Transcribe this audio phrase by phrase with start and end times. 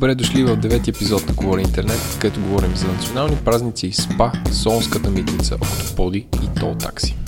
[0.00, 4.32] Добре дошли в девети епизод на Говори Интернет, където говорим за национални празници и СПА,
[4.52, 7.18] Солнската митница, Октоподи и Тол такси.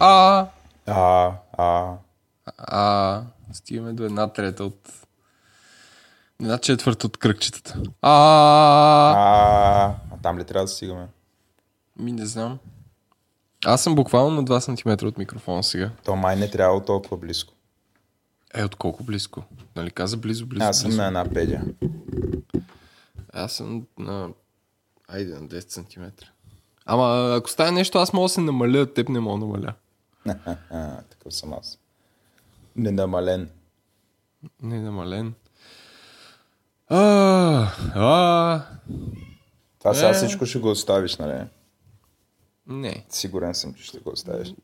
[0.00, 0.46] А,
[0.86, 1.94] А, а.
[2.58, 4.92] а, стигаме до една трета от
[6.40, 7.80] една четвърта от кръгчетата.
[8.02, 8.10] А,
[9.10, 11.06] А, а там ли трябва да стигаме?
[11.98, 12.58] ми не знам.
[13.64, 14.58] Аз съм буквално на 2
[14.98, 15.90] см от микрофона сега.
[16.04, 17.54] То май не трябва толкова близко.
[18.54, 19.44] Е, от колко близко?
[19.76, 21.00] Нали каза близо, близо, Аз съм близо.
[21.00, 21.60] на една педя.
[23.32, 24.28] Аз съм на...
[25.08, 26.02] Айде, на 10 см.
[26.86, 29.74] Ама ако стане нещо, аз мога да се намаля, теб не мога да намаля.
[30.70, 31.78] А, такъв съм аз.
[32.76, 33.50] Ненамален.
[34.62, 35.34] Не намален.
[36.88, 36.98] А,
[37.94, 38.62] а,
[39.78, 40.14] Това сега Е.
[40.14, 41.44] всичко ще го оставиш, нали?
[42.66, 44.54] не, Сигурен съм, че ще го оставиш.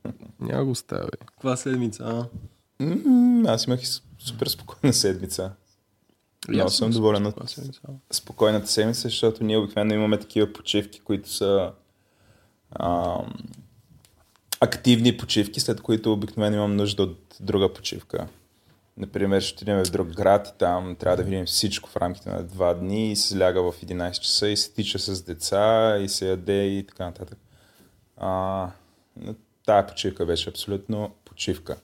[0.40, 1.08] няма го оставя.
[1.26, 2.26] Каква седмица, а?
[2.80, 3.80] М, Аз имах
[4.18, 5.52] супер спокойна седмица.
[6.48, 7.34] Много съм доволен от
[8.12, 11.72] спокойната седмица, защото ние обикновено имаме такива почивки, които са
[12.78, 13.32] ам,
[14.60, 18.28] активни почивки, след които обикновено имам нужда от друга почивка.
[18.96, 22.42] Например, ще отидем в друг град и там трябва да видим всичко в рамките на
[22.42, 26.28] два дни и се ляга в 11 часа и се тича с деца и се
[26.28, 27.38] яде и така нататък.
[28.16, 28.68] А,
[29.66, 31.76] тая почивка беше абсолютно почивка.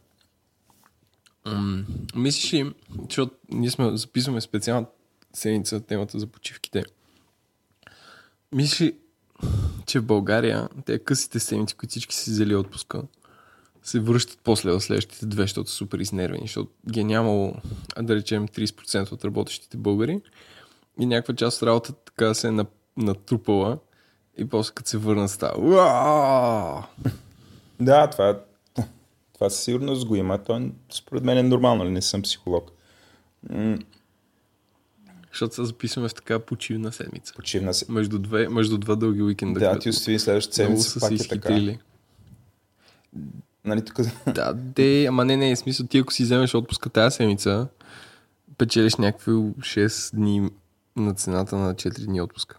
[2.15, 2.75] Мислиш ли,
[3.05, 4.87] защото ние сме записваме специална
[5.33, 6.85] седмица темата за почивките.
[8.53, 8.97] Мислиш ли,
[9.87, 13.03] че в България те късите седмици, които всички си взели отпуска,
[13.83, 17.55] се връщат после в следващите две, защото са супер изнервени, защото ги е нямало,
[18.03, 20.21] да речем, 30% от работещите българи
[21.01, 23.79] и някаква част от работата така се е на- натрупала
[24.39, 26.87] и после като се върнат става!
[27.81, 28.41] Да, това,
[29.41, 30.39] това със сигурност го има.
[30.39, 32.71] То според мен е нормално, не съм психолог.
[33.51, 33.79] М,
[35.31, 37.35] Защото се записваме в така почивна седмица.
[37.35, 37.93] Почивна се.
[37.93, 39.61] Между, две, между два дълги уикенда.
[39.61, 41.25] Да, ти остави следващата седмица пак е така.
[41.25, 41.79] изхитрили.
[43.65, 44.01] Нали, тук...
[44.35, 47.69] Да, де, ама не, не, в смисъл ти ако си вземеш отпуска тази седмица,
[48.59, 50.51] печелиш някакви 6 дни
[50.97, 52.59] на цената на 4 дни отпуска.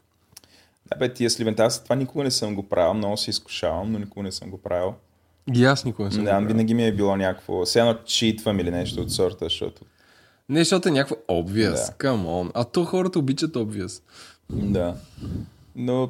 [0.85, 3.99] Да, бе, тия сливента, аз това никога не съм го правил, много се изкушавам, но
[3.99, 4.95] никога не съм го правил.
[5.55, 6.23] И аз никога не съм.
[6.23, 9.81] Да, винаги ми е било някакво, все едно читвам или нещо от сорта, защото...
[10.49, 11.71] Не, защото е някаква obvious.
[11.71, 12.07] Да.
[12.07, 12.51] Come on.
[12.53, 14.01] А то хората обичат obvious.
[14.49, 14.95] Да.
[15.75, 16.09] Но,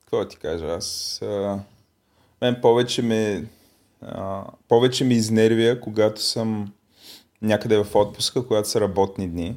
[0.00, 1.18] какво ти кажа, аз...
[1.22, 1.58] А...
[2.42, 3.44] Мен повече ме...
[4.02, 4.44] А...
[4.68, 6.72] Повече ме изнервя, когато съм
[7.42, 9.56] някъде в отпуска, когато са работни дни.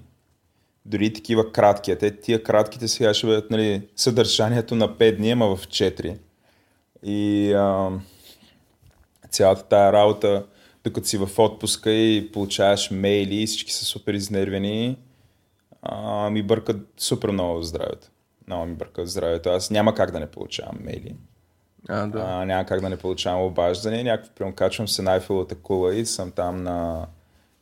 [0.86, 1.96] Дори такива кратки.
[1.96, 6.18] Те тия кратките сега ще бъдат нали, съдържанието на 5 дни, ама в 4.
[7.04, 7.90] И а,
[9.36, 10.46] цялата тая работа,
[10.84, 14.98] докато си в отпуска и получаваш мейли и всички са супер изнервени,
[15.82, 18.08] а, ми бъркат супер много здравето.
[18.48, 19.50] Много ми бъркат здравето.
[19.50, 21.16] Аз няма как да не получавам мейли.
[21.90, 22.20] А, да.
[22.28, 24.04] А, няма как да не получавам обаждане.
[24.04, 27.08] Някакво, примерно, качвам се на Айфелата кула и съм там на,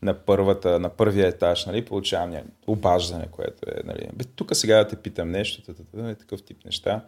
[0.01, 2.43] на, първата, на първия етаж, нали, получавам ня...
[2.67, 6.65] обаждане, което е, нали, бе, тук сега да те питам нещо, тата, и такъв тип
[6.65, 7.01] неща.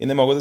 [0.00, 0.40] И не мога да,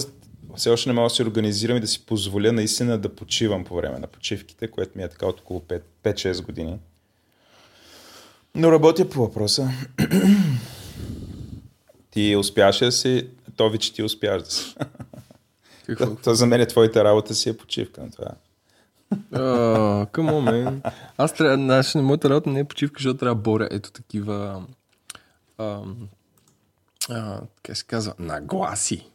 [0.56, 3.76] все още не мога да се организирам и да си позволя наистина да почивам по
[3.76, 6.80] време на почивките, което ми е така от около 5 5-6 години.
[8.56, 9.70] Но работя по въпроса.
[12.12, 14.76] ти успяваш ли да си, то ви, че ти успяваш да си.
[15.86, 16.16] Какво?
[16.16, 18.32] То за мен е твоята работа си е почивка на това.
[19.34, 20.92] Uh, come on, man.
[21.18, 24.64] Аз трябва, знаеш, на моята работа не е почивка, защото трябва да боря ето такива
[25.58, 26.10] ам,
[27.10, 29.08] а, как се казва, нагласи.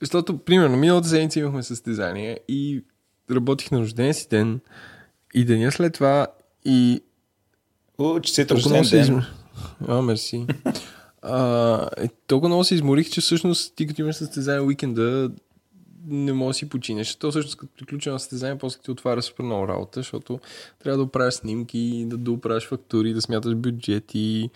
[0.00, 2.84] Защото, примерно, миналата седмица имахме състезание и
[3.30, 4.60] работих на рожден си ден
[5.34, 6.26] и деня след това
[6.64, 7.00] и
[7.98, 9.02] О, че си толкова рожден ден.
[9.02, 9.18] изм...
[9.88, 10.46] А, мерси.
[11.22, 15.30] А, е, толкова много се изморих, че всъщност ти като имаш състезание уикенда
[16.06, 17.14] не можеш да си починеш.
[17.14, 20.40] То всъщност като приключи на състезание, после ти отваря супер много работа, защото
[20.78, 24.50] трябва да оправяш снимки, да доправяш фактури, да смяташ бюджети,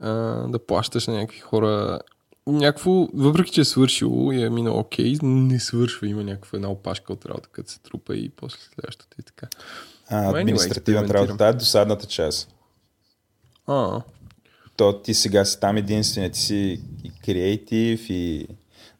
[0.00, 0.10] а,
[0.48, 2.00] да плащаш на някакви хора.
[2.46, 6.06] Някакво, въпреки че е свършило и е минало окей, не свършва.
[6.08, 9.46] Има някаква една опашка от работа, като се трупа и после следващата и така.
[10.08, 12.54] А, Anyway, административната работа, това е досадната част.
[13.66, 14.02] А,
[14.76, 18.46] То ти сега си там единствения, ти си и креатив и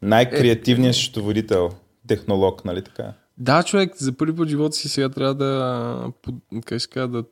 [0.02, 1.70] най-креативният счетоводител,
[2.06, 3.12] технолог, нали така?
[3.38, 6.12] Да, човек, за първи път в живота си сега трябва да,
[6.64, 7.24] как се казва, да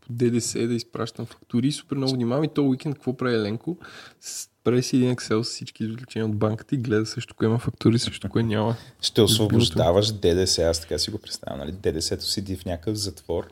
[0.00, 1.72] по ДДС да изпращам фактури.
[1.72, 3.76] Супер много внимавам и то уикенд какво прави Еленко?
[4.20, 7.58] С- Прави си един Excel с всички извлечения от банката и гледа също кое има
[7.58, 8.76] фактури, също кое няма.
[9.00, 11.72] Ще освобождаваш ДДС, аз така си го представям, нали?
[11.72, 13.48] ДДС-то седи в някакъв затвор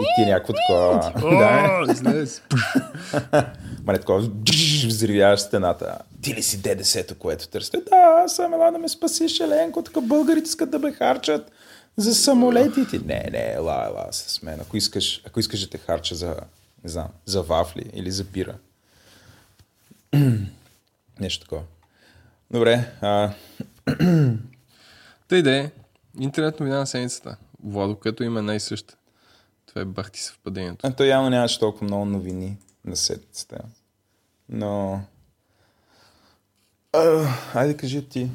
[0.00, 1.12] И ти някакво такова...
[1.24, 2.42] О, излез.
[3.84, 4.30] Ма не такова,
[4.86, 5.98] взривяваш стената.
[6.22, 7.76] Ти ли си ДДС-то, което търсите?
[7.76, 11.50] Да, аз съм ела да ме спасиш, Еленко, така българите искат да ме харчат
[11.96, 12.98] за самолетите.
[12.98, 14.60] Не, не, ела, ела с мен.
[14.60, 16.36] Ако искаш, ако искаш да те харча за,
[16.84, 18.54] не знам, за вафли или за пира.
[21.20, 21.62] Нещо такова.
[22.50, 23.32] Добре, а,
[25.28, 25.70] Тъй де,
[26.20, 27.36] интернет новина на седмицата.
[27.64, 28.96] Владо, като има най-съща.
[29.66, 30.86] Това е бахти съвпадението.
[30.86, 33.58] а то явно нямаше толкова много новини на седмицата.
[34.48, 35.00] Но...
[36.92, 38.30] А, айде кажи ти.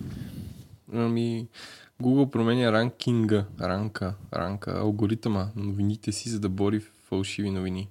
[0.93, 1.47] Ами,
[2.01, 7.89] Google променя ранкинга, ранка, ранка, алгоритъма новините си, за да бори фалшиви новини.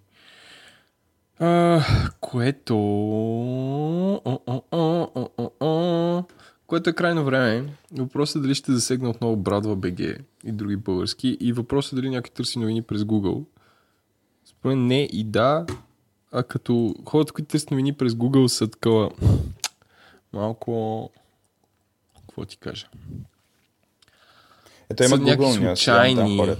[1.38, 1.82] А,
[2.20, 2.76] което...
[4.24, 6.24] О, о, о, о, о, о,
[6.66, 7.72] което е крайно време.
[7.92, 10.00] Въпросът е дали ще засегне отново Брадва БГ
[10.44, 11.36] и други български.
[11.40, 13.44] И въпросът е дали някой търси новини през Google.
[14.44, 15.66] Според не и да.
[16.32, 19.10] А като хората, които търсят новини през Google са такова
[20.32, 21.10] малко...
[22.20, 22.86] Какво ти кажа?
[24.90, 26.56] Ето има Са някакви Google случайни...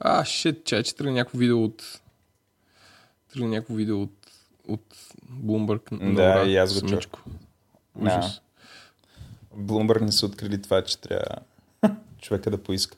[0.00, 2.00] А, шет, чай, че тръгна някакво видео от...
[3.36, 4.12] Тръгна някакво видео от,
[4.68, 4.96] от
[5.30, 6.14] Bloomberg.
[6.14, 7.00] Да, и аз го чух.
[7.96, 8.40] Да.
[9.56, 11.36] Bloomberg не са открили това, че трябва
[12.20, 12.96] човека да поиска.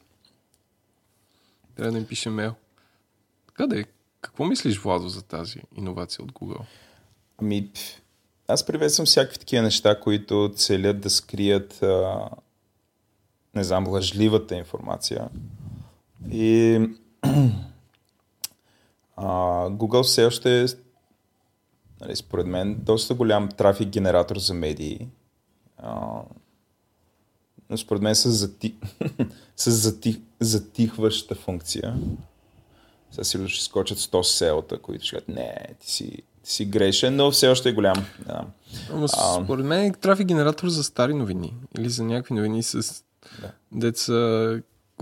[1.77, 2.55] Трябва да им пише мейл.
[3.47, 3.85] Така да е.
[4.21, 6.61] Какво мислиш, Владо, за тази иновация от Google?
[7.39, 7.71] Ами,
[8.49, 12.29] аз приветствам всякакви такива неща, които целят да скрият, а,
[13.55, 15.29] не знам, лъжливата информация.
[16.31, 16.81] И
[19.21, 19.27] а,
[19.71, 20.67] Google все още е,
[22.01, 25.09] нали, според мен, доста голям трафик генератор за медии.
[25.79, 26.21] А,
[27.71, 28.75] но според мен с, зати...
[29.57, 30.23] с зати...
[30.41, 31.97] затихваща функция.
[33.11, 37.17] Сега сигурно ще скочат 100 селта, които ще кажат, не, ти си, ти си грешен,
[37.17, 38.07] но все още е голям.
[38.27, 38.45] Да.
[38.93, 39.45] А.
[39.45, 41.55] според мен е трафик генератор за стари новини.
[41.79, 43.05] Или за някакви новини с
[43.41, 43.53] Да.
[43.73, 44.13] деца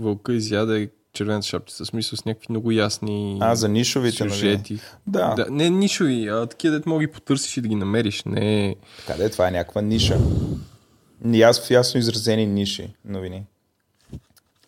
[0.01, 1.83] вълка изяде червената шапчица.
[1.83, 4.35] В смисъл с някакви много ясни А, за нишовите новини.
[4.35, 4.79] сюжети.
[5.07, 5.33] Да.
[5.35, 5.45] да.
[5.49, 8.23] Не нишови, а такива дет мога ги потърсиш и да ги намериш.
[8.25, 8.75] Не
[9.07, 10.17] Къде това е някаква ниша?
[11.25, 13.43] Яс, ясно изразени ниши новини.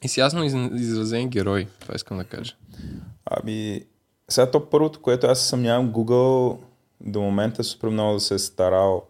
[0.03, 2.55] И с ясно из- изразен герой, това искам да кажа.
[3.25, 3.81] Ами,
[4.29, 6.57] сега то първото, което аз съмнявам, Google
[7.01, 9.03] до момента супер много да се е старал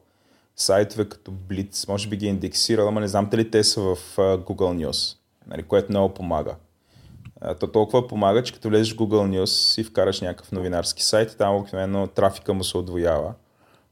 [0.55, 3.97] сайтове като Blitz, може би ги е индексирал, ама не знам дали те са в
[4.17, 6.55] Google News, нали, което много помага.
[7.41, 11.35] А, То толкова помага, че като влезеш в Google News и вкараш някакъв новинарски сайт,
[11.37, 13.33] там обикновено трафика му се отвоява.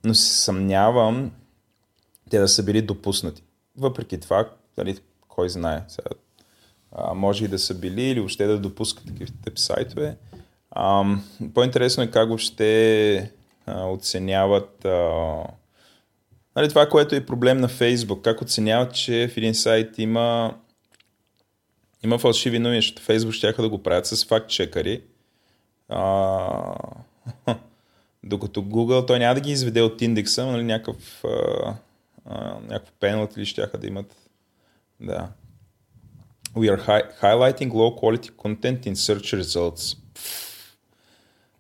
[0.04, 1.32] Но се съмнявам
[2.30, 3.44] те да са били допуснати.
[3.78, 4.98] Въпреки това, нали,
[5.28, 5.84] кой знае.
[5.88, 6.10] Сега,
[6.92, 10.18] а, може и да са били или въобще да допускат такива тип сайтове.
[10.76, 11.24] Ам,
[11.54, 13.32] по-интересно е как въобще
[13.66, 15.44] а, оценяват а,
[16.56, 18.24] нали, това, което е проблем на Фейсбук.
[18.24, 20.56] Как оценяват, че в един сайт има
[22.04, 25.02] има фалшиви новини, защото Фейсбук ще да го правят с факт-чекари.
[25.90, 26.76] А,
[28.24, 31.74] докато Google, той няма да ги изведе от индекса, но нали, някакъв, а,
[32.26, 34.16] а, някакъв пеналт или ще да имат.
[35.00, 35.28] Да.
[36.56, 39.98] We are hi- highlighting low quality content in search results.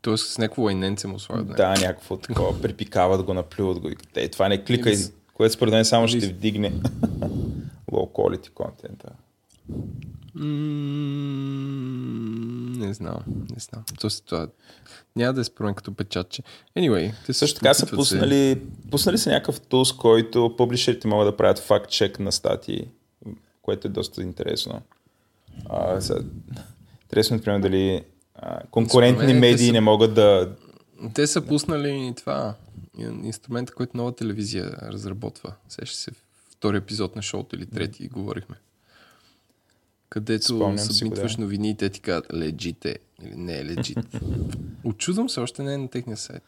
[0.01, 1.57] Тоест с някакво лайненце му слагат.
[1.57, 3.89] Да, някакво такова, припикават го, наплюват го.
[4.15, 5.03] Ей, това не кликай, Или
[5.33, 6.71] което според мен само ще вдигне
[7.91, 9.03] low quality content.
[12.77, 13.83] Не знам, не знам.
[13.99, 14.47] Тоест, това
[15.15, 16.43] няма да е спорен като печатче.
[16.77, 18.15] Anyway, те Също така са опитват се.
[18.15, 22.87] пуснали, пуснали са някакъв тулс, който публишерите могат да правят факт-чек на статии,
[23.61, 24.81] което е доста интересно.
[25.65, 26.23] А, са,
[27.03, 28.03] интересно, например, дали
[28.35, 30.55] а, конкурентни медии са- не могат да...
[31.13, 32.53] Те са пуснали това
[32.97, 35.53] ин- инструмента, който нова телевизия разработва.
[35.69, 36.11] Сеща се
[36.49, 38.55] втори епизод на шоуто или трети говорихме.
[40.09, 41.41] Където Спомням събитваш да.
[41.41, 43.63] новини и те ти казват легит е или не е.
[44.83, 46.43] Очудвам се, още не е на техния сайт.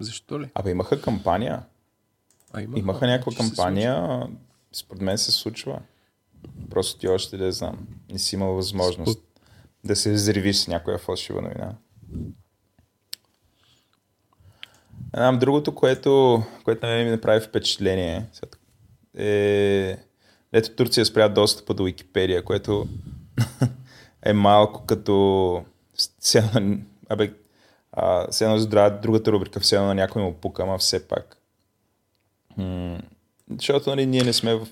[0.00, 0.50] Защо ли?
[0.54, 1.62] Абе, имаха кампания.
[2.52, 4.22] А, има, Имаха някаква кампания,
[4.72, 5.80] според мен се случва.
[6.70, 7.86] Просто ти още да знам.
[8.12, 9.22] Не си имал възможност Спо-
[9.84, 11.74] да се взривиш с някоя фалшива новина.
[15.14, 18.26] Знам, другото, което, което на мен ми направи впечатление,
[19.14, 19.98] е...
[20.52, 22.86] Ето Турция спря достъпа до Википедия, което
[24.22, 25.64] е малко като...
[27.08, 27.32] Абе,
[27.92, 31.36] а, все едно здраве, другата рубрика, все едно на някой му пука, ама все пак.
[32.56, 32.98] М,
[33.58, 34.68] Защото нали, ние не сме в...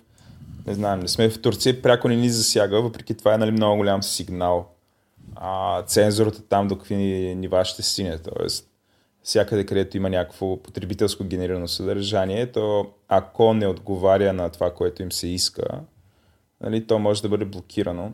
[0.66, 3.76] Не знам, не сме в Турция, пряко не ни засяга, въпреки това е нали, много
[3.76, 4.68] голям сигнал
[5.36, 6.96] а, цензурата там до какви
[7.34, 8.18] нива ще стигне.
[8.18, 8.69] Тоест,
[9.22, 15.12] всякъде, където има някакво потребителско генерирано съдържание, то ако не отговаря на това, което им
[15.12, 15.80] се иска,
[16.60, 18.12] нали, то може да бъде блокирано.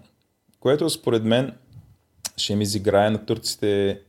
[0.60, 1.52] Което според мен
[2.36, 4.00] ще им изиграе на турците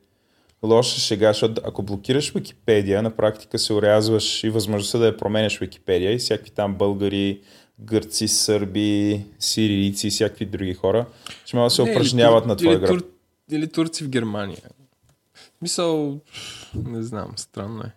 [0.64, 5.60] лоша шега, защото ако блокираш Википедия, на практика се урязваш и възможността да я променяш
[5.60, 7.42] Википедия и всякакви там българи,
[7.80, 11.06] гърци, сърби, сирийци и всякакви други хора
[11.46, 12.90] ще могат да се упражняват на твоя гръб.
[12.90, 13.12] тур,
[13.52, 14.58] или турци в Германия.
[15.62, 16.20] Мисъл,
[16.76, 17.92] не знам, странно е.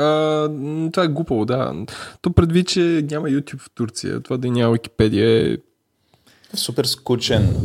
[0.00, 0.48] А,
[0.92, 1.86] това е глупаво, да.
[2.22, 5.56] То предвид, че няма YouTube в Турция, това да няма Википедия е...
[6.54, 7.56] Супер скучен.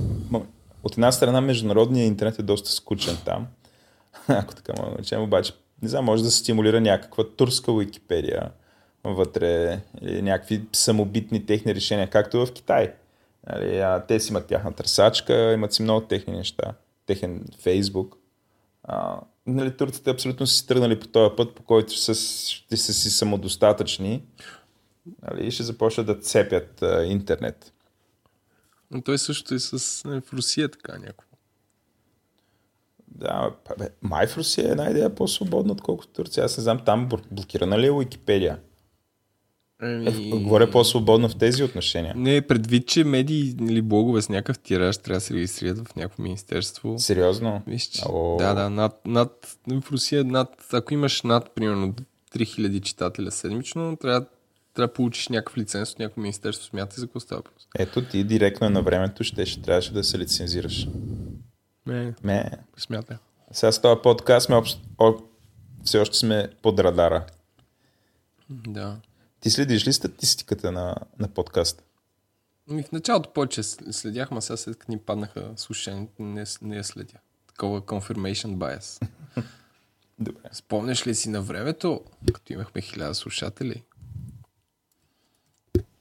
[0.84, 3.48] От една страна международният интернет е доста скучен там.
[4.28, 8.52] Ако така мога да обаче, не знам, може да се стимулира някаква турска Википедия
[9.04, 12.94] вътре или някакви самобитни техни решения, както в Китай.
[13.50, 16.74] Нали, а, те си имат тяхна търсачка, имат си много техни неща,
[17.06, 18.21] техен Фейсбук.
[18.84, 23.10] А, нали, турците абсолютно си тръгнали по този път, по който са, ще са си
[23.10, 24.24] самодостатъчни
[25.22, 27.74] нали, и ще започнат да цепят а, интернет.
[28.92, 30.06] Но той също е с...
[30.06, 31.28] е, в Русия така някакво.
[33.08, 36.46] Да, бе, май в Русия е една идея по-свободна, отколкото Турция.
[36.46, 38.60] Аз не знам, там бл- блокирана ли е Уикипедия?
[39.82, 40.08] Еми...
[40.08, 42.14] Е, говоря по-свободно в тези отношения.
[42.18, 46.24] Не, предвид, че медии или блогове с някакъв тираж трябва да се регистрират в някакво
[46.24, 47.00] министерство.
[47.00, 47.62] Сериозно?
[47.68, 48.02] Виж, че,
[48.38, 51.96] да, да, над, над, в Русия над, ако имаш над, примерно,
[52.36, 54.26] 3000 читателя седмично, трябва,
[54.74, 56.66] трябва да получиш някакъв лиценз от някакво министерство.
[56.66, 57.68] Смятай за какво става въпрос.
[57.80, 60.88] Ето ти директно на времето ще, ще трябваше да се лицензираш.
[61.88, 62.52] Не, Не.
[62.78, 63.18] смятай.
[63.52, 64.80] Сега с този подкаст сме общ...
[65.00, 65.14] о...
[65.84, 67.26] все още сме под радара.
[68.50, 68.98] Да.
[69.42, 71.84] Ти следиш ли статистиката на, на подкаст?
[72.68, 76.76] Ми в началото повече с- следях, ма сега след като ни паднаха слушаните, не, не
[76.76, 77.18] я следя.
[77.48, 79.08] Такова confirmation bias.
[80.20, 80.42] Добре.
[80.52, 82.02] Спомняш ли си на времето,
[82.34, 83.84] като имахме хиляда слушатели?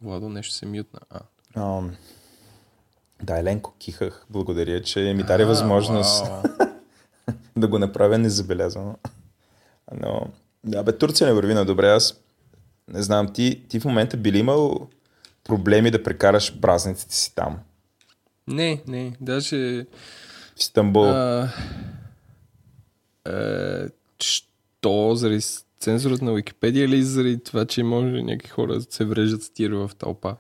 [0.00, 1.00] Владо нещо се мютна.
[1.11, 1.20] А,
[1.54, 1.97] Ам...
[3.23, 4.26] Да, Еленко, кихах.
[4.30, 6.25] Благодаря, че ми даде А, възможност
[7.56, 8.97] да го направя незабелязано.
[9.92, 10.26] Но,
[10.64, 11.88] да, бе, Турция не върви на добре.
[11.88, 12.20] Аз
[12.92, 14.88] не знам, ти, ти в момента би ли имал
[15.44, 17.59] проблеми да прекараш празниците си там?
[18.49, 19.87] Не, не, даже...
[20.56, 21.04] В Истанбул.
[21.04, 21.49] А,
[23.28, 23.88] е,
[24.20, 25.14] що?
[25.14, 25.40] Заради
[25.80, 29.70] цензурата на Википедия или заради това, че може някакви хора да се врежат с тир
[29.70, 30.37] в тълпа?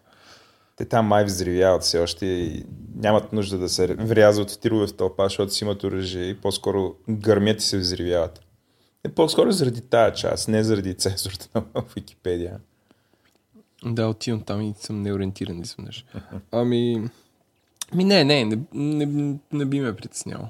[0.76, 2.64] Те там май взривяват все още и
[2.96, 6.94] нямат нужда да се врязват в тирове в тълпа, защото си имат оръжие и по-скоро
[7.08, 8.40] гърмят и се взривяват.
[9.04, 12.60] Е, по-скоро заради тая част, не заради цензурата на Википедия.
[13.84, 16.04] Да, отивам там и съм неориентиран изведнъж.
[16.52, 17.08] Ами...
[17.94, 20.48] Ми не, не, не, не, не би ме притесняло.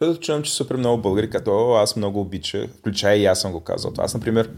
[0.00, 3.60] Защото чувам, че супер много българи като аз много обича, включая и аз съм го
[3.60, 3.92] казал.
[3.98, 4.50] Аз, например,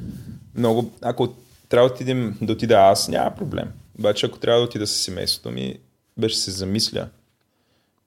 [0.54, 1.28] много, ако
[1.68, 3.72] трябва да отидем, да отида аз, няма проблем.
[3.98, 5.78] Обаче, ако трябва да отида с семейството ми,
[6.18, 7.08] беше се замисля.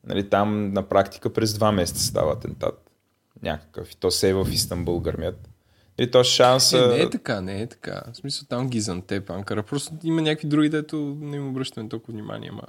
[0.08, 2.85] Нали, там на практика през два месеца става атентат.
[3.44, 3.92] Някакъв.
[3.92, 5.50] И то се е в Истанбул гърмят.
[5.98, 6.88] И то шанса...
[6.88, 8.04] Не, не е така, не е така.
[8.14, 9.64] В смисъл там Гизантеп, Анкара.
[9.64, 12.52] Просто има някакви други, дето не им обръщаме толкова внимание.
[12.52, 12.62] Ма...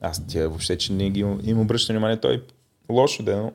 [0.00, 2.44] Аз тя въобще, че не ги им, им обръща внимание, той
[2.88, 3.52] лошо да е, но...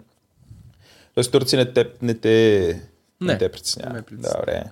[1.14, 2.82] Тоест Турция не те, не те,
[3.22, 3.94] не, Не, те притеснява.
[3.94, 4.02] не.
[4.12, 4.64] Добре.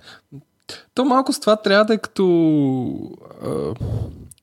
[0.94, 2.24] То малко с това трябва да е като...
[3.42, 3.74] А,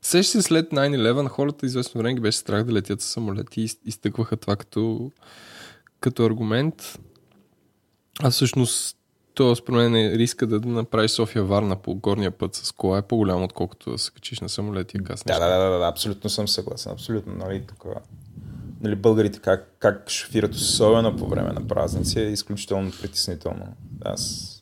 [0.02, 3.64] сеща се след 9-11, хората известно време ги беше страх да летят с самолети и
[3.64, 5.12] из- изтъкваха това като,
[6.00, 7.00] като аргумент.
[8.24, 8.98] А всъщност
[9.34, 13.02] то според мен е риска да направиш София Варна по горния път с кола е
[13.02, 15.38] по-голям, отколкото да се качиш на самолети и каснеш.
[15.38, 16.92] Да, да, да, да, да, абсолютно съм съгласен.
[16.92, 17.86] Абсолютно, нали, тук,
[18.82, 23.66] нали, българите как, как шофират особено по време на празници е изключително притеснително.
[24.06, 24.54] Аз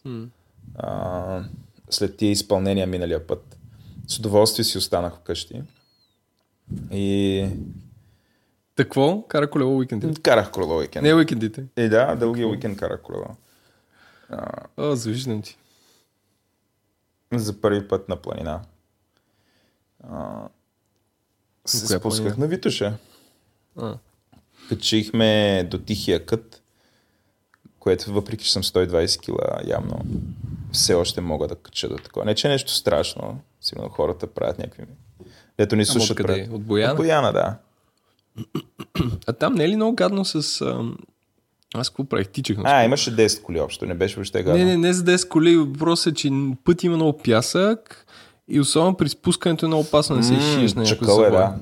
[0.76, 1.44] а,
[1.90, 3.58] след тия изпълнения миналия път
[4.08, 5.62] с удоволствие си останах вкъщи
[6.92, 7.46] и
[8.76, 9.28] Какво?
[9.28, 10.22] Кара колело уикендите.
[10.22, 11.04] карах колело уикенд.
[11.04, 11.64] Не уикендите.
[11.78, 13.26] И да, дългия уикенд карах колело.
[14.30, 15.58] А, О, завиждам ти.
[17.34, 18.62] за първи път на планина.
[20.04, 20.48] А,
[21.66, 22.36] се спусках планина?
[22.38, 22.98] на Витуша.
[23.78, 23.98] А.
[24.70, 26.62] Качихме до Тихия кът,
[27.80, 30.00] което въпреки, че съм 120 кила, явно
[30.72, 32.26] все още мога да кача до такова.
[32.26, 33.40] Не, че е нещо страшно.
[33.62, 34.84] Сигурно хората правят някакви...
[35.58, 36.10] Дето ни Ама слушат.
[36.20, 36.34] откъде?
[36.34, 36.54] правят.
[36.54, 36.92] От Бояна?
[36.94, 37.58] От Бояна, да.
[39.28, 40.62] А там не е ли много гадно с...
[40.62, 40.98] ам,
[41.74, 42.28] Аз какво правих?
[42.28, 44.58] Тичах на А, имаше 10 коли общо, не беше въобще гадно.
[44.58, 45.56] Не, не, не за 10 коли.
[45.56, 46.32] Въпросът е, че
[46.64, 48.06] път има много пясък
[48.48, 51.56] и особено при спускането е много опасно да се изшиеш на някой чакъл е, да.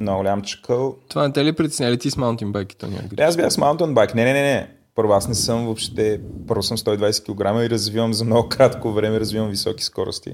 [0.00, 0.96] много голям чакъл.
[1.08, 3.22] Това не те ли притесняли ти с маунтинбайките някъде?
[3.22, 4.14] Не, аз бях с маунтинбайк.
[4.14, 4.70] Не, не, не, не.
[4.94, 9.20] Първо, аз не съм въобще, първо съм 120 кг и развивам за много кратко време,
[9.20, 10.32] развивам високи скорости.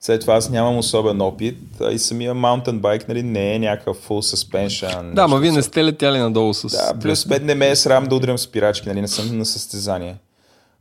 [0.00, 4.34] След това аз нямам особен опит а и самия маунтинбайк нали, не е някакъв full
[4.34, 5.14] suspension.
[5.14, 6.68] Да, ма вие не сте летяли надолу с...
[6.68, 10.16] Да, плюс бед не ме е срам да удрям спирачки, нали, не съм на състезание.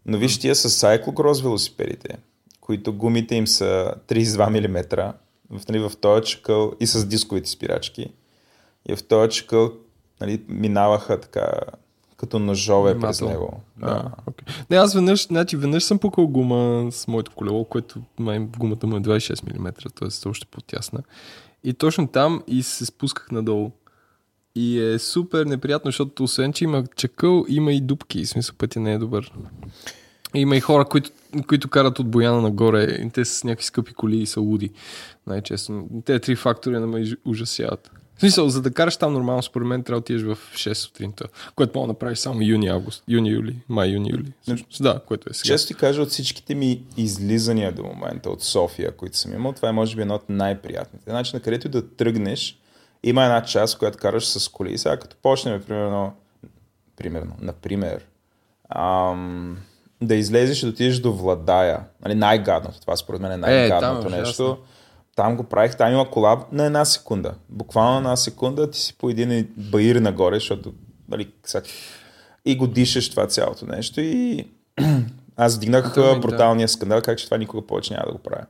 [0.05, 2.17] Но виж тия с cyclocross велосипедите,
[2.62, 5.13] които гумите им са 32 мм,
[5.50, 8.12] в, нали, в този чакъл и с дисковите спирачки.
[8.89, 9.71] И в този чакъл
[10.21, 11.51] нали, минаваха така
[12.17, 13.59] като ножове през него.
[13.77, 14.12] Да.
[14.29, 14.65] Okay.
[14.69, 18.97] Не, аз веднъж, значи, веднъж съм пукал гума с моето колело, което май гумата му
[18.97, 20.29] е 26 мм, т.е.
[20.29, 21.00] още по-тясна.
[21.63, 23.71] И точно там и се спусках надолу.
[24.55, 28.25] И е супер неприятно, защото освен, че има чакъл, има и дупки.
[28.25, 29.33] В смисъл пътя не е добър.
[30.33, 31.09] Има и хора, които,
[31.47, 33.09] които карат от Бояна нагоре.
[33.09, 34.69] Те с някакви скъпи коли и са луди.
[35.27, 35.88] Най-често.
[36.05, 37.91] Те три фактори не ме ужасяват.
[38.17, 41.25] В смисъл, за да караш там нормално, според мен, трябва да отидеш в 6 сутринта,
[41.55, 44.31] което мога да направиш само юни, август, юни, юли, май, юни, юли.
[44.41, 45.53] Всъщност, Да, което е сега.
[45.53, 49.69] Често ти кажа от всичките ми излизания до момента от София, които съм имал, това
[49.69, 51.09] е може би едно от най-приятните.
[51.09, 52.59] Значи на където да тръгнеш,
[53.03, 54.77] има една част, която караш с коли.
[54.77, 56.13] Сега като почнем, примерно,
[56.97, 58.05] примерно, например,
[58.69, 59.57] ам,
[60.01, 61.79] да излезеш и да отидеш до Владая.
[62.05, 62.81] Нали, най-гадното.
[62.81, 64.43] Това според мен е най-гадното там е нещо.
[64.43, 64.57] ужасно.
[65.17, 67.33] Там го правих, там има колаб на една секунда.
[67.50, 70.74] Буквално на една секунда ти си по един баир нагоре, защото
[71.09, 71.31] нали,
[72.45, 74.47] и го дишаш това цялото нещо и
[75.36, 76.19] аз вдигнах да.
[76.19, 78.45] бруталния скандал, как че това никога повече няма да го правя.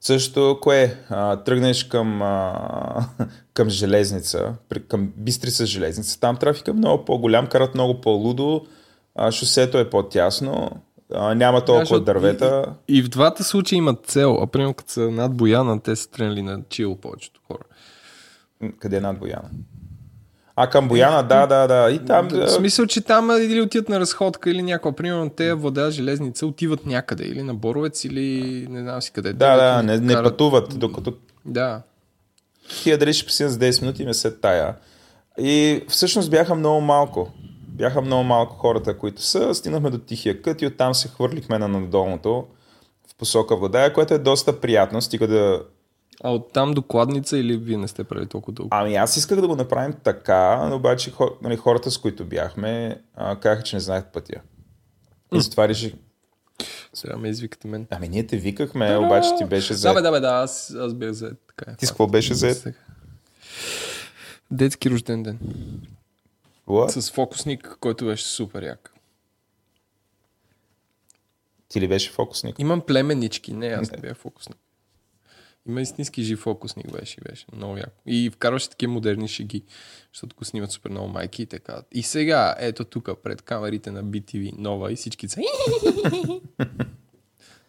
[0.00, 0.96] Също, кое?
[1.10, 3.06] А, тръгнеш към, а,
[3.54, 4.54] към железница,
[4.88, 6.20] към Бистрица железница.
[6.20, 8.66] Там трафика е много по-голям, карат много по-лудо,
[9.14, 10.70] а, шосето е по-тясно,
[11.14, 12.64] а, няма толкова защото дървета.
[12.88, 16.10] И, и, в двата случая имат цел, а примерно като са над Бояна, те са
[16.10, 17.64] тренали на чил повечето хора.
[18.78, 19.50] Къде е над Бояна?
[20.56, 21.90] А, към Бояна, да, да, да.
[21.90, 22.28] И там...
[22.28, 26.86] В смисъл, че там или отиват на разходка или някаква, примерно те вода железница отиват
[26.86, 28.30] някъде, или на Боровец, или
[28.70, 29.32] не знам си къде.
[29.32, 31.12] Да, да, не, не карат- пътуват, докато
[31.44, 31.82] Да.
[32.82, 34.74] тия дали ще пристигнат с 10 минути и ме се тая.
[35.38, 37.30] И всъщност бяха много малко.
[37.74, 39.54] Бяха много малко хората, които са.
[39.54, 42.46] Стигнахме до Тихия кът и оттам се хвърлихме на надолното
[43.08, 45.62] в посока вода, което е доста приятно, стига да...
[46.22, 48.68] А от там до кладница или вие не сте правили толкова дълго?
[48.72, 53.02] Ами аз исках да го направим така, но обаче нали, хората, с които бяхме,
[53.40, 54.40] казаха, че не знаят пътя.
[55.34, 55.94] И затова реших...
[56.94, 57.86] Сега ме извикате мен.
[57.90, 59.94] Ами ние те викахме, обаче ти беше Да, за...
[59.94, 61.38] бе, да, бе, да, аз, аз бях заед.
[61.56, 61.76] Така е.
[61.76, 62.64] Ти с какво беше заед?
[64.50, 65.38] Детски рожден ден.
[66.66, 67.00] What?
[67.00, 68.94] С фокусник, който беше супер як.
[71.68, 72.58] Ти ли беше фокусник?
[72.58, 74.58] Имам племенички, не, аз не бях фокусник.
[75.68, 78.02] Има истински жив фокусник беше, беше много яко.
[78.06, 79.62] И вкарваше такива модерни шеги,
[80.12, 81.82] защото го снимат супер много майки и така.
[81.92, 85.40] И сега, ето тук, пред камерите на BTV, нова и всички са...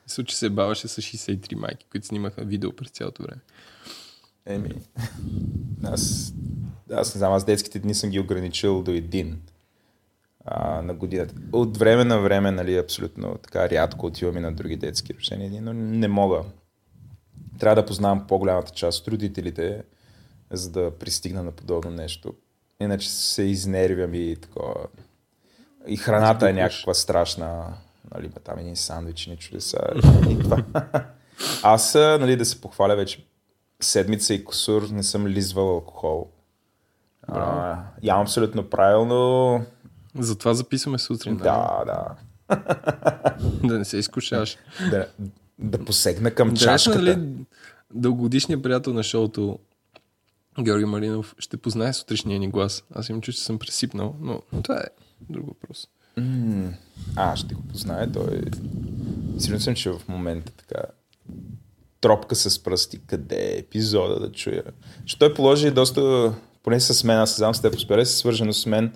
[0.03, 3.41] Мисля, че се баваше с 63 майки, които снимаха видео през цялото време.
[4.45, 4.71] Еми,
[5.83, 6.33] аз,
[6.91, 9.41] аз не знам, аз детските дни съм ги ограничил до един
[10.45, 11.33] а, на годината.
[11.51, 15.61] От време на време, нали, абсолютно така рядко отивам и на други детски рождени дни,
[15.61, 16.43] но не мога.
[17.59, 19.83] Трябва да познавам по-голямата част от родителите,
[20.51, 22.33] за да пристигна на подобно нещо.
[22.81, 24.75] Иначе се изнервям и такова.
[25.87, 27.73] И храната е някаква страшна.
[28.15, 29.79] Нали, там един сандвич, ни чудеса.
[30.29, 30.63] И това.
[31.63, 33.25] Аз, нали, да се похваля вече
[33.81, 36.29] седмица и косур не съм лизвал алкохол.
[37.27, 39.61] А, ям абсолютно правилно.
[40.19, 41.37] Затова записваме сутрин.
[41.37, 42.15] Да, да.
[43.63, 44.57] да не се изкушаваш.
[44.89, 45.07] Да,
[45.59, 47.17] да посегна към Интересно, чашката.
[47.17, 47.45] нали,
[47.93, 49.59] дългогодишният приятел на шоуто
[50.61, 52.83] Георги Маринов ще познае сутрешния ни глас.
[52.95, 54.87] Аз им чуш, че съм пресипнал, но това е
[55.29, 55.87] друг въпрос.
[57.15, 58.11] А, ще го познае.
[58.11, 58.41] Той...
[59.39, 60.81] Сигурен съм, че в момента така
[62.05, 62.99] тропка с пръсти.
[63.07, 64.63] Къде е епизода да чуя?
[65.05, 68.65] Че той положи доста, поне с мен, аз знам с теб, успя се свържено с
[68.65, 68.93] мен,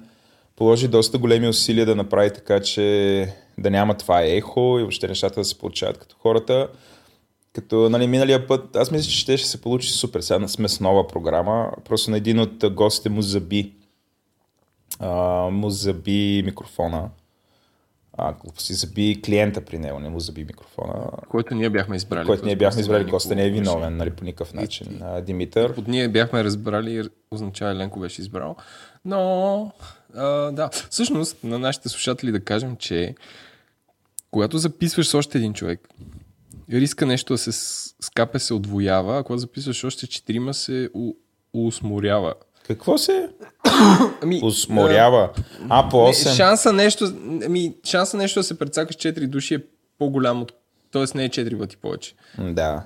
[0.56, 5.40] положи доста големи усилия да направи така, че да няма това ехо и въобще нещата
[5.40, 6.68] да се получават като хората.
[7.54, 10.22] Като нали, миналия път, аз мисля, че ще ще се получи супер.
[10.22, 11.72] Сега сме с нова програма.
[11.86, 13.74] Просто на един от гостите му заби.
[15.00, 15.10] А,
[15.52, 17.10] му заби микрофона.
[18.22, 20.94] А, си заби клиента при него, не му заби микрофона.
[21.30, 22.26] Който ние бяхме избрали.
[22.26, 25.00] Който ние бяхме избрали, Коста не е виновен, нали, по никакъв начин.
[25.02, 25.70] А, Димитър.
[25.70, 28.56] От ние бяхме разбрали, означава Еленко беше избрал.
[29.06, 29.72] Но,
[30.16, 30.70] а, да.
[30.90, 33.16] Всъщност, на нашите слушатели да кажем, че
[34.32, 35.90] когато записваш с още един човек,
[36.72, 37.52] риска нещо да се
[38.02, 41.16] скапе се отвоява, а когато записваш още четирима се у-
[41.54, 42.34] усморява.
[42.70, 43.30] Какво се
[44.22, 45.30] Ами, усморява?
[45.70, 46.36] А, по а, 8.
[46.36, 47.14] шанса нещо,
[47.46, 49.60] ами, шанса нещо да се прецакаш 4 души е
[50.00, 50.54] по-голям от
[50.92, 52.14] Тоест не е 4 пъти повече.
[52.38, 52.84] Да.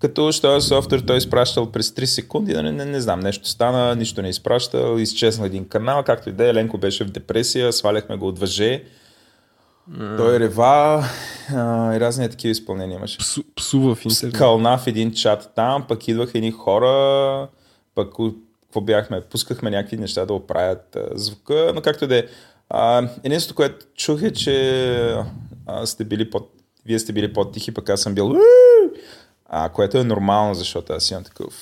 [0.00, 3.48] Като що е софтуер, той е изпращал през 3 секунди, не, не, не знам, нещо
[3.48, 7.10] стана, нищо не е изпращал, изчезна един канал, както и да е, Ленко беше в
[7.10, 8.84] депресия, сваляхме го от въже.
[10.16, 11.04] Той рева
[11.54, 13.18] а, и разни такива изпълнения имаше.
[13.18, 14.34] Псу, псува в интернет.
[14.34, 17.48] Кълна в един чат там, пък идваха едни хора,
[17.94, 18.14] пък
[18.78, 22.24] какво бяхме, пускахме някакви неща да оправят а, звука, но както и да е.
[22.70, 25.14] А, Единственото, което чух е, че
[25.66, 26.52] а, сте били под,
[26.86, 28.36] вие сте били по-тихи, пък аз съм бил
[29.46, 31.54] а, което е нормално, защото аз имам такъв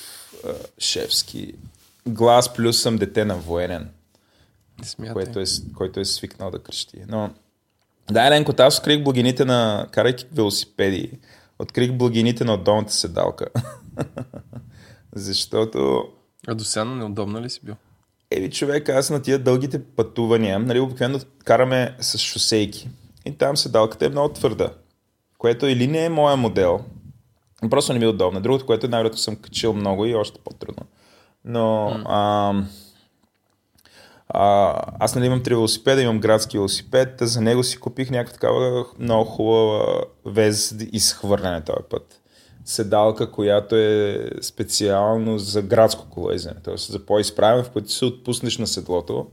[0.45, 0.49] а,
[0.79, 1.53] шефски
[2.07, 3.89] глас, плюс съм дете на военен
[5.13, 5.43] което е,
[5.75, 6.97] който е свикнал да крещи.
[7.07, 7.29] Но,
[8.11, 11.11] да, Еленко, аз открих благините на, карайки велосипеди,
[11.59, 13.47] открих благините на отдолната седалка.
[15.15, 16.03] Защото,
[16.47, 17.75] А до сега неудобна ли си бил?
[18.31, 22.89] еви човек, аз на тия дългите пътувания, нали, обикновено караме с шосейки.
[23.25, 24.69] И там седалката е много твърда,
[25.37, 26.79] което или не е моя модел,
[27.69, 28.41] просто не ми е удобно.
[28.41, 30.83] Другото, което е най-вероятно съм качил много и още по-трудно.
[31.45, 32.69] Но ам,
[34.29, 38.85] а, аз нали имам три велосипеда, имам градски велосипед, за него си купих някаква такава
[38.99, 42.21] много хубава вез изхвърляне този път.
[42.67, 46.77] Седалка, която е специално за градско колоездене, т.е.
[46.77, 49.27] за по-изправен, в който се отпуснеш на седлото.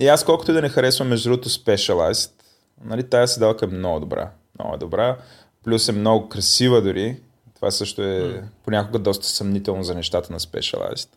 [0.00, 2.30] И аз колкото и да не харесвам между другото Specialized,
[2.84, 4.30] нали, тая седалка е много добра.
[4.58, 5.16] Много е добра.
[5.64, 7.16] Плюс е много красива дори.
[7.54, 11.08] Това също е понякога доста съмнително за нещата на Specialized.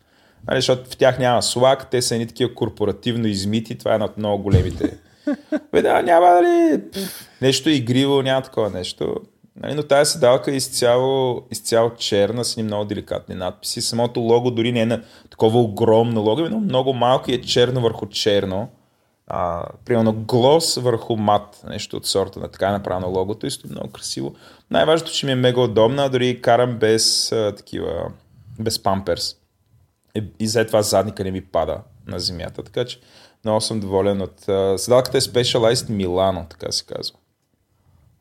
[0.48, 4.06] Нали, защото в тях няма слаг, те са едни такива корпоративно измити, това е едно
[4.06, 4.98] от много големите.
[5.72, 9.16] Бе, да, няма дали пф, нещо игриво, няма такова нещо.
[9.56, 13.82] Нали, но тази седалка е изцяло, изцяло черна, с едни много деликатни надписи.
[13.82, 17.80] Самото лого дори не е на такова огромно лого, но много малко и е черно
[17.80, 18.68] върху черно.
[19.26, 23.90] А, примерно глос върху мат, нещо от сорта на така е направено логото и много
[23.90, 24.34] красиво.
[24.70, 28.12] Най-важното, че ми е мега удобна, дори карам без а, такива,
[28.60, 29.36] без памперс.
[30.14, 33.00] И, и след това задника не ми пада на земята, така че
[33.44, 34.48] много съм доволен от...
[34.48, 37.16] а, Седалката е Specialized Milano, така се казва.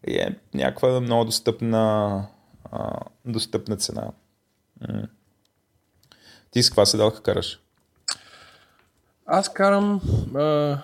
[0.07, 2.25] И е някаква много достъпна,
[2.71, 4.11] а, достъпна цена.
[4.89, 5.07] М.
[6.51, 7.59] Ти с каква седалка караш?
[9.25, 10.01] Аз карам,
[10.35, 10.79] а, а,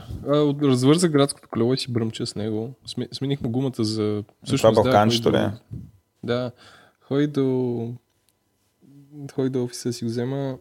[0.61, 2.73] развързах градското колело и си бръмча с него.
[2.85, 4.23] Сме, сменихме гумата за...
[4.57, 5.49] Това балканчето ходи ли
[6.23, 6.51] Да,
[7.01, 7.93] ходи до...
[9.33, 10.57] Ходи до офиса си го взема.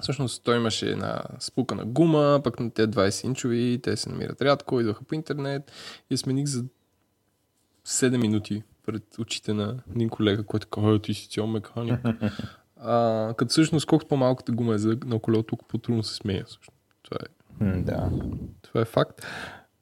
[0.00, 4.80] Всъщност той имаше една спукана гума, пък на те 20 инчови, те се намират рядко,
[4.80, 5.72] идваха по интернет
[6.10, 6.64] и смених за
[7.86, 12.00] 7 минути пред очите на един колега, който казва, ти си цял механик.
[12.80, 16.44] а, като всъщност, колкото по-малката гума е за, на колело, толкова по-трудно се смея.
[16.46, 16.78] Всъщност.
[17.02, 18.10] Това е да.
[18.62, 19.26] това е факт.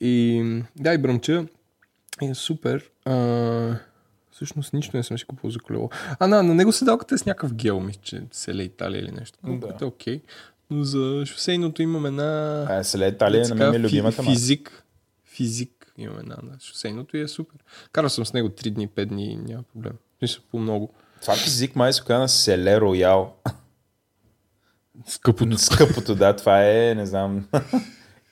[0.01, 0.45] И
[0.77, 1.47] да, и бръмча
[2.23, 2.91] е супер.
[3.05, 3.77] А,
[4.31, 5.91] всъщност нищо не съм си купил за колело.
[6.19, 9.39] А, на, на него седалката е с някакъв гел, мисля, че Селе Италия или нещо.
[9.45, 9.77] Да.
[9.81, 10.21] Е окей.
[10.71, 12.63] Но за шосейното имам една...
[12.69, 14.23] А, Селе Италия на мен е любимата.
[14.23, 14.31] ма.
[14.31, 14.85] Физик.
[15.25, 17.59] Физик имам една на шосейното и е супер.
[17.93, 19.93] Карал съм с него 3 дни, 5 дни, няма проблем.
[20.23, 20.95] Мисля, по-много.
[21.21, 23.37] Това физик май се казва на Селе Роял.
[25.07, 25.59] Скъпото.
[25.59, 27.49] Скъпото, да, това е, не знам,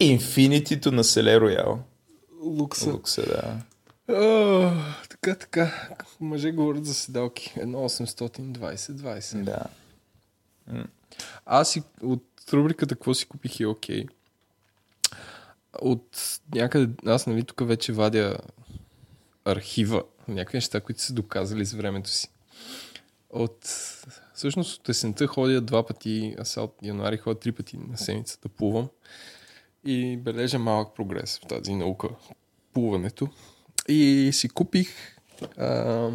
[0.01, 1.85] инфинитито на Селе Роял.
[2.43, 2.93] Лукса.
[2.93, 3.63] Лукса, да.
[4.15, 4.71] О,
[5.11, 5.97] така, така.
[6.21, 7.55] Мъже говорят за седалки.
[7.57, 9.43] Едно 820, 20.
[9.43, 9.65] Да.
[11.47, 14.07] Аз си от рубриката какво си купих е окей.
[15.83, 18.39] От някъде, аз нали тук вече вадя
[19.45, 22.29] архива, някакви неща, които са доказали с времето си.
[23.31, 23.65] От,
[24.35, 28.39] всъщност от есента ходя два пъти, а сега от януари ходя три пъти на седмица
[28.43, 28.89] да плувам
[29.85, 32.09] и бележа малък прогрес в тази наука,
[32.73, 33.29] плуването.
[33.89, 34.89] И си купих
[35.57, 36.11] а,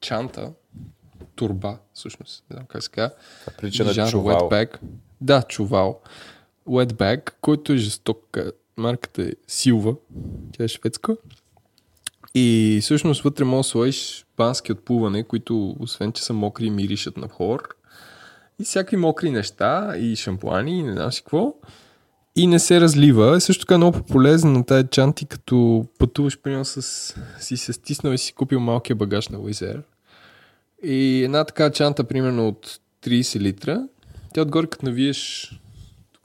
[0.00, 0.52] чанта,
[1.34, 3.16] турба, всъщност, не знам как се казва.
[3.40, 4.38] Това прилича на Жанр чувал.
[4.38, 4.78] Wetback.
[5.20, 6.00] Да, чувал.
[6.68, 8.38] Wetback, който е жесток.
[8.76, 9.94] Марката е Силва.
[10.52, 11.16] Тя е шведска.
[12.34, 17.16] И всъщност вътре може да сложиш бански от плуване, които освен, че са мокри, миришат
[17.16, 17.68] на хлор.
[18.58, 21.54] И всякакви мокри неща, и шампуани, и не знам си какво.
[22.36, 23.36] И не се разлива.
[23.36, 27.14] Е също така много полезно на тази чанти, като пътуваш, примерно, с...
[27.40, 29.82] си се стиснал и си купил малкия багаж на Wizz.
[30.82, 33.88] И една така чанта, примерно от 30 литра,
[34.34, 35.50] тя отгоре като навиеш,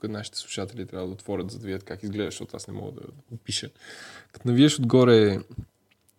[0.02, 2.92] тук нашите слушатели трябва да отворят, за да видят как изглежда, защото аз не мога
[2.92, 3.00] да
[3.34, 3.70] опиша.
[4.32, 5.38] Като навиеш отгоре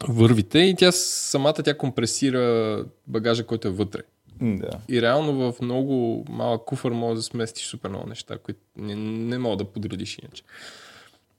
[0.08, 4.02] вървите и тя самата тя компресира багажа, който е вътре.
[4.42, 4.70] Да.
[4.90, 9.38] И реално в много малък куфър може да сместиш супер много неща, които не, не
[9.38, 10.44] мога да подредиш иначе.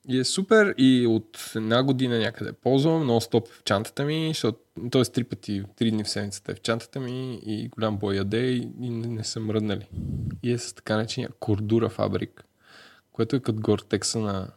[0.08, 4.58] И е супер и от една година някъде ползвам нон-стоп в чантата ми, защото,
[4.90, 5.02] т.е.
[5.02, 8.68] три пъти, три дни в седмицата е в чантата ми и голям бой яде и,
[8.80, 9.88] и не, не са мръднали.
[10.42, 12.44] И е с така наречения кордура фабрик,
[13.12, 14.48] което е като гортекса на,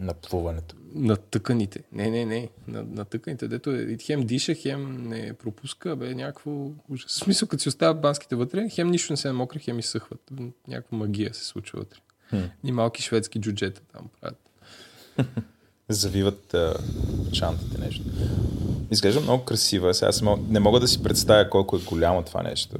[0.00, 0.76] На плуването.
[0.94, 1.82] на тъканите.
[1.92, 2.48] Не, не, не.
[2.68, 6.50] На, на тъканите, дето е, хем диша, хем не пропуска, бе, някакво.
[6.50, 10.30] В смисъл, като си оставят банските вътре, хем нищо не се мокри, хем изсъхват.
[10.68, 11.98] Някаква магия се случва вътре.
[12.30, 12.44] Хм.
[12.64, 14.38] И малки шведски джуджета там правят.
[15.88, 16.74] Завиват а,
[17.32, 18.04] чантите нещо.
[18.90, 19.94] Изглежда много красива.
[19.94, 22.76] Сега аз не мога да си представя колко е голямо това нещо.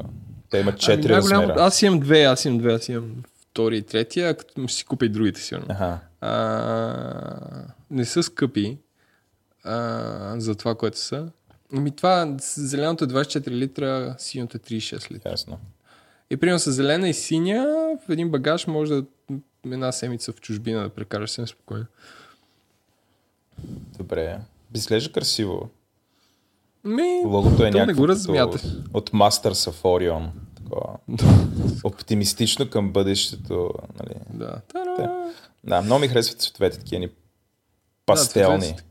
[0.50, 1.54] Те имат четири Ами, размера.
[1.58, 5.06] Аз имам две, аз имам две, аз имам втори и третия, като ще си купя
[5.06, 5.66] и другите сигурно.
[5.68, 5.98] Аха.
[6.20, 8.78] А, не са скъпи
[9.64, 11.28] а, за това, което са.
[11.72, 15.30] Ами това, зеленото е 24 литра, синьото е 36 литра.
[15.30, 15.58] Ясно.
[16.30, 17.66] И примерно с зелена и синя
[18.06, 19.04] в един багаж може да
[19.72, 21.86] една седмица в чужбина да прекараш съвсем спокойно.
[23.98, 24.38] Добре.
[24.74, 25.68] Изглежда красиво.
[26.84, 28.70] Ми, Логото е не някакво го като размятай.
[28.94, 30.28] от Masters of Orion.
[30.56, 30.98] Такова.
[31.84, 33.70] Оптимистично към бъдещето.
[34.00, 34.14] Нали.
[34.30, 34.60] да.
[34.68, 35.32] Та-да!
[35.64, 37.08] Да, много ми харесват цветовете, такива ни
[38.06, 38.60] пастелни.
[38.60, 38.84] цветовете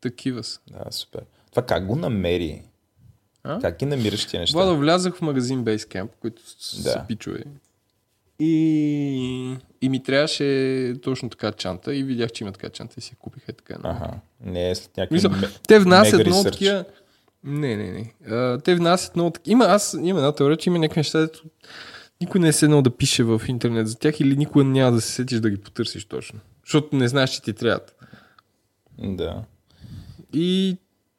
[0.00, 0.60] Такива са.
[0.68, 1.22] Да, супер.
[1.50, 2.62] Това как го намери?
[3.42, 3.60] А?
[3.60, 4.58] Как ги намираш тия неща?
[4.58, 6.90] Владо, влязах в магазин Basecamp, които с- Да.
[6.90, 7.44] са пичове.
[8.40, 13.16] И, и ми трябваше точно така чанта и видях, че има така чанта и си
[13.18, 13.76] купих е така.
[13.82, 14.10] Аха.
[14.44, 16.84] Не е след някакви Мисля, ме- те внасят много такива...
[17.44, 18.34] Не, не, не.
[18.34, 19.52] А, те внасят много такива...
[19.52, 21.42] Има, аз има една теория, че има някакви неща, дето
[22.20, 25.12] никой не е седнал да пише в интернет за тях или никога няма да се
[25.12, 26.40] сетиш да ги потърсиш точно.
[26.64, 27.94] Защото не знаеш, че ти трябват.
[28.98, 29.42] Да.
[30.32, 30.76] И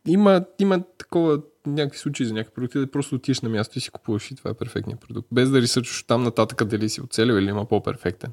[0.07, 3.89] има, има такова някакви случаи за някакви продукти, да просто отидеш на място и си
[3.91, 5.27] купуваш и това е перфектният продукт.
[5.31, 8.31] Без да ресърчваш там нататък дали си оцелил или има по-перфектен.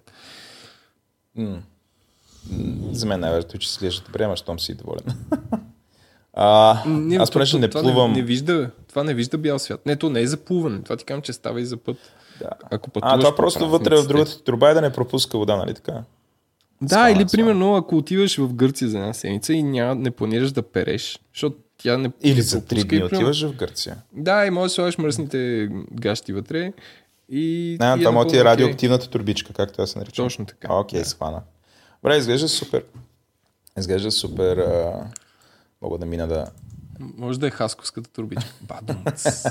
[1.37, 1.63] М,
[2.91, 5.05] За мен най-важното е, че си глежда добре, ама щом си доволен.
[6.41, 8.11] А, Не, аз понеже не плувам...
[8.11, 9.87] Не, не вижда, това не вижда бял свят.
[9.87, 10.83] Не, то не е за плуване.
[10.83, 11.97] Това ти казвам, че става и за път.
[12.41, 12.49] Да.
[12.71, 15.75] Ако пътуваш А, това просто вътре в другата труба е да не пропуска вода, нали
[15.75, 15.93] така?
[16.83, 17.29] Да, Спомням, или спомням.
[17.29, 21.57] примерно, ако отиваш в Гърция за една седмица и няма, не планираш да переш, защото
[21.79, 23.97] тя не Или за три дни отиваш в Гърция.
[24.13, 26.73] Да, и можеш да слагаш мръсните гащи вътре.
[27.29, 30.25] И А, и може да ти е радиоактивната турбичка, както аз се наричам.
[30.25, 30.75] Точно така.
[30.75, 31.05] Окей, Да.
[31.05, 31.43] схвана.
[32.03, 32.85] Добре, изглежда супер.
[33.79, 34.57] Изглежда супер.
[34.57, 35.07] А...
[35.83, 36.47] Мога да мина да...
[37.01, 38.51] Може да е хасковската турбичка.
[38.63, 39.45] Бадумц.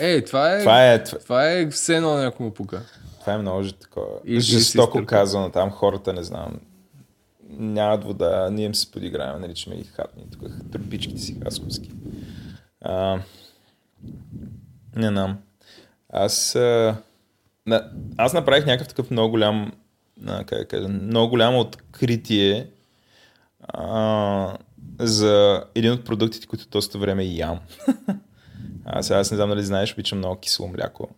[0.00, 2.82] Ей, това е, това, е, това, е все едно някому пука.
[3.20, 4.06] това е много такова.
[4.24, 5.50] И жестоко казано.
[5.50, 6.60] Там хората, не знам,
[7.58, 10.22] нямат вода, ние им се подиграем, наричаме ги хатни.
[10.32, 11.90] Тук турбичките си хасковски.
[12.80, 13.20] А,
[14.96, 15.38] не знам.
[16.08, 16.96] Аз, а,
[18.16, 19.72] аз направих някакъв такъв много голям,
[20.26, 22.66] а, как да кажа, много голямо откритие
[23.60, 24.56] а,
[24.98, 27.60] за един от продуктите, които доста време ям.
[28.84, 31.08] а, сега аз не знам дали знаеш, обичам много кисело мляко.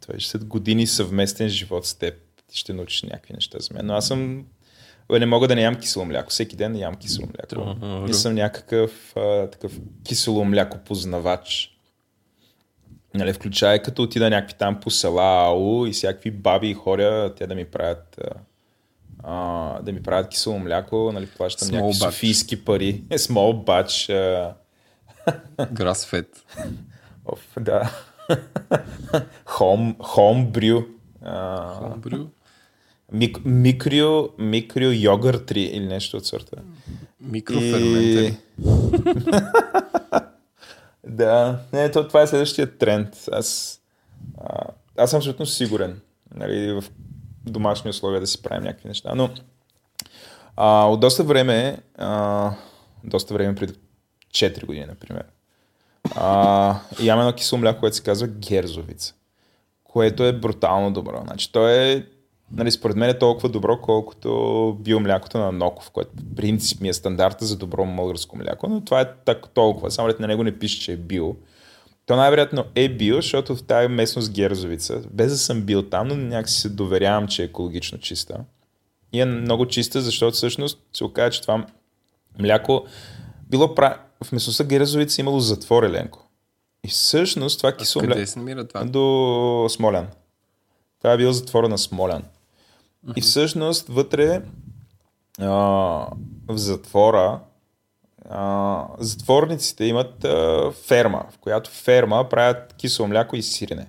[0.00, 2.14] Това е след години съвместен живот с теб.
[2.48, 3.86] Ти ще научиш някакви неща за мен.
[3.86, 4.44] Но аз съм...
[5.10, 6.30] Не мога да не ям кисело мляко.
[6.30, 7.86] Всеки ден ям кисело мляко.
[8.06, 9.72] Не съм някакъв а, такъв
[10.04, 11.68] кисело мляко познавач.
[13.14, 17.46] Нали, включая като отида някакви там по села, ау, и всякакви баби и хора, те
[17.46, 18.20] да ми правят
[19.24, 22.04] а, да ми правят кисело мляко, нали, плащам Small някакви batch.
[22.04, 23.02] софийски пари.
[23.10, 24.54] Small batch.
[26.06, 26.44] Фет.
[27.24, 27.90] Оф, да.
[29.44, 30.82] Хом, хом брю.
[31.22, 32.26] А, Брю.
[33.12, 36.56] Мик, микрио, микрио йогъртри или нещо от сорта.
[37.20, 38.36] Микроферментери.
[41.06, 43.08] да, не, то, това е следващия тренд.
[43.32, 43.80] Аз,
[44.40, 44.64] а,
[44.96, 46.00] аз съм абсолютно сигурен
[46.34, 46.84] нали, в
[47.46, 49.14] домашни условия да си правим някакви неща.
[49.14, 49.30] Но
[50.56, 52.50] а, от доста време, а,
[53.04, 53.74] доста време преди
[54.30, 55.24] 4 години, например,
[56.16, 59.14] а, ям едно кисело мляко, което се казва герзовица,
[59.84, 61.22] което е брутално добро.
[61.24, 62.06] Значи, то е,
[62.56, 66.92] нали, според мен е толкова добро, колкото биомлякото на Ноков, което по принцип ми е
[66.92, 69.90] стандарта за добро българско мляко, но това е так, толкова.
[69.90, 71.34] Само на него не пише, че е био.
[72.06, 76.16] То най-вероятно е био, защото в тази местност Герзовица, без да съм бил там, но
[76.16, 78.44] някакси се доверявам, че е екологично чиста.
[79.12, 81.66] И е много чиста, защото всъщност се оказа, че това
[82.38, 82.84] мляко
[83.50, 84.00] било пра...
[84.24, 86.28] в местността Герзовица имало затвор еленко.
[86.84, 88.14] И всъщност това кисело мляко...
[88.14, 88.84] Къде се намира това?
[88.84, 90.06] До Смолян.
[90.98, 92.22] Това е бил затвора на Смолян.
[93.16, 94.42] И всъщност вътре
[95.40, 95.48] а,
[96.48, 97.40] в затвора
[98.30, 103.86] а, затворниците имат а, ферма, в която ферма правят кисело мляко и сирене.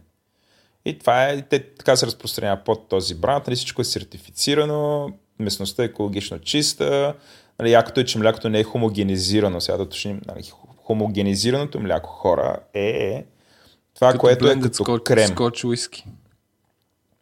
[0.85, 5.83] И това е, те така се разпространява под този бранд, нали, всичко е сертифицирано, местността
[5.83, 7.13] е екологично чиста,
[7.59, 10.51] нали, якото е, че млякото не е хомогенизирано, сега да уточним, нали,
[10.83, 13.25] хомогенизираното мляко хора е, е
[13.95, 15.27] това, Като което е като скоч, крем.
[15.27, 16.05] Скоч уиски.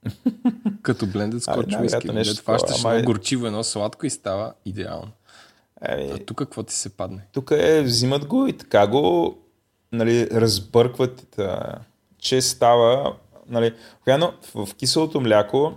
[0.82, 1.06] Като
[1.40, 1.82] скоч най-вероятно
[2.32, 2.46] уиски.
[2.46, 5.12] фащаш такова, ама е- горчиво, едно сладко и става идеално.
[5.82, 7.22] Еми, А тук какво ти се падне?
[7.34, 9.38] тук е, взимат го и така го
[9.92, 11.76] нали, разбъркват, та,
[12.18, 13.14] че става,
[13.48, 15.74] нали, обикновено в, киселото мляко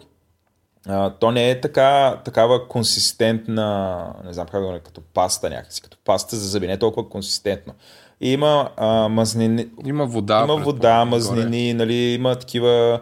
[0.86, 5.82] а, то не е така, такава консистентна, не знам как да го като паста някакси,
[5.82, 7.72] като паста за зъби, не е толкова консистентно.
[8.20, 10.40] И има а, мазнини, Има вода.
[10.44, 13.00] има вода, мазнини, нали, има такива,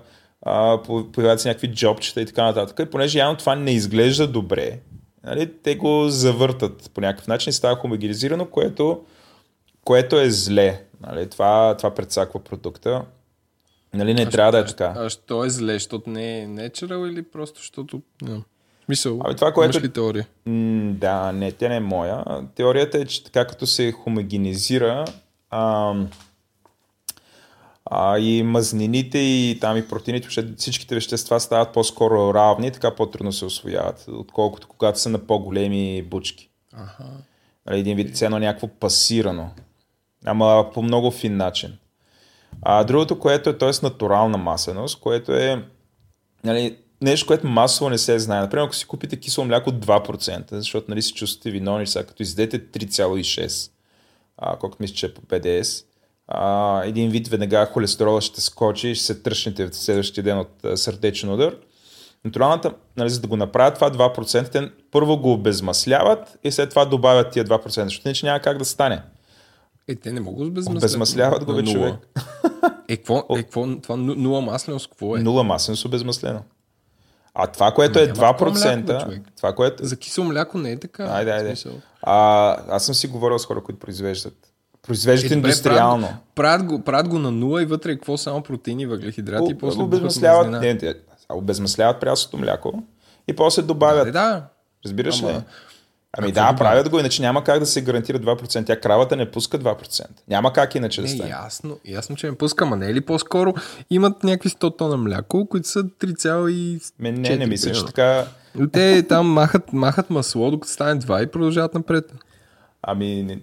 [0.85, 2.87] появяват се някакви джобчета и така нататък.
[2.87, 4.79] И понеже явно това не изглежда добре,
[5.25, 9.01] нали, те го завъртат по някакъв начин и става хомогенизирано, което,
[9.85, 10.83] което е зле.
[11.07, 13.03] Нали, това, това предсаква продукта.
[13.95, 14.95] Нали, не трябва да е така.
[14.97, 15.73] А що е зле?
[15.73, 18.03] Защото не е natural или просто защото...
[18.25, 18.43] No.
[18.89, 20.27] Мисъл, Ами това, което- ли теория?
[20.47, 22.25] М, да, не, тя не е моя.
[22.55, 25.05] Теорията е, че така като се хомогенизира
[25.51, 26.09] ам,
[27.85, 33.45] а, и мазнините и там и протеините, всичките вещества стават по-скоро равни, така по-трудно се
[33.45, 36.51] освояват, отколкото когато са на по-големи бучки.
[36.73, 37.05] Аха.
[37.67, 39.51] Нали, един вид цено някакво пасирано.
[40.25, 41.79] Ама по много фин начин.
[42.63, 43.71] А другото, което е, т.е.
[43.83, 45.65] натурална масленост, което е
[46.45, 48.41] нали, нещо, което масово не се знае.
[48.41, 52.67] Например, ако си купите кисело мляко 2%, защото нали, се чувствате виновни, сега като издете
[52.67, 53.71] 3,6,
[54.37, 55.85] а, колкото мисля, че е по ПДС,
[56.35, 60.77] а, един вид веднага холестерола ще скочи ще се тръщнете в следващия ден от а,
[60.77, 61.57] сърдечен удар.
[62.25, 66.85] Натуралната, нали, за да го направят това 2%, те първо го обезмасляват и след това
[66.85, 69.03] добавят тия 2%, защото иначе няма как да стане.
[69.89, 70.83] Е, те не могат да безмасляват.
[70.83, 71.95] Обезмасляват го, бе, човек.
[72.89, 75.21] Е, какво, е, какво, това ну- нула масленост, какво е?
[75.21, 76.43] Нула масленост обезмаслено.
[77.35, 79.87] А това, което е Ама няма такова 2%, мляко, бе, това, което...
[79.87, 81.05] За кисело мляко не е така.
[81.05, 81.55] Айде, айде.
[82.03, 84.52] А, аз съм си говорил с хора, които произвеждат.
[84.87, 86.07] Произвеждат Е, индустриално.
[86.07, 89.59] Правят, правят, го, правят го на нула и вътре е какво само протеини, въглехидрати и
[89.59, 90.95] после обезмасляват, бухат не, не,
[91.29, 92.83] а, обезмасляват прясното мляко
[93.29, 94.09] и после добавят.
[94.09, 94.45] Е, да.
[94.85, 95.41] Разбираш Ама- ли?
[96.19, 96.59] Ами да, добавят?
[96.59, 98.67] правят го, иначе няма как да се гарантира 2%.
[98.67, 100.05] Тя кравата не пуска 2%.
[100.29, 101.31] Няма как иначе да Не, стане.
[101.31, 103.55] ясно, ясно, че не пускам, а не е ли по-скоро
[103.91, 108.27] имат някакви 100 тона мляко, които са 3,4 Ме, не, не мисля, че така...
[108.73, 112.13] Те там махат, махат масло, докато стане 2 и продължават напред.
[112.83, 113.41] Ами,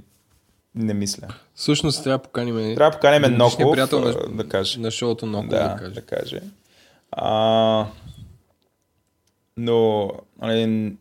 [0.80, 1.28] не, мисля.
[1.56, 4.80] Всъщност трябва да поканим Трябва да предишния Ноков, приятел на, да каже.
[4.80, 5.94] на шоуто Ноков да, да, каже.
[5.94, 6.42] да каже.
[7.12, 7.86] А,
[9.58, 10.10] но
[10.42, 10.94] нали,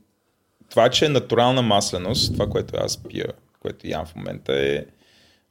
[0.71, 3.27] това, че е натурална масленост, това, което аз пия,
[3.61, 4.85] което ям в момента е,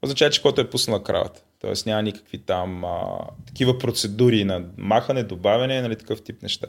[0.01, 1.41] означава, че който е пуснала кравата.
[1.61, 6.67] Тоест няма никакви там а, такива процедури на махане, добавяне, нали, такъв тип неща.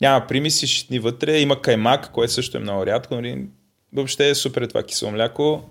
[0.00, 3.14] Няма примеси, щитни вътре, има каймак, което също е много рядко.
[3.14, 3.46] Нали,
[3.92, 5.64] въобще е супер това кисело мляко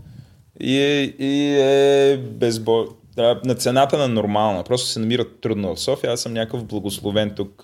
[0.59, 2.85] и е, и е безбо...
[3.15, 4.63] да, на цената на нормална.
[4.63, 6.13] Просто се намира трудно в София.
[6.13, 7.63] Аз съм някакъв благословен тук.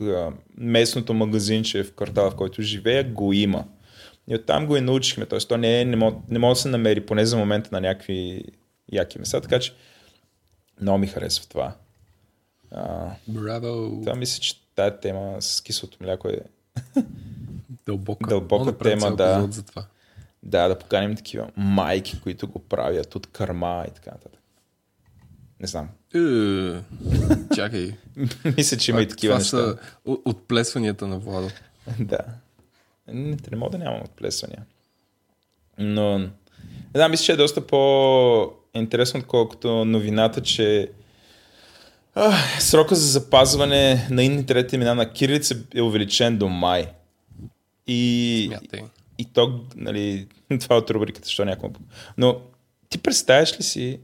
[0.57, 3.65] Местното магазинче в квартала, в който живея, го има.
[4.27, 5.25] И оттам го и научихме.
[5.25, 7.81] Тоест, то не, е, не, може, не може да се намери, поне за момента, на
[7.81, 8.43] някакви
[8.91, 9.41] яки места.
[9.41, 9.73] Така че
[10.81, 11.75] много ми харесва това.
[12.71, 14.01] А, Браво!
[14.03, 16.39] това мисля, че тая тема с кислото мляко е
[17.85, 18.29] Дълбока.
[18.29, 19.47] Дълбока Мога тема, да.
[19.51, 19.85] За това.
[20.43, 24.41] Да, да поканим такива майки, които го правят от кърма и така нататък.
[25.59, 25.89] Не знам.
[26.15, 26.81] Е,
[27.55, 27.93] Чакай.
[28.57, 29.57] Мисля, че има и такива това неща.
[29.57, 29.77] са
[30.25, 31.49] отплесванията на Владо.
[31.99, 32.19] да.
[33.07, 34.65] Не, не мога да нямам отплесвания.
[35.77, 36.29] Но, не
[36.95, 40.91] знам, мисля, че е доста по-интересно, отколкото новината, че
[42.15, 46.91] а, срока за запазване на инни трети имена на кирилица е увеличен до май.
[47.87, 48.83] И, Смятай.
[49.17, 50.27] И то, нали,
[50.61, 51.69] това от рубриката, що някакво.
[52.17, 52.41] Но
[52.89, 53.99] ти представяш ли си,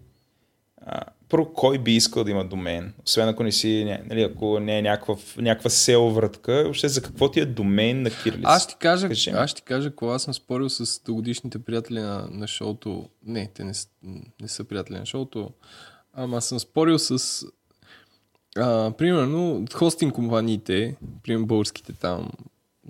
[0.85, 2.93] а, първо, кой би искал да има домен?
[3.05, 7.31] Освен ако не си, нали, ако не е някаква, някаква сел вратка, въобще за какво
[7.31, 8.49] ти е домен на кирилица?
[8.49, 12.27] Аз ти кажа, Кажи аз ти кажа, кога аз съм спорил с догодишните приятели на,
[12.31, 13.09] на шоуто.
[13.25, 13.73] Не, те не,
[14.41, 15.49] не са приятели на шоуто.
[16.13, 17.45] Ама съм спорил с
[18.57, 22.29] а, примерно хостинг компаниите, примерно българските там,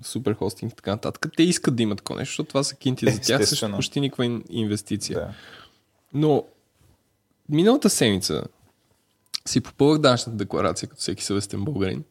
[0.02, 3.10] супер хостинг и така нататък, те искат да имат такова нещо, защото това са кинти
[3.10, 5.18] за тях, също почти никаква ин- инвестиция.
[5.20, 5.34] Да.
[6.12, 6.44] Но
[7.48, 8.44] миналата седмица
[9.46, 12.04] си попълвах данъчната декларация като всеки съвестен българин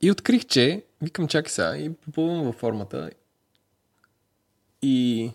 [0.00, 3.10] и открих, че викам чакай сега и попълвам във формата
[4.82, 5.30] и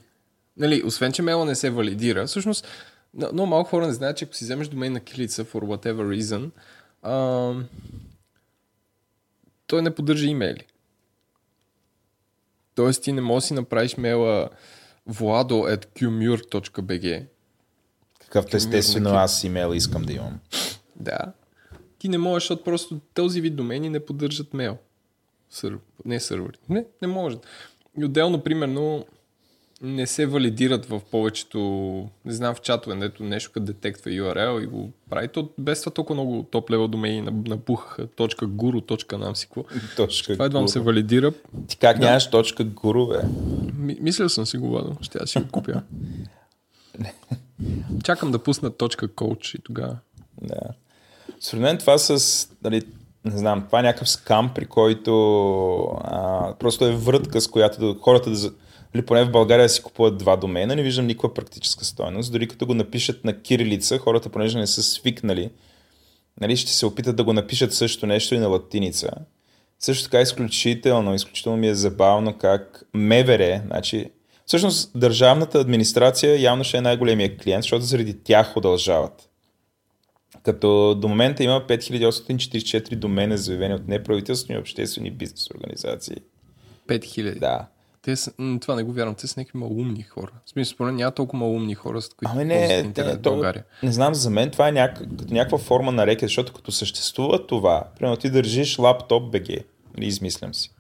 [0.57, 2.68] Нали, освен, че мейла не се валидира, всъщност
[3.14, 6.20] но- много малко хора не знаят, че ако си вземеш домен на килица for whatever
[6.20, 6.49] reason,
[7.01, 7.53] а,
[9.68, 10.64] той не поддържа имейли.
[12.80, 14.50] Тоест ти не можеш да си направиш мейла
[15.08, 17.26] vlado.qmure.bg
[18.20, 20.40] Какъвто естествено аз имейл искам да имам.
[20.96, 21.20] Да.
[21.98, 24.78] Ти не можеш, защото просто този вид домени не поддържат мейл.
[25.50, 25.78] Сър...
[26.06, 26.58] Не сървъри.
[26.70, 27.46] Не, не можат.
[27.98, 29.06] И отделно, примерно,
[29.82, 31.60] не се валидират в повечето,
[32.26, 35.28] не знам, в чатове, дето нещо като детектва URL и го прави.
[35.28, 38.08] То без това толкова много топ левел домени напухаха.
[38.08, 39.64] Точка гуру, точка нам си какво.
[39.98, 41.34] Точка Това едва се валидира.
[41.68, 43.20] Ти как нямаш точка гуру, бе?
[43.74, 44.96] Ми, мислил съм си го, Владо.
[45.02, 45.82] Ще аз си го купя.
[48.04, 49.98] Чакам да пусна точка коуч и тогава.
[50.42, 50.60] Да.
[51.40, 52.82] Според мен това с, нали,
[53.26, 55.12] не знам, това е някакъв скам, при който
[56.04, 58.52] а, просто е врътка, с която да, хората да,
[58.96, 62.32] или поне в България си купуват два домена, не виждам никаква практическа стойност.
[62.32, 65.50] Дори като го напишат на кирилица, хората, понеже не са свикнали,
[66.42, 69.12] нали, ще се опитат да го напишат също нещо и на латиница.
[69.80, 74.12] Също така изключително, изключително ми е забавно как МВР, значи,
[74.46, 79.30] всъщност държавната администрация явно ще е най-големия клиент, защото заради тях удължават.
[80.44, 86.16] Като до момента има 5844 домена заявени от неправителствени и обществени бизнес организации.
[86.88, 87.40] 5000.
[87.40, 87.68] Да.
[88.10, 88.32] Те са,
[88.62, 90.32] това не го вярвам, те са някакви малумни хора.
[90.45, 93.64] В смисъл, според няма толкова малумни хора, с които Ами не, интернет те, в България.
[93.84, 94.99] не знам, за мен това е няк...
[95.18, 99.64] като някаква форма на рекет, защото като съществува това, примерно ти държиш лаптоп BG,
[99.97, 100.72] или измислям си,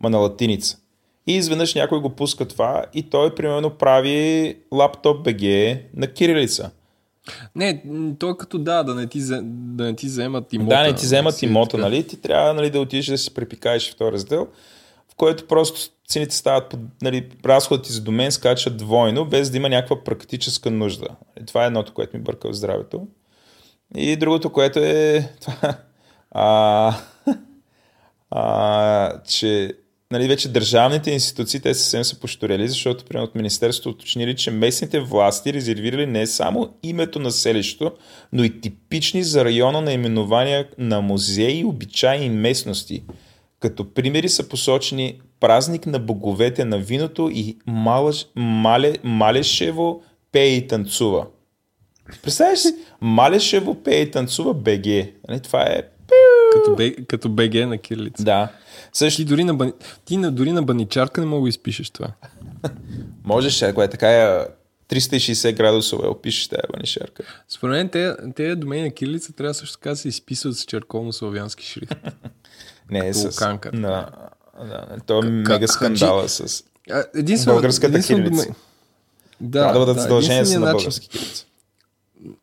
[0.00, 0.78] ма на латиница.
[1.26, 6.70] И изведнъж някой го пуска това и той примерно прави лаптоп BG на кирилица.
[7.56, 10.76] Не, м, то е като да, да не ти, да не ти вземат имота.
[10.76, 12.06] Да, не ти вземат имота, нали?
[12.06, 14.48] Ти трябва нали, да отидеш да си препикаеш в този раздел,
[15.12, 19.68] в който просто цените стават, нали, разходът ти за домен скачат двойно, без да има
[19.68, 21.08] някаква практическа нужда.
[21.46, 23.06] Това е едното, което ми бърка в здравето.
[23.96, 25.78] И другото, което е това,
[26.30, 26.94] а,
[28.30, 29.74] а, че
[30.10, 35.00] нали, вече държавните институции, те съвсем са пошторели, защото примерно от Министерството уточнили, че местните
[35.00, 37.92] власти резервирали не само името на селището,
[38.32, 43.04] но и типични за района наименования на музеи, обичаи и местности.
[43.60, 50.66] Като примери са посочени празник на боговете на виното и Малаш, Мале, Малешево пее и
[50.66, 51.26] танцува.
[52.22, 52.74] Представяш си?
[53.00, 54.86] Малешево пее и танцува БГ.
[55.28, 55.82] Нали, това е...
[56.52, 58.24] Като, бе, като БГ на кирилица.
[58.24, 58.52] Да.
[58.92, 59.72] Също Ти дори на, бани...
[60.04, 62.08] ти на, дори на баничарка не мога да изпишеш това.
[63.24, 64.46] можеш, ако е така е
[64.88, 67.22] 360 градусова, опишеш тази банишарка.
[67.48, 71.62] Според мен те, те домени на кирилица трябва също така да се изписват с черковно-славянски
[71.62, 71.94] шрифт.
[72.90, 73.24] Не, е с...
[73.24, 73.70] луканка.
[73.72, 74.10] На,
[74.60, 76.64] да, то е мега хаджи- скандала с...
[76.90, 78.42] А, единствено, Българската единствено кирилица.
[78.42, 78.54] домен-
[79.40, 81.44] Да, Трябва да бъдат задължения с единственият на начин- български кирилица.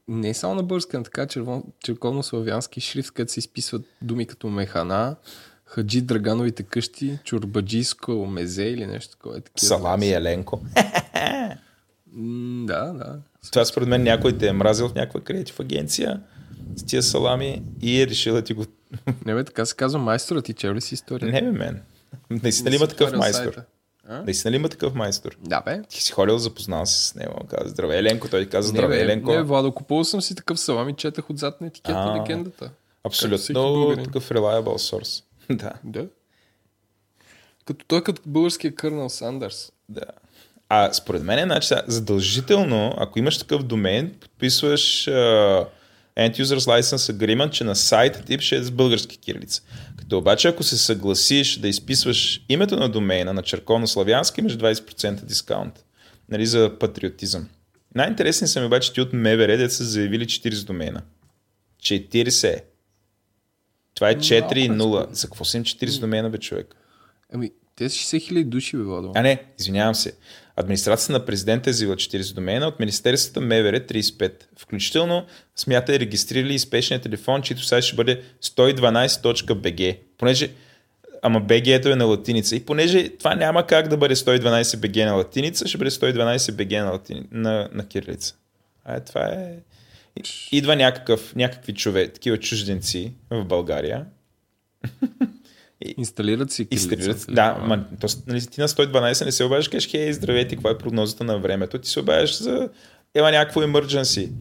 [0.07, 5.15] Не само на българска, но така червон, черковно-славянски шрифт, където се изписват думи като механа,
[5.65, 9.37] хаджи Драгановите къщи, чурбаджийско мезе или нещо такова.
[9.37, 9.67] е такива.
[9.67, 10.61] Салами Еленко.
[12.13, 13.19] М, Да, да.
[13.51, 16.21] Това според мен някой те е мразил в някаква креатив агенция
[16.75, 18.65] с тия салами и е решил да ти го...
[19.25, 21.31] Не бе, така се казва майстора, ти чел ли си история?
[21.31, 21.81] Не бе мен.
[22.29, 23.61] Наистина ли има си такъв майстор?
[24.09, 25.37] Наистина ли има такъв майстор?
[25.39, 25.81] Да, бе.
[25.89, 27.33] Ти си ходил, запознал се с него.
[27.49, 28.27] Каза, здравей, Еленко.
[28.27, 29.31] Той ти каза, здравей, Еленко.
[29.31, 32.21] не, Владо, купувал съм си такъв салам и четах отзад на етикета А.
[32.21, 32.69] легендата.
[33.03, 35.23] Абсолютно такъв reliable source.
[35.55, 36.07] да, Да.
[37.65, 39.71] Като той е като българския Кърнал Сандърс.
[39.89, 40.01] да.
[40.69, 45.67] А според мен, значи, сега, задължително, ако имаш такъв домен, подписваш uh,
[46.17, 49.61] End Users License Agreement, че на сайта ти ще е с български кирилица.
[50.05, 55.85] Като обаче, ако се съгласиш да изписваш името на домейна на черковно-славянски, имаш 20% дискаунт.
[56.29, 57.49] Нали, за патриотизъм.
[57.95, 61.01] Най-интересни са ми обаче ти от МВР, де са заявили 40 домена.
[61.81, 62.61] 40.
[63.93, 65.13] Това е 4 и 0.
[65.13, 66.75] За какво са им 40 домена, бе, човек?
[67.33, 69.11] Ами, те са 60 хиляди души, бе, Владо.
[69.15, 70.13] А не, извинявам се.
[70.55, 74.31] Администрацията на президента е заявила 40 домена, от Министерството МВР 35.
[74.57, 79.97] Включително смята и регистрирали и спешния телефон, чието сайт ще бъде 112.bg.
[80.17, 80.49] Понеже
[81.27, 82.55] Ама BG е на латиница.
[82.55, 86.83] И понеже това няма как да бъде 112 BG на латиница, ще бъде 112 BG
[86.83, 87.23] на, латини...
[87.31, 88.35] на, на кирилица.
[88.83, 89.55] А е, това е...
[90.51, 94.05] Идва някакъв, някакви човек, такива чужденци в България.
[95.97, 97.05] Инсталират си Инсталират.
[97.05, 97.31] кирилица.
[97.31, 100.77] Да, ма, то, нали, ти на 112 не се обаждаш, кажеш, хей, здравейте, каква е
[100.77, 101.79] прогнозата на времето?
[101.79, 102.69] Ти се обаждаш за
[103.15, 104.31] има някакво emergency.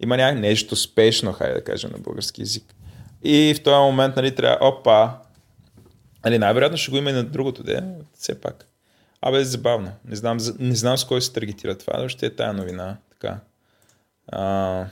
[0.00, 2.74] Има някакво нещо спешно, хайде да кажем на български язик.
[3.24, 5.18] И в този момент, нали, трябва, опа,
[6.24, 7.82] нали, най-вероятно ще го има и на другото, де,
[8.14, 8.66] все пак.
[9.20, 9.92] Абе, забавно.
[10.04, 12.96] Не знам, не знам с кой се таргетира това, но ще е тая новина.
[13.10, 13.40] Така.
[14.26, 14.86] А...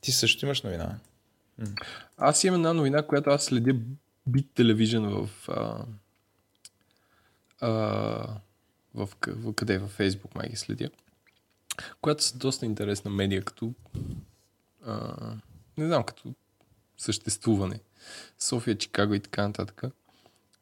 [0.00, 0.98] Ти също имаш новина.
[2.16, 3.74] Аз имам една новина, която аз следя
[4.30, 5.48] Bit Television в...
[5.48, 5.84] А,
[7.60, 7.70] а,
[8.94, 9.78] в, в къде?
[9.78, 10.90] В Facebook май ги следя.
[12.00, 13.74] Която са доста интересна медия, като...
[14.86, 15.14] А,
[15.78, 16.34] не знам, като
[16.98, 17.80] съществуване.
[18.38, 19.82] София, Чикаго и така нататък.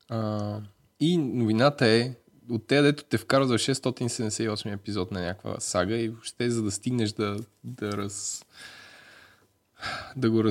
[0.08, 0.60] А,
[1.00, 2.14] и новината е
[2.50, 6.70] от те, дето те вкарва за 678 епизод на някаква сага и въобще за да
[6.70, 8.44] стигнеш да, да раз
[10.16, 10.44] да го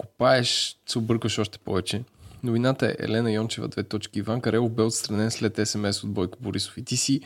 [0.00, 2.02] разкопаеш, се объркваш още повече.
[2.42, 4.18] Новината е Елена Йончева, две точки.
[4.18, 6.78] Иван Карелов бе отстранен след СМС от Бойко Борисов.
[6.78, 7.20] И ти си...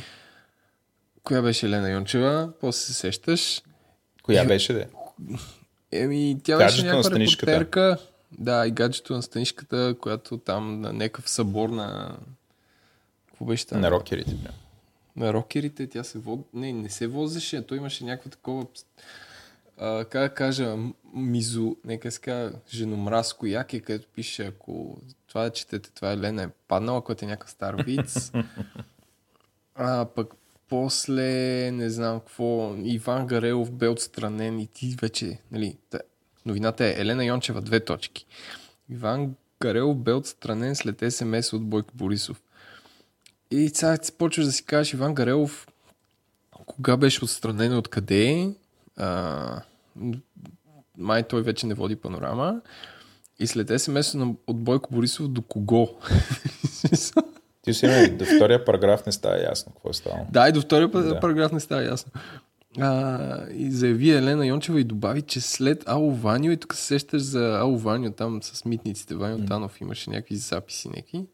[1.23, 2.53] Коя беше Елена Йончева?
[2.61, 3.63] После се сещаш.
[4.23, 4.89] Коя беше, де?
[5.93, 7.99] Еми, тя Гаджето беше някаква репортерка.
[8.39, 12.17] Да, и гаджето на Станишката, която там на някакъв събор на...
[13.27, 13.81] Какво беше там?
[13.81, 14.31] На рокерите.
[14.31, 14.49] бе.
[15.17, 16.41] на рокерите, тя се вод...
[16.55, 18.67] Не, не се возеше, той имаше някакво такова...
[19.79, 20.77] А, как да кажа,
[21.15, 26.43] мизо, нека се кажа, женомразко яке, където пише, ако това да четете, това е Лена
[26.43, 28.33] е паднала, което е някакъв стар виц.
[29.75, 30.35] а пък
[30.69, 35.99] после, не знам какво, Иван Гарелов бе отстранен и ти вече, нали, та,
[36.47, 38.27] новината е Елена Йончева, две точки.
[38.91, 42.43] Иван Гарелов бе отстранен след СМС от Бойко Борисов.
[43.51, 45.67] И сега почваш да си кажеш Иван Гарелов
[46.67, 48.55] кога беше отстранен от къде
[48.97, 49.61] а,
[50.99, 52.61] май той вече не води панорама
[53.39, 55.99] и след СМС на- от Бойко Борисов до кого?
[57.63, 60.27] Ти си има, до втория параграф не става ясно какво е ставало.
[60.31, 61.21] да, и до втория Да.
[61.21, 62.13] параграф не става ясно.
[62.81, 67.23] А, и заяви Елена Йончева и добави, че след Ало Ваню, и тук се сещаш
[67.23, 71.27] за Ало Ваню, там с митниците, Ваню Танов имаше някакви записи, някакви.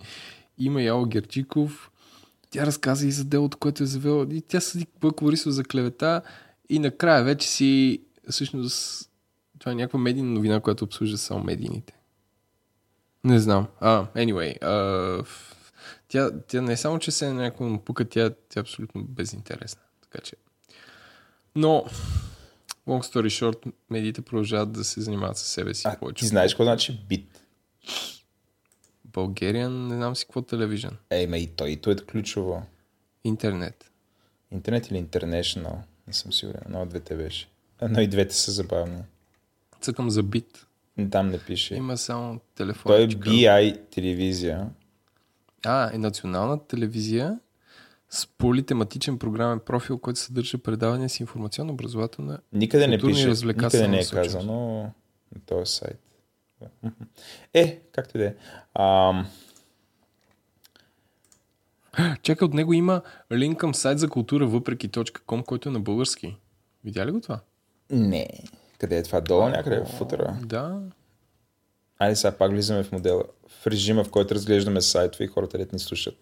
[0.59, 1.91] Има и Ало Герчиков.
[2.51, 4.27] Тя разказа и за делото, което е завела.
[4.31, 6.23] И тя съди Бойко Борисов за клевета.
[6.71, 9.11] И накрая вече си, всъщност,
[9.59, 11.95] това е някаква медийна новина, която обслужва само медийните.
[13.25, 13.67] Не знам.
[13.81, 14.63] А, anyway.
[14.63, 15.25] А,
[16.09, 19.83] тя, тя не е само, че се е някаква напука, тя, тя е абсолютно безинтересна.
[20.03, 20.37] Така че.
[21.57, 21.85] Но,
[22.89, 26.21] long story short, медиите продължават да се занимават с себе си А, повече.
[26.21, 27.43] ти знаеш какво значи бит?
[29.11, 30.97] Bulgarian, не знам си какво телевизион.
[31.11, 32.67] Ей, ма и той, и то е ключово.
[33.25, 33.91] Интернет.
[34.51, 35.77] Интернет или International?
[36.11, 36.75] Не съм сигурен.
[36.75, 37.49] От двете беше.
[37.89, 39.03] Но и двете са забавни.
[39.81, 40.67] Цъкам за бит.
[41.11, 41.75] Там не пише.
[41.75, 42.93] Има само телефон.
[42.93, 44.69] Той е BI телевизия.
[45.65, 47.41] А, е национална телевизия
[48.09, 53.29] с политематичен програмен профил, който съдържа предавания с информационно образователна Никъде не пише.
[53.29, 54.83] Никъде не е казано
[55.35, 56.01] на този сайт.
[57.55, 58.35] Е, както и да е.
[62.23, 66.37] Чакай, от него има линк към сайт за култура въпреки .com, който е на български.
[66.85, 67.41] Видя ли го това?
[67.91, 68.29] Не.
[68.79, 69.21] Къде е това?
[69.21, 70.39] Долу някъде в футера.
[70.45, 70.81] Да.
[71.99, 73.23] Айде сега пак влизаме в модела.
[73.49, 76.15] В режима, в който разглеждаме сайтове и хората дет ни слушат.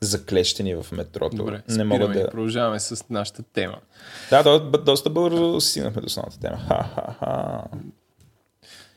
[0.00, 1.36] Заклещени в метрото.
[1.36, 2.30] Добре, не мога да...
[2.30, 3.78] продължаваме с нашата тема.
[4.30, 6.56] Да, до, доста бързо стигнахме до основната тема.
[6.56, 7.62] Ха-ха-ха.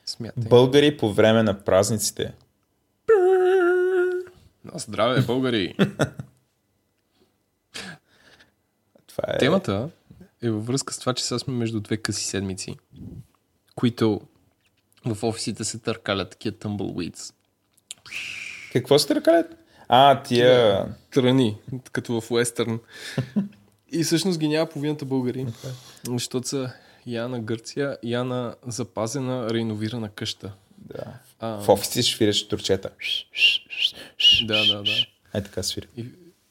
[0.05, 0.43] Смятай.
[0.49, 2.33] Българи по време на празниците.
[4.73, 5.75] На здраве, българи!
[9.07, 9.37] Това е...
[9.37, 9.89] Темата
[10.41, 12.75] е във връзка с това, че сега сме между две къси седмици,
[13.75, 14.21] които
[15.05, 17.33] в офисите се търкалят такива tumbleweeds.
[18.73, 19.55] Какво сте ръкалет?
[19.87, 20.85] А, тия...
[21.11, 21.57] Тръни,
[21.91, 22.79] като в уестърн.
[23.91, 25.47] И всъщност ги няма половината българи.
[26.07, 26.73] Защото са
[27.07, 30.53] я на Гърция, я на запазена, реновирана къща.
[30.77, 31.19] Да.
[31.39, 32.89] А, В офиси швиреше турчета.
[34.45, 34.91] Да, да, да.
[35.33, 35.87] Ай така свири.
[35.97, 36.05] И,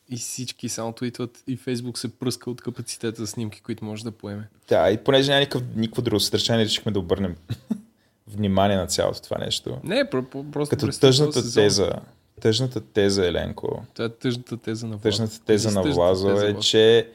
[0.08, 4.10] и всички само твитват и Фейсбук се пръска от капацитета за снимки, които може да
[4.12, 4.48] поеме.
[4.68, 7.36] Да, и понеже няма никакъв, никакво друго съдържание, решихме да обърнем
[8.26, 9.78] внимание на цялото това нещо.
[9.84, 11.62] Не, про, про, просто Като тъжната сезон.
[11.62, 11.92] теза,
[12.40, 15.02] тъжната теза, Еленко, Това е тъжната теза на Влад.
[15.02, 17.08] тъжната теза на Влазо е, че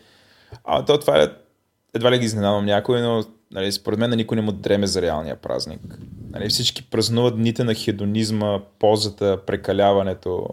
[0.64, 1.28] а, то това е,
[1.94, 5.36] едва ли ги изненадвам някой, но нали, според мен никой не му дреме за реалния
[5.36, 5.82] празник.
[6.32, 10.48] Нали, всички празнуват дните на хедонизма, позата, прекаляването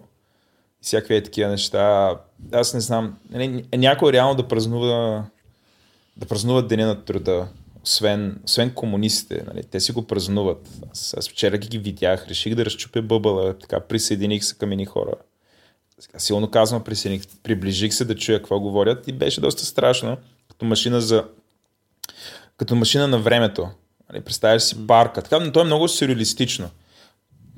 [0.83, 2.17] и всякакви е такива неща.
[2.53, 3.19] Аз не знам.
[3.31, 5.25] Нали, някой реално да празнува
[6.17, 7.49] да празнуват Деня на труда,
[7.85, 9.45] освен, освен комунистите.
[9.47, 10.69] Нали, те си го празнуват.
[10.91, 15.13] Аз, аз вчера ги видях, реших да разчупя бъбъла, така присъединих се към едни хора.
[15.99, 20.17] Сега, силно казвам, присъединих, приближих се да чуя какво говорят и беше доста страшно,
[20.49, 21.25] като машина за
[22.61, 23.69] като машина на времето.
[24.13, 25.23] Нали, представяш си парка.
[25.23, 26.71] Така, но то е много сюрреалистично.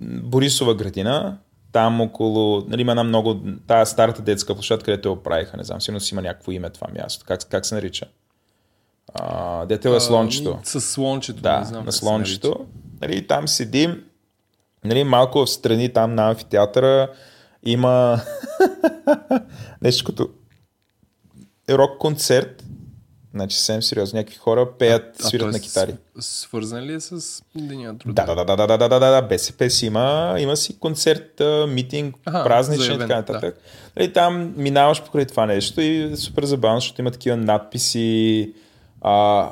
[0.00, 1.38] Борисова градина,
[1.72, 5.80] там около, нали, има една много, тая старата детска площадка, където я оправиха, не знам,
[5.80, 7.24] сигурно си има някакво име това място.
[7.28, 8.06] Как, как се нарича?
[9.14, 10.58] А, дето е слончето.
[10.62, 11.84] С слончето, Да, не знам.
[11.84, 12.66] на слончето.
[13.00, 14.04] Нали, там седим,
[14.84, 17.08] нали, малко в страни там на амфитеатъра
[17.62, 18.20] има
[19.82, 20.28] нещо като
[21.70, 22.61] рок концерт.
[23.34, 24.16] Значи съвсем сериозно.
[24.16, 25.94] Някакви хора пеят, а, свират а на китари.
[26.20, 28.24] Свързан ли е с Деня труда?
[28.26, 29.22] Да, да, да, да, да, да, да, да.
[29.22, 33.60] БСП си има, има си концерт, митинг, Аха, празничен и така нататък.
[33.96, 34.04] Да.
[34.04, 38.52] И там минаваш покрай това нещо и е супер забавно, защото има такива надписи.
[39.00, 39.48] А,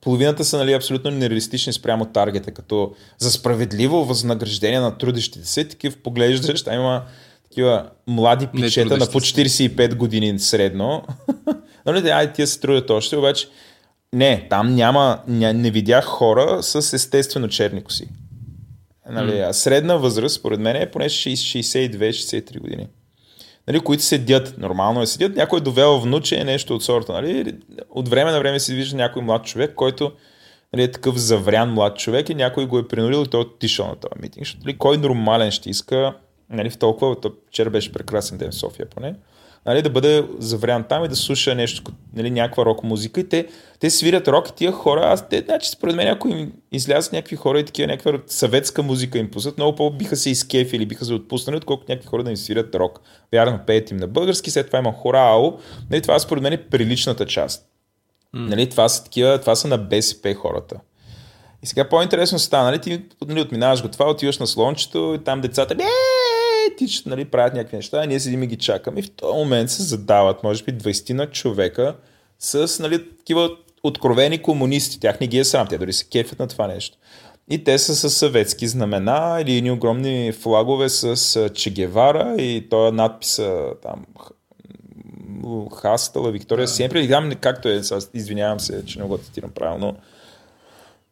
[0.00, 5.96] половината са нали, абсолютно нереалистични спрямо таргета, като за справедливо възнаграждение на трудещите се, такива
[5.96, 7.02] поглеждаш, там има
[7.44, 11.02] такива млади пичета на по 45 години средно,
[11.86, 13.48] нали, ай, тия се трудят още, обаче
[14.14, 18.08] не, там няма, ня, не видях хора с естествено черни коси.
[19.10, 22.86] Нали, а средна възраст, според мен, е поне 62-63 години.
[23.68, 27.12] Нали, които седят, нормално е седят, някой е довел внуче е нещо от сорта.
[27.12, 27.54] Нали?
[27.90, 30.12] От време на време се вижда някой млад човек, който
[30.72, 33.86] нали, е такъв заврян млад човек и някой го е принудил и той е отишъл
[33.86, 34.46] на този митинг.
[34.46, 36.14] Защото, нали, кой нормален ще иска,
[36.50, 39.14] нали, в толкова, то, вчера беше прекрасен ден в София поне,
[39.66, 43.46] нали, да бъде заврян там и да слуша нещо, нали, някаква рок музика и те,
[43.80, 47.36] те свирят рок и тия хора, аз те, значи според мен ако им излязат някакви
[47.36, 51.14] хора и такива някаква съветска музика им пуснат, много по биха се изкефили, биха се
[51.14, 53.00] отпуснали, отколкото някакви хора да им свирят рок.
[53.32, 55.58] Вярно, пеят им на български, след това има хорао,
[55.90, 57.66] нали, това според мен е приличната част.
[58.36, 60.80] Нали, това са такива, това са на БСП хората.
[61.62, 65.40] И сега по-интересно стана, нали, ти нали, отминаваш го това, отиваш на слончето и там
[65.40, 65.76] децата е,
[66.76, 69.70] тичат, нали, правят някакви неща, а ние седим и ги чакаме и в този момент
[69.70, 71.96] се задават, може би, 20 на човека
[72.38, 73.50] с, нали, такива
[73.82, 75.00] откровени комунисти.
[75.00, 76.98] Тях не ги е срам, те дори се кефят на това нещо.
[77.50, 82.68] И те са с съветски знамена или едни огромни флагове с а, Че Гевара и
[82.70, 84.06] този надписа там
[85.76, 87.80] Хастала, Виктория Сиемпри, или там както е,
[88.14, 89.86] извинявам се, че не го цитирам правилно.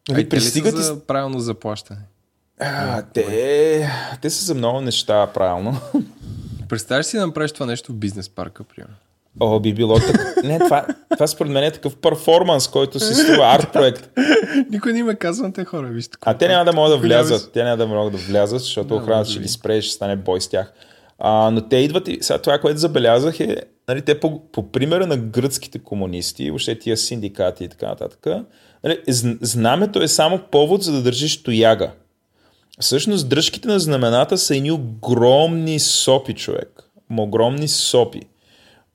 [0.09, 1.99] Ами, Нали, пристигат и за правилно заплащане?
[2.59, 3.89] А, те,
[4.21, 5.77] те са за много неща, правилно.
[6.69, 8.95] Представяш си да направиш това нещо в бизнес парка, примерно.
[9.39, 10.33] О, би било така.
[10.43, 14.09] Не, това, това според мен е такъв перформанс, който си струва арт проект.
[14.69, 16.17] Никой не ме казва на те хора, вижте.
[16.21, 17.51] А те няма да могат да влязат.
[17.53, 20.47] Те няма да могат да влязат, защото охраната ще ги спре ще стане бой с
[20.47, 20.73] тях.
[21.19, 25.07] А, но те идват и сега това, което забелязах е, нали, те по, по примера
[25.07, 28.27] на гръцките комунисти, въобще тия синдикати и така нататък,
[28.83, 28.99] нали,
[29.41, 31.91] знамето е само повод за да държиш тояга.
[32.79, 36.83] Всъщност дръжките на знамената са едни огромни сопи, човек.
[37.17, 38.21] Огромни сопи.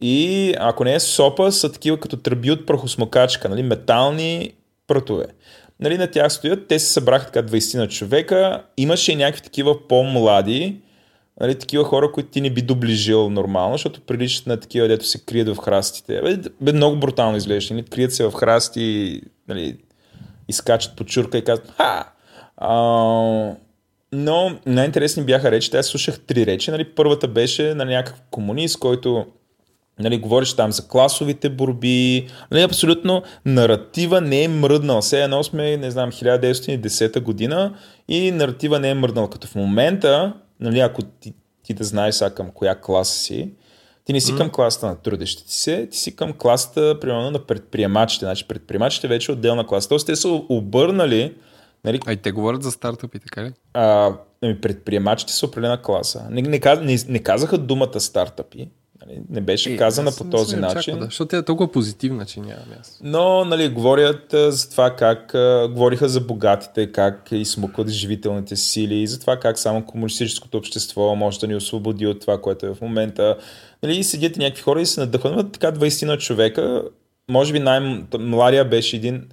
[0.01, 4.53] И ако не е сопа, са такива като тръби от прахосмокачка, нали, метални
[4.87, 5.26] прътове.
[5.81, 9.89] Нали, на тях стоят, те се събраха така 20 на човека, имаше и някакви такива
[9.89, 10.81] по-млади,
[11.41, 15.24] нали, такива хора, които ти не би доближил нормално, защото приличат на такива, дето се
[15.24, 16.20] крият в храстите.
[16.22, 19.76] Бе, бе много брутално изглеждаш, нали, крият се в храсти, нали,
[20.49, 22.12] изкачат по чурка и казват ха!
[22.57, 22.76] А,
[24.13, 25.77] но най-интересни бяха речи.
[25.77, 26.71] Аз слушах три речи.
[26.71, 29.27] Нали, първата беше на някакъв комунист, който
[29.99, 32.27] нали, говориш там за класовите борби.
[32.51, 35.01] Нали, абсолютно наратива не е мръднал.
[35.01, 37.75] Все едно сме, не знам, 1910 година
[38.09, 39.29] и наратива не е мръднал.
[39.29, 43.51] Като в момента, нали, ако ти, ти да знаеш сега към коя класа си,
[44.05, 48.25] ти не си към класата на трудещите се, ти си към класата, примерно, на предприемачите.
[48.25, 49.89] Значи предприемачите вече е отделна класа.
[49.89, 51.35] Тоест те са обърнали
[51.85, 53.53] нали, Ай, те говорят за стартъпи, така ли?
[53.74, 54.12] а,
[54.43, 56.26] ами, предприемачите са определена класа.
[56.31, 58.68] Не, не, не, не казаха думата стартъпи.
[59.07, 60.79] Нали, не беше казана Е, аз по не този я начин.
[60.79, 62.97] Очаквал, да, защото тя е толкова позитивна, че няма място.
[63.03, 68.95] Но, нали, говорят а, за това как а, говориха за богатите, как измукват живителните сили
[68.95, 72.74] и за това как само комунистическото общество може да ни освободи от това, което е
[72.74, 73.37] в момента.
[73.83, 75.53] Нали, и седят и някакви хора и се надъхват.
[75.53, 76.83] Така 20 на човека,
[77.31, 79.29] може би най-младия беше един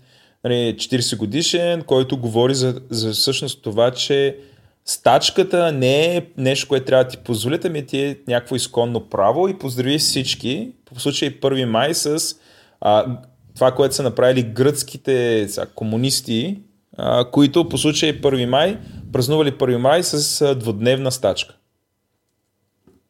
[0.45, 4.37] нали, 40 годишен, който говори за, за всъщност това, че
[4.85, 9.47] стачката не е нещо, което трябва да ти позволят, ами ти е някакво изконно право
[9.47, 12.35] и поздрави всички, по случай 1 май с
[12.81, 13.17] а,
[13.55, 16.59] това, което са направили гръцките сега, комунисти,
[16.97, 18.77] а, които по случай 1 май
[19.13, 21.55] празнували 1 май с а, двудневна стачка.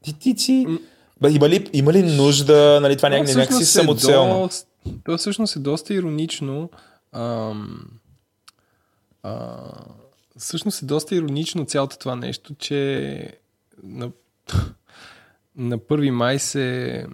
[0.03, 0.65] Ти, ти, ти,
[1.29, 4.49] има, ли, има ли нужда, нали, това някак, някакси е самоцелно?
[5.05, 6.69] То всъщност е доста иронично.
[7.15, 7.87] Ам,
[9.23, 9.57] а,
[10.37, 13.39] всъщност е доста иронично цялото това нещо, че
[13.83, 14.11] на,
[15.55, 17.07] на 1 май се,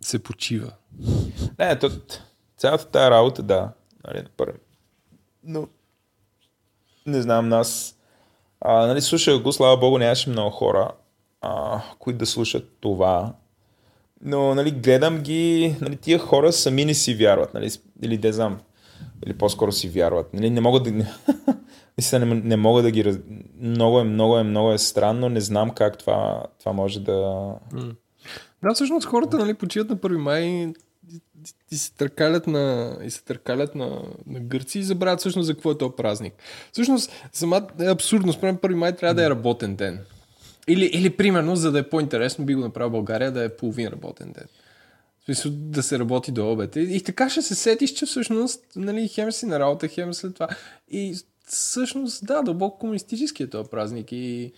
[0.00, 0.72] се почива.
[1.58, 1.90] Не, то,
[2.56, 3.72] цялата тази работа, да.
[4.06, 4.58] Нали, на първи.
[5.44, 5.68] Но,
[7.06, 7.98] не знам, нас...
[8.60, 10.92] А, нали, слушах го, слава богу, нямаше много хора,
[11.40, 13.34] а, които да слушат това.
[14.20, 17.70] Но, нали, гледам ги, нали, тия хора сами не си вярват, нали,
[18.02, 18.60] или не знам,
[19.26, 20.34] или по-скоро си вярват.
[20.34, 20.90] Нали, не могат да...
[20.90, 21.06] Не,
[22.24, 23.18] не мога да ги...
[23.60, 25.28] Много е, много е, много е странно.
[25.28, 27.50] Не знам как това, това може да...
[28.62, 30.72] Да, всъщност хората нали, почиват на 1 май
[31.70, 35.70] и се търкалят на, и се търкалят на, на гърци и забравят всъщност за какво
[35.70, 36.34] е този празник.
[36.72, 38.32] Всъщност, сама е абсурдно.
[38.32, 40.00] Според 1 май трябва да е работен ден.
[40.68, 44.32] Или, или примерно, за да е по-интересно, би го направил България да е половин работен
[44.32, 44.44] ден.
[45.24, 46.76] В смисъл да се работи до обед.
[46.76, 50.34] И, и така ще се сетиш, че всъщност нали, хем си на работа, хем след
[50.34, 50.48] това.
[50.88, 51.16] И
[51.46, 54.12] всъщност, да, дълбоко комунистически е този празник.
[54.12, 54.52] И,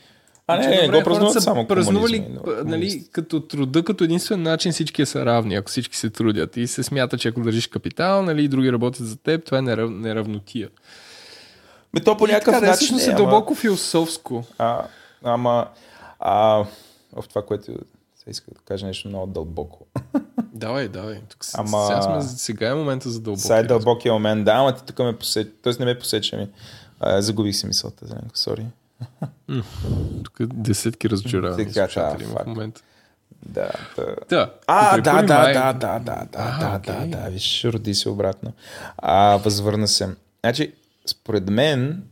[0.46, 2.26] а не, не, го празнуват само празнували,
[2.64, 6.56] нали, като труда, като единствен начин всички са равни, ако всички се трудят.
[6.56, 9.62] И се смята, че ако държиш капитал, нали, и други работят за теб, това е
[9.62, 10.68] нерав, неравнотия.
[11.94, 14.44] Ме то по някакъв така, начин е, е дълбоко философско.
[14.58, 14.86] А,
[15.22, 15.68] ама,
[16.18, 16.64] а,
[17.12, 17.64] в това, което
[18.16, 19.86] сега иска да кажа нещо много дълбоко.
[20.56, 21.20] Давай, давай.
[21.28, 21.86] Тук ама...
[21.86, 23.42] сега, сме, сега е момента за дълбоки.
[23.42, 25.48] Сега е дълбокия момент, да, ама ти тук ме посеч...
[25.62, 26.48] Тоест не ме посече ми.
[27.00, 28.66] А, загубих си мисълта за него, сори.
[30.24, 32.82] Тук десетки разочаровани Сега, да, в момента.
[33.46, 34.16] Да, да.
[34.28, 34.52] да.
[34.66, 35.52] А, да, да, май...
[35.52, 37.06] да, да, да, да, да, okay.
[37.06, 38.52] да, да, виж, роди се обратно.
[38.98, 40.08] А, възвърна се.
[40.44, 40.72] Значи,
[41.06, 42.02] според мен,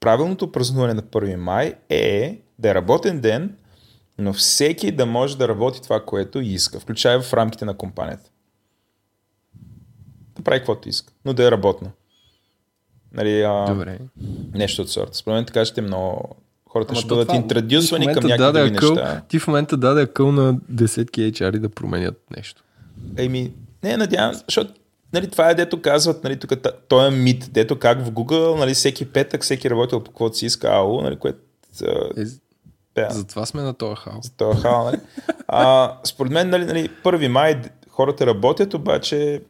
[0.00, 3.56] правилното празнуване на 1 май е да е работен ден,
[4.18, 8.30] но всеки да може да работи това, което иска, включая в рамките на компанията.
[10.36, 11.90] Да прави каквото иска, но да е работно.
[13.12, 13.98] Нали, а, Добре.
[14.54, 15.16] Нещо от сорта.
[15.16, 16.36] Според мен така ще е много...
[16.68, 19.22] Хората Ама ще бъдат интрадюсвани към някакви неща.
[19.28, 22.62] Ти в момента даде къл на десетки HR да променят нещо.
[23.16, 23.52] Еми,
[23.82, 24.72] не, надявам, защото
[25.12, 26.52] нали, това е дето казват, нали, тук,
[26.88, 30.46] той е мит, дето как в Google, нали, всеки петък, всеки работил по каквото си
[30.46, 31.38] иска АО, нали, което...
[32.16, 32.24] Е,
[32.94, 33.08] да.
[33.10, 34.18] Затова сме на този хал.
[34.22, 34.96] За този хал, нали?
[35.48, 39.42] А, според мен, нали, нали, 1 май хората работят, обаче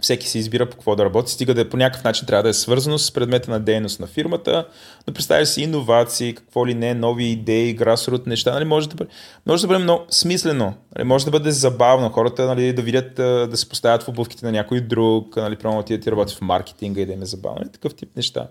[0.00, 2.48] всеки се избира по какво да работи, стига да е по някакъв начин трябва да
[2.48, 4.68] е свързано с предмета на дейност на фирмата,
[5.06, 9.10] но представя си иновации, какво ли не, нови идеи, грасрут неща, нали, може, да бъде,
[9.46, 13.14] може да бъде много смислено, нали, може да бъде забавно, хората нали, да видят,
[13.50, 16.40] да се поставят в обувките на някой друг, нали, примерно ти да ти работи в
[16.40, 18.48] маркетинга и да им е забавно, нали, такъв тип неща.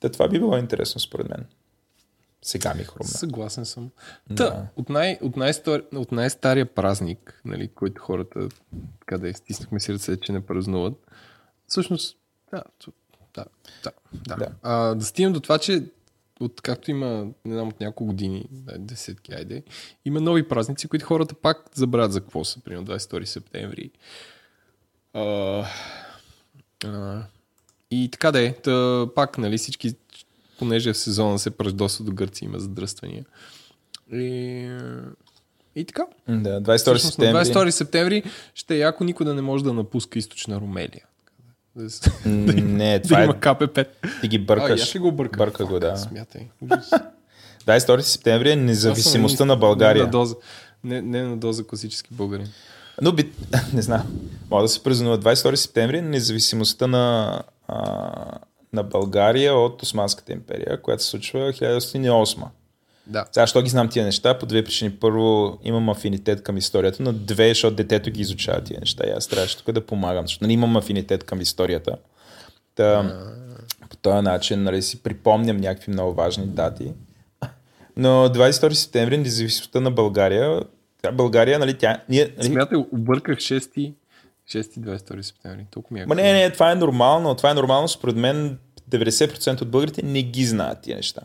[0.00, 1.46] Та, това би било интересно според мен.
[2.44, 3.08] Сега ми е хрумна.
[3.08, 3.90] Съгласен съм.
[4.30, 4.34] Да.
[4.34, 5.52] Та, от, най, от, най
[5.92, 8.48] от най-стария празник, нали, който хората
[9.06, 10.94] къде стиснахме си ръце, че не празнуват,
[11.66, 12.18] всъщност,
[12.50, 12.62] да,
[13.34, 13.44] да,
[13.84, 13.92] да.
[14.28, 14.36] да.
[14.36, 14.48] да.
[14.62, 15.84] А, да стигнем до това, че
[16.40, 19.62] от както има, не знам, от няколко години, десетки, айде,
[20.04, 23.90] има нови празници, които хората пак забравят за какво са, примерно 22 септември.
[25.12, 25.22] А,
[26.84, 27.22] а,
[27.90, 28.54] и така да е,
[29.14, 29.94] пак, нали, всички
[30.58, 33.24] понеже в сезона се пръждосва до Гърция, има задръствания.
[34.12, 34.68] И,
[35.76, 36.06] и така.
[36.28, 37.40] Да, 22 септември.
[37.40, 38.22] 22 септември
[38.54, 41.04] ще е яко никой да не може да напуска източна Румелия.
[42.26, 43.24] Не, това да е...
[43.24, 43.84] има КПП.
[44.20, 44.82] Ти ги бъркаш.
[44.82, 45.38] А, ще го бърка.
[45.38, 45.96] Бърка го, да.
[45.96, 46.48] Смятай.
[47.66, 50.02] 22 септември е независимостта на България.
[50.02, 50.34] Не на доза,
[50.84, 52.48] не, не на доза класически българин.
[53.02, 53.32] Но би,
[53.72, 54.02] не знам,
[54.50, 58.12] мога да се празнува 22 септември независимостта на а,
[58.74, 62.44] на България от Османската империя, която се случва 1908.
[63.06, 63.24] Да.
[63.32, 64.38] Сега, що ги знам тия неща?
[64.38, 64.90] По две причини.
[64.90, 69.04] Първо, имам афинитет към историята, но две, защото детето ги изучава тия неща.
[69.06, 71.96] И аз трябваше тук да помагам, защото нали, имам афинитет към историята.
[72.74, 73.16] Та,
[73.90, 76.92] по този начин нали, си припомням някакви много важни дати.
[77.96, 80.60] Но 22 септември, независимостта на България,
[81.12, 82.02] България, нали, тя...
[82.08, 82.46] Ние, нали...
[82.46, 83.94] Смятай, обърках 6
[84.50, 85.66] 6-22 септември.
[85.70, 86.06] Толкова ми е.
[86.06, 87.34] Ма не, не, това е нормално.
[87.34, 87.88] Това е нормално.
[87.88, 88.58] Според мен
[88.90, 91.20] 90% от българите не ги знаят тия неща.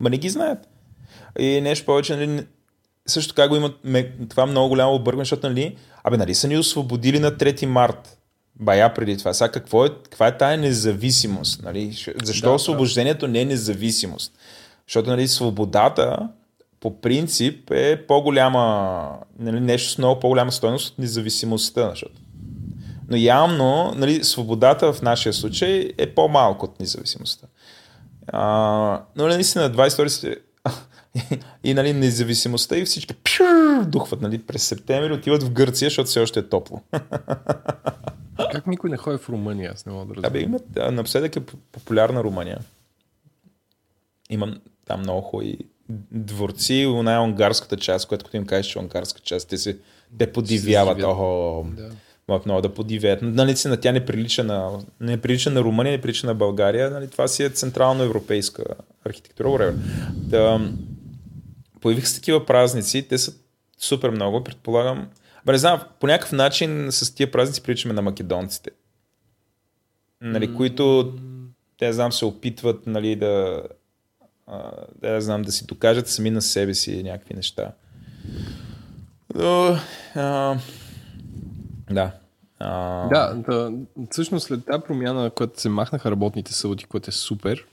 [0.00, 0.68] Ма не ги знаят.
[1.38, 2.46] И нещо повече, нали,
[3.06, 3.74] също така го имат,
[4.28, 8.18] това много голямо объркване, защото, нали, абе, нали са ни освободили на 3 март.
[8.60, 9.34] Бая преди това.
[9.34, 11.62] Сега какво е, каква е тая независимост?
[11.62, 11.92] Нали?
[12.22, 13.32] Защо да, освобождението да.
[13.32, 14.32] не е независимост?
[14.88, 16.28] Защото нали, свободата
[16.80, 19.08] по принцип е по-голяма,
[19.38, 21.90] нали, нещо с много по-голяма стоеност от независимостта.
[21.90, 22.20] Защото
[23.08, 27.46] но явно нали, свободата в нашия случай е по-малко от независимостта.
[28.26, 30.38] А, но наистина 22
[31.64, 36.20] и нали, независимостта и всички пшур, духват нали, през септември, отиват в Гърция, защото все
[36.20, 36.82] още е топло.
[38.52, 39.72] Как никой не ходи в Румъния?
[39.74, 40.30] Аз не мога да разбера.
[40.30, 40.58] Абе, има,
[40.92, 41.40] напоследък е
[41.72, 42.58] популярна Румъния.
[44.30, 45.58] Има там много хубави
[46.10, 49.78] дворци, най унгарската част, която като им кажеш, че е унгарска част, те се
[50.18, 51.02] те подивяват.
[51.02, 51.90] Охо, да
[52.28, 53.22] могат много да подивеят.
[53.22, 54.70] Нали, на тя не прилича на,
[55.00, 56.90] не прилича на Румъния, не прилича на България.
[56.90, 58.64] Нали, това си е централно европейска
[59.04, 59.48] архитектура.
[59.48, 59.74] Whatever.
[60.14, 60.70] Да,
[61.80, 63.32] появиха се такива празници, те са
[63.78, 65.08] супер много, предполагам.
[65.46, 68.70] Бе, не знам, по някакъв начин с тия празници приличаме на македонците.
[70.20, 70.56] Нали, mm.
[70.56, 71.14] които,
[71.78, 73.62] те знам, се опитват нали, да,
[75.00, 77.72] да, знам, да си докажат сами на себе си някакви неща.
[79.34, 79.78] Но,
[80.14, 80.58] а,
[81.90, 82.12] да.
[82.58, 83.08] А...
[83.08, 83.72] Да, да,
[84.10, 87.66] всъщност след тази промяна, която се махнаха работните съботи, което е супер,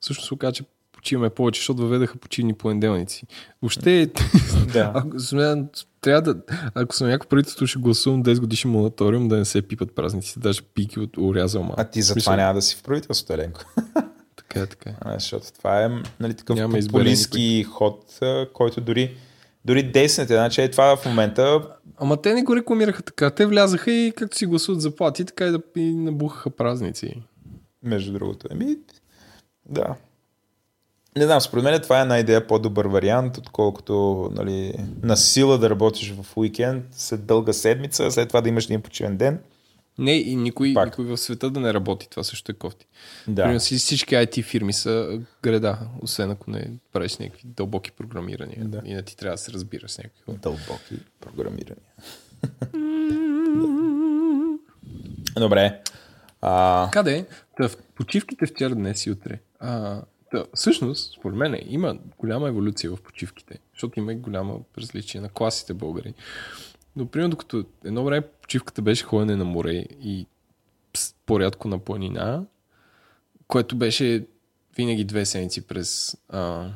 [0.00, 3.26] всъщност се оказа, че почиваме повече, защото въведаха почивни понеделници.
[3.62, 4.10] Въобще,
[4.72, 4.92] да.
[4.94, 5.64] ако, сме,
[6.00, 6.40] трябва да,
[6.74, 10.62] ако съм някакво правителство, ще гласувам 10 годишен мораториум да не се пипат празниците, даже
[10.62, 11.80] пики от урязал малко.
[11.80, 12.36] А ти затова Смисъл...
[12.36, 13.60] няма да си в правителството, Еленко.
[14.36, 14.90] така, така.
[15.00, 15.88] А, защото това е
[16.20, 18.18] нали, такъв няма популистски ход,
[18.52, 19.16] който дори
[19.64, 21.60] дори десните, значи е това в момента.
[22.00, 23.30] Ама те не го рекламираха така.
[23.30, 27.22] Те влязаха и както си гласуват заплати, така и да и набухаха празници.
[27.82, 28.46] Между другото.
[28.50, 28.76] Еми,
[29.66, 29.94] да.
[31.16, 35.70] Не знам, според мен това е една идея по-добър вариант, отколкото нали, на сила да
[35.70, 39.38] работиш в уикенд след дълга седмица, след това да имаш един почивен ден.
[39.98, 42.10] Не, и никой, никой в света да не работи.
[42.10, 42.86] Това също е кофти.
[43.28, 43.42] Да.
[43.42, 48.64] Примерно, всички IT фирми са греда, освен ако не правиш някакви дълбоки програмирания.
[48.64, 48.82] Да.
[48.84, 51.76] И не ти трябва да се разбираш с някакви Дълбоки програмирания.
[55.40, 55.80] Добре.
[56.40, 56.88] А...
[56.92, 57.26] Къде?
[57.56, 59.38] Та, в почивките вчера, днес и утре.
[59.58, 65.20] А, да, всъщност, според мен, има голяма еволюция в почивките, защото има и голяма различие
[65.20, 66.14] на класите българи.
[67.00, 70.26] Но, примерно, докато едно време почивката беше ходене на море и
[71.26, 72.46] по-рядко на планина,
[73.46, 74.26] което беше
[74.76, 76.70] винаги две седмици през а,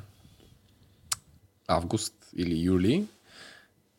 [1.67, 3.07] август или юли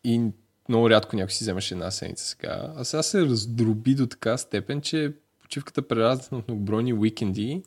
[0.04, 0.22] и
[0.70, 2.74] много рядко някой си вземаше една седмица сега.
[2.76, 7.64] А сега се раздроби до така степен, че почивката прерасна от многобройни уикенди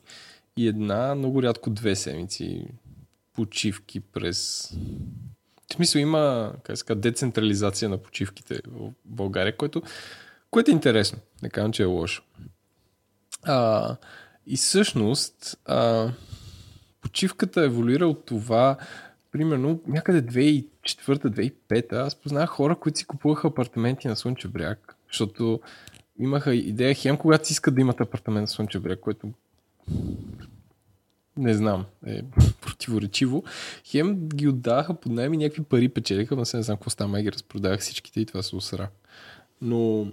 [0.57, 2.65] и една много рядко две седмици
[3.33, 4.69] почивки през
[5.69, 9.81] в смисъл има как ска, децентрализация на почивките в България, което,
[10.51, 11.19] което е интересно.
[11.43, 12.23] Не казвам, че е лошо.
[13.43, 13.95] А,
[14.47, 16.11] и всъщност а,
[17.01, 18.77] почивката еволюира от това,
[19.31, 20.31] примерно някъде
[20.85, 25.59] 2004-2005 аз познах хора, които си купуваха апартаменти на Слънчев бряг, защото
[26.19, 29.31] имаха идея хем когато си искат да имат апартамент на Слънчев бряг, което
[31.39, 32.21] не знам, е
[32.61, 33.43] противоречиво.
[33.85, 37.23] Хем ги отдаха под найми, някакви пари печелиха, но се не знам какво става, май
[37.23, 38.89] ги разпродавах всичките и това се усра.
[39.61, 40.07] Но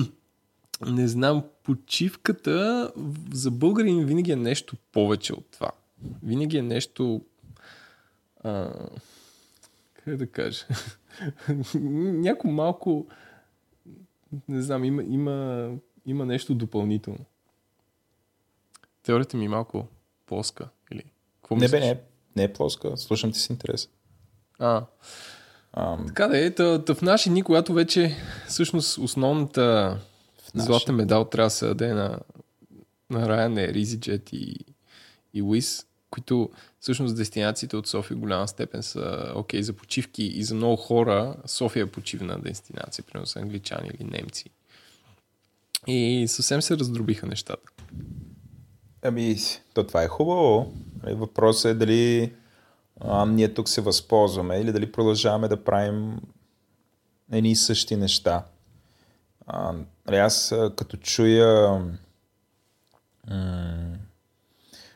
[0.86, 2.90] не знам, почивката
[3.32, 5.70] за българин винаги е нещо повече от това.
[6.22, 7.24] Винаги е нещо
[8.44, 8.72] а,
[10.04, 10.66] как да кажа
[11.74, 13.06] някой малко
[14.48, 15.70] не знам, има, има,
[16.06, 17.24] има нещо допълнително.
[19.02, 19.86] Теорията ми е малко
[20.28, 20.68] плоска?
[20.92, 21.04] Или
[21.42, 22.00] какво не бе, не,
[22.36, 22.96] не е плоска.
[22.96, 23.88] Слушам ти с интерес.
[24.58, 24.84] А.
[25.72, 26.04] Ам...
[26.06, 26.50] Така да е.
[26.50, 28.16] Тъ, тъ в наши дни, когато вече
[28.48, 29.98] всъщност основната
[30.54, 32.18] златен медал трябва да се даде на,
[33.10, 34.56] на Ryanair, EasyJet и,
[35.34, 36.50] и Wizz, които
[36.80, 40.76] всъщност дестинациите от София в голяма степен са окей okay, за почивки и за много
[40.76, 44.50] хора София е почивна дестинация, примерно са англичани или немци.
[45.86, 47.70] И съвсем се раздробиха нещата.
[49.02, 49.36] Ами,
[49.74, 50.72] то това е хубаво.
[51.02, 52.32] Нали, въпросът е дали
[53.00, 56.20] а, ние тук се възползваме или дали продължаваме да правим
[57.32, 58.44] едни и същи неща.
[59.46, 59.72] А,
[60.06, 61.80] нали, аз като чуя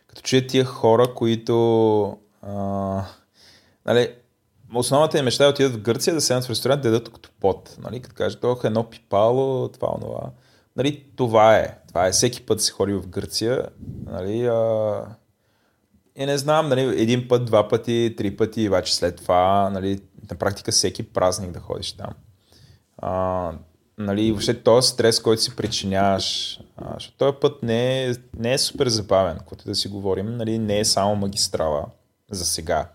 [0.07, 2.55] като чуя тия хора, които а,
[3.86, 4.14] нали,
[4.74, 7.30] основната им мечта е да отидат в Гърция, да седнат в ресторант, да ядат като
[7.40, 7.76] пот.
[7.82, 10.30] Нали, като кажат, ох, едно пипало, това, онова.
[10.76, 11.78] Нали, това е.
[11.93, 12.12] Това е.
[12.12, 13.68] Всеки път се ходи в Гърция.
[14.07, 15.05] Нали, а...
[16.16, 20.36] И не знам, нали, един път, два пъти, три пъти, обаче след това, нали, на
[20.36, 22.11] практика всеки празник да ходиш там.
[22.99, 23.53] А,
[23.99, 28.59] нали, въобще този стрес, който си причиняваш, а, защото този път не е, не е
[28.59, 31.86] супер забавен, когато да си говорим, нали, не е само магистрала
[32.30, 32.88] за сега.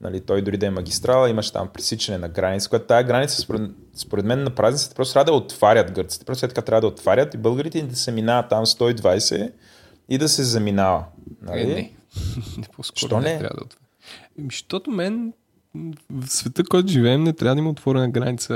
[0.00, 3.70] Нали, той дори да е магистрала, имаш там пресичане на граница, която тая граница, според,
[3.94, 6.24] според мен на празниците, просто трябва да отварят гърците.
[6.24, 9.52] Просто така трябва да отварят и българите да се минават там 120
[10.08, 11.04] и да се заминава.
[11.42, 11.60] Нали?
[11.60, 11.74] Е, не.
[12.58, 13.32] не по-скоро Що не?
[13.32, 13.86] не трябва да отварят.
[14.44, 15.32] Защото мен
[16.10, 18.52] в света, който живеем, не трябва да има отворена граница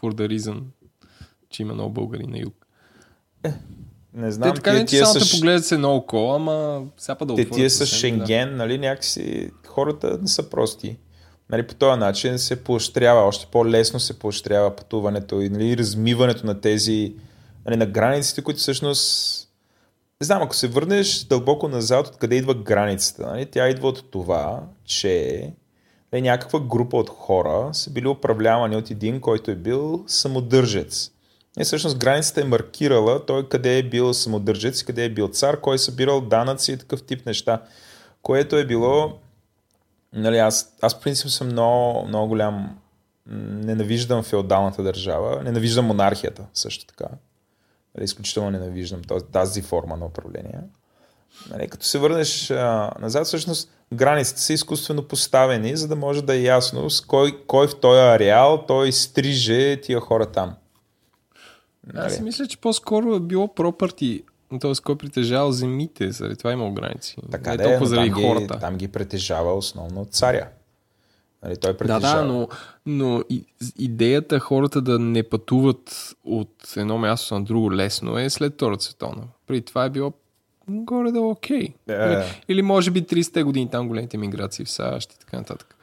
[0.00, 0.60] for the reason,
[1.50, 2.66] че има много българи на юг.
[3.44, 3.52] Е,
[4.14, 4.50] не знам.
[4.50, 5.30] Те така не, че само с...
[5.30, 8.56] те погледат се на око, ама сега да Те тия с Шенген, да.
[8.56, 10.96] нали, някакси хората не са прости.
[11.50, 16.60] Нали, по този начин се поощрява, още по-лесно се поощрява пътуването и нали, размиването на
[16.60, 17.14] тези
[17.66, 19.44] нали, на границите, които всъщност
[20.20, 23.46] не знам, ако се върнеш дълбоко назад, откъде идва границата, нали?
[23.46, 25.42] тя идва от това, че
[26.12, 31.10] нали, някаква група от хора са били управлявани от един, който е бил самодържец.
[31.60, 35.74] И всъщност границата е маркирала той къде е бил самодържец, къде е бил цар, кой
[35.74, 37.62] е събирал данъци и такъв тип неща.
[38.22, 39.18] Което е било...
[40.12, 42.78] Нали, аз, аз принцип съм много, много голям...
[43.30, 47.06] Ненавиждам феодалната държава, ненавиждам монархията също така.
[47.94, 49.02] Нали, изключително ненавиждам
[49.32, 50.60] тази форма на управление.
[51.50, 56.34] Нали, като се върнеш а, назад, всъщност границите са изкуствено поставени, за да може да
[56.34, 60.54] е ясно с кой, кой в този ареал той стриже тия хора там.
[61.92, 62.06] Нали?
[62.06, 64.24] Аз мисля, че по-скоро е било пропърти,
[64.60, 64.72] т.е.
[64.84, 67.16] кой притежавал земите, заради това е имало граници.
[67.30, 68.54] Така Не да, толкова заради там хората.
[68.54, 70.48] Ги, там ги притежава основно царя.
[71.42, 72.00] Нали, той притежава.
[72.00, 72.48] Да, да, но,
[72.86, 73.24] но
[73.78, 79.22] идеята хората да не пътуват от едно място на друго лесно е след Втората световна.
[79.46, 80.12] При това е било
[80.68, 81.68] горе да окей.
[81.88, 82.16] Okay.
[82.16, 85.74] Или, или може би 30-те години там големите миграции в САЩ и така нататък.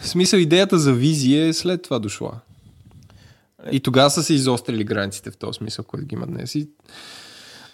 [0.00, 2.40] В смисъл идеята за визия е след това дошла.
[3.70, 6.54] И тогава са се изострили границите в този смисъл, който ги има днес.
[6.54, 6.68] И...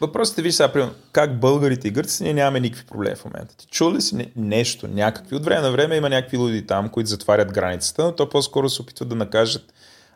[0.07, 3.57] Въпросът е, виж сега, примерно, как българите и гърците ние нямаме никакви проблеми в момента.
[3.57, 5.37] Ти чул ли си нещо, някакви?
[5.37, 8.83] От време на време има някакви луди там, които затварят границата, но то по-скоро се
[8.83, 9.63] опитват да накажат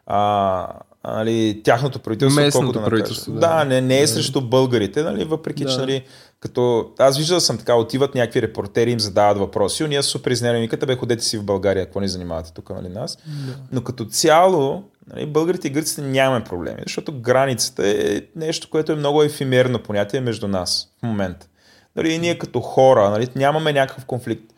[0.06, 0.66] а,
[1.04, 3.32] нали, тяхното правителство, Местното колкото правителство.
[3.32, 5.70] Да, да не, не е срещу българите, нали, въпреки да.
[5.70, 6.04] че нали,
[6.40, 10.96] като аз виждал съм така, отиват някакви репортери, им задават въпроси, ние супер изнервени, бе,
[10.96, 13.18] ходете си в България, какво ни занимавате тук, нали, нас.
[13.26, 13.56] Да.
[13.72, 14.84] Но като цяло,
[15.14, 20.20] нали, българите и гърците нямаме проблеми, защото границата е нещо, което е много ефимерно понятие
[20.20, 21.46] между нас в момента.
[21.96, 24.52] Нали, ние като хора нали, нямаме някакъв конфликт.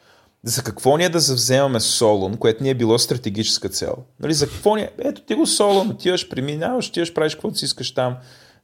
[0.44, 3.94] За какво ние да завземаме Солон, което ни е било стратегическа цел?
[4.20, 4.90] Нали, за какво ни е?
[4.98, 8.16] Ето ти го Солон, отиваш, преминаваш, отиваш, правиш каквото си искаш там.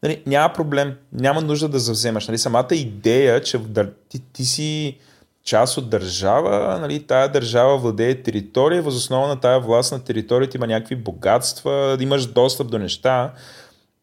[0.03, 2.29] Нали, няма проблем, няма нужда да завземаш.
[2.29, 3.61] Нали, самата идея, че
[4.09, 4.99] ти, ти си
[5.47, 10.67] част от държава, нали, тая държава владее територия, възоснова на тая власт на територията има
[10.67, 13.33] някакви богатства, имаш достъп до неща.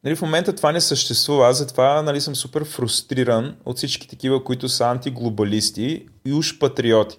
[0.03, 1.47] Нали, в момента това не съществува.
[1.47, 7.17] Аз затова нали, съм супер фрустриран от всички такива, които са антиглобалисти и уж патриоти.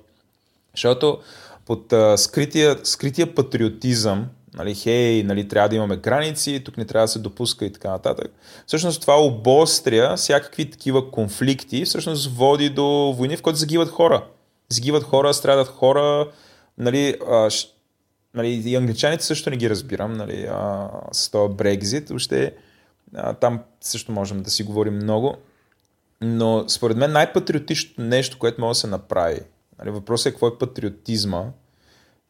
[0.75, 1.19] Защото
[1.67, 7.05] под а, скрития, скрития патриотизъм, нали, хей, нали, трябва да имаме граници, тук не трябва
[7.05, 8.33] да се допуска и така нататък.
[8.67, 12.85] Всъщност това обостря всякакви такива конфликти, всъщност води до
[13.17, 14.25] войни, в които загиват хора.
[14.69, 16.31] Загиват хора, страдат хора,
[16.79, 17.67] нали, а, ш,
[18.35, 22.55] нали, и англичаните също не ги разбирам, нали, а, с този Брекзит, въобще
[23.15, 25.37] а, там също можем да си говорим много,
[26.21, 29.41] но според мен най-патриотичното нещо, което може да се направи,
[29.79, 31.45] нали, въпросът е какво е патриотизма,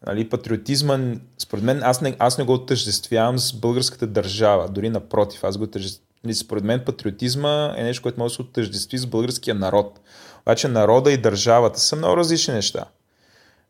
[0.07, 0.99] Нали, патриотизма,
[1.38, 5.64] според мен, аз не, аз не го отъждествявам с българската държава, дори напротив, аз го
[5.64, 6.05] отъждествявам.
[6.24, 10.01] Нали, според мен патриотизма е нещо, което може да се отъждестви с българския народ.
[10.42, 12.84] Обаче народа и държавата са много различни неща.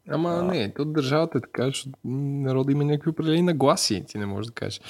[0.08, 0.42] Ама а...
[0.42, 4.52] не, то държавата е така, че народа има някакви определени нагласи, ти не можеш да
[4.52, 4.80] кажеш.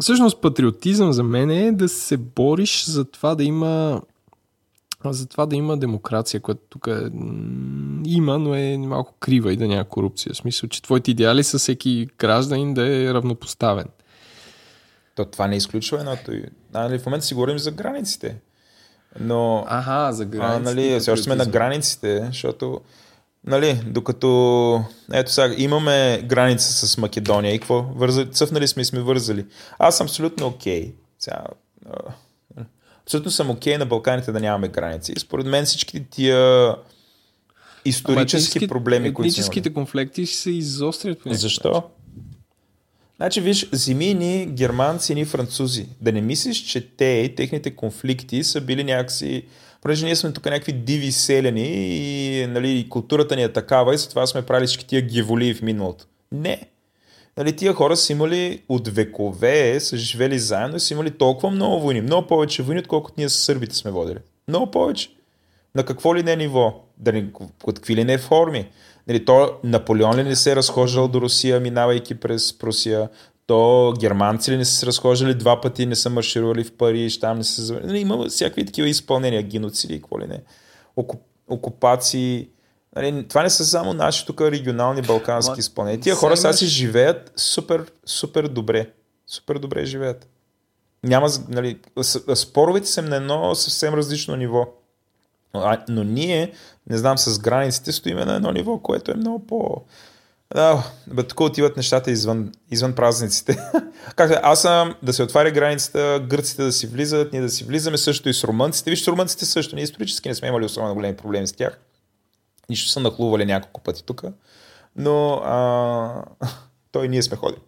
[0.00, 4.02] Всъщност патриотизъм за мен е да се бориш за това да има
[5.12, 7.10] за това да има демокрация, която тук е,
[8.06, 10.32] има, но е малко крива и да няма корупция.
[10.32, 13.86] В смисъл, че твоите идеали са всеки гражданин да е равнопоставен.
[15.14, 16.32] То това не изключва едното.
[16.74, 18.36] Нали, в момента си говорим за границите.
[19.20, 20.70] Но, Ага, за границите.
[20.70, 22.80] А, нали, все още сме на границите, защото
[23.46, 27.82] нали, докато ето сега имаме граница с Македония и какво?
[27.82, 29.46] Вързали, цъфнали сме и сме вързали.
[29.78, 30.82] Аз съм абсолютно окей.
[30.82, 30.94] Okay.
[31.18, 31.44] Сега,
[33.04, 35.12] Абсолютно съм окей okay на Балканите да нямаме граници.
[35.16, 36.74] И според мен всички тия
[37.84, 41.22] исторически Ама, проблеми, които Етническите конфликти се изострят.
[41.22, 41.70] По Защо?
[41.70, 41.88] Начин.
[43.16, 45.86] Значи, виж, зими ни германци, ни французи.
[46.00, 49.44] Да не мислиш, че те и техните конфликти са били някакси...
[49.82, 51.68] Понеже ние сме тук някакви диви селени
[52.40, 56.04] и нали, културата ни е такава и затова сме правили всички тия гиволи в миналото.
[56.32, 56.60] Не
[57.36, 61.80] нали, тия хора са имали от векове, са живели заедно и са имали толкова много
[61.80, 64.18] войни, много повече войни, отколкото ние с сърбите сме водили.
[64.48, 65.10] Много повече.
[65.74, 66.80] На какво ли не ниво?
[66.98, 67.26] Да не,
[67.66, 68.68] какви ли не форми?
[69.08, 73.08] Нали, то Наполеон ли не се е разхождал до Русия, минавайки през Прусия?
[73.46, 77.38] То германци ли не са се разхождали два пъти, не са марширували в Париж, там
[77.38, 77.80] не са...
[77.84, 80.40] Нали, има всякакви такива изпълнения, геноциди, какво ли не.
[81.48, 82.48] Окупации,
[82.96, 86.00] Нали, това не са само наши тук регионални балкански изпълнения.
[86.00, 88.90] Тия хора сега си живеят супер, супер добре.
[89.26, 90.28] Супер добре живеят.
[91.02, 91.78] Няма, нали,
[92.34, 94.66] споровете са на едно съвсем различно ниво.
[95.52, 96.52] А, но ние,
[96.90, 99.82] не знам, с границите стоиме на едно ниво, което е много по...
[100.54, 103.58] Да, бе, тук отиват нещата извън, извън празниците.
[104.16, 107.98] как аз съм да се отваря границата, гърците да си влизат, ние да си влизаме
[107.98, 108.90] също и с румънците.
[108.90, 109.74] Виж, с румънците също.
[109.74, 111.78] Ние исторически не сме имали особено големи проблеми с тях.
[112.70, 114.24] Нищо са нахлували няколко пъти тук.
[114.96, 116.24] Но а,
[116.92, 117.62] той ние сме ходили.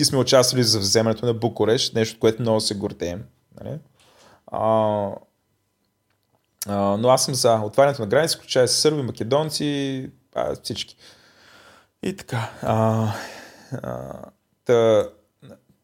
[0.00, 3.24] И сме участвали за вземането на Букурещ, нещо, което много се гордеем.
[3.60, 3.78] Нали?
[4.46, 5.10] А,
[6.66, 10.96] а, но аз съм за отварянето на граници, включая сърби, македонци, а, всички.
[12.02, 12.50] И така.
[12.62, 13.08] А,
[13.82, 14.12] а,
[14.64, 15.08] та,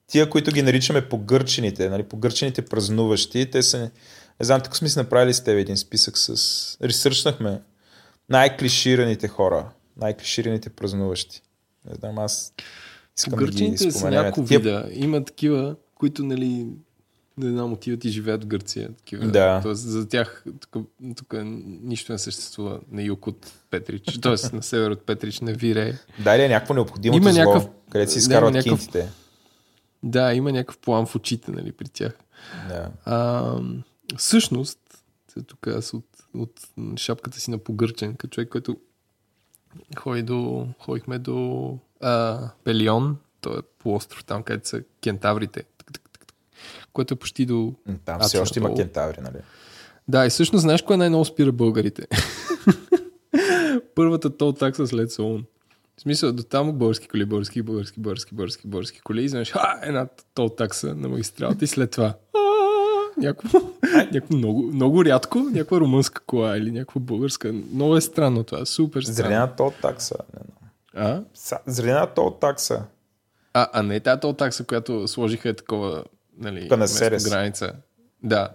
[0.06, 3.78] тия, които ги наричаме погърчените, нали, погърчените празнуващи, те са,
[4.40, 6.78] не знам, тук сме си направили с теб един списък с...
[6.82, 7.60] Ресърчнахме
[8.30, 11.42] най-клишираните хора, най-клишираните празнуващи.
[11.90, 12.52] Не знам, аз
[13.18, 14.58] искам Погърчените да ги са няколко Тия...
[14.58, 14.88] вида.
[14.92, 16.66] Има такива, които, нали,
[17.38, 18.88] не знам, отиват и живеят в Гърция.
[18.96, 19.26] Такива.
[19.26, 19.60] Да.
[19.62, 21.34] Тоест, за тях тук, тук
[21.82, 24.56] нищо не съществува на юг от Петрич, т.е.
[24.56, 25.98] на север от Петрич не вире.
[26.24, 29.08] Да, ли е някакво необходимо има зло, някакъв, където си изкарват да, някакъв, кинтите.
[30.02, 32.18] Да, има някакъв план в очите, нали, при тях.
[32.68, 32.90] Да.
[33.04, 33.54] А,
[34.16, 34.78] всъщност,
[35.46, 36.04] тук аз от,
[36.34, 36.60] от
[36.96, 38.76] шапката си на погърчен, като човек, който
[39.98, 45.64] ходи до, ходихме до а, Пелион, то е полуостров там, където са кентаврите
[46.92, 47.74] което е почти до...
[48.04, 49.36] Там все още има кентаври, нали?
[50.08, 52.06] Да, и всъщност знаеш кое най-много спира българите?
[53.94, 55.44] Първата тол такса след Солун.
[55.96, 59.24] В смисъл, до там български коли, български, български, български, български, български коли.
[59.24, 62.14] И знаеш, а, една тол такса на магистралата и след това
[63.20, 63.58] някакво,
[64.12, 67.52] някакво много, много рядко, някаква румънска кола или някаква българска.
[67.52, 69.16] Много е странно това, супер странно.
[69.16, 70.16] Зрена тол такса.
[70.94, 71.22] А?
[71.66, 72.82] Зрена тол такса.
[73.54, 76.04] А, а не тази тол такса, която сложиха е такова
[76.38, 76.68] нали,
[77.28, 77.72] граница.
[78.22, 78.48] Да.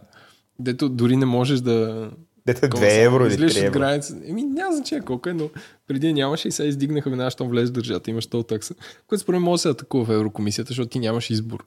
[0.60, 2.10] Дето дори не можеш да...
[2.46, 3.80] Дето 2 евро или 3 евро.
[3.80, 4.18] Граница.
[4.26, 5.50] Еми, няма значение колко е, но
[5.88, 8.76] преди нямаше и сега издигнаха веднага, щом влезе държата, имаш тол такса.
[9.08, 11.66] Което според мен може да се атакува в Еврокомисията, защото ти нямаш избор.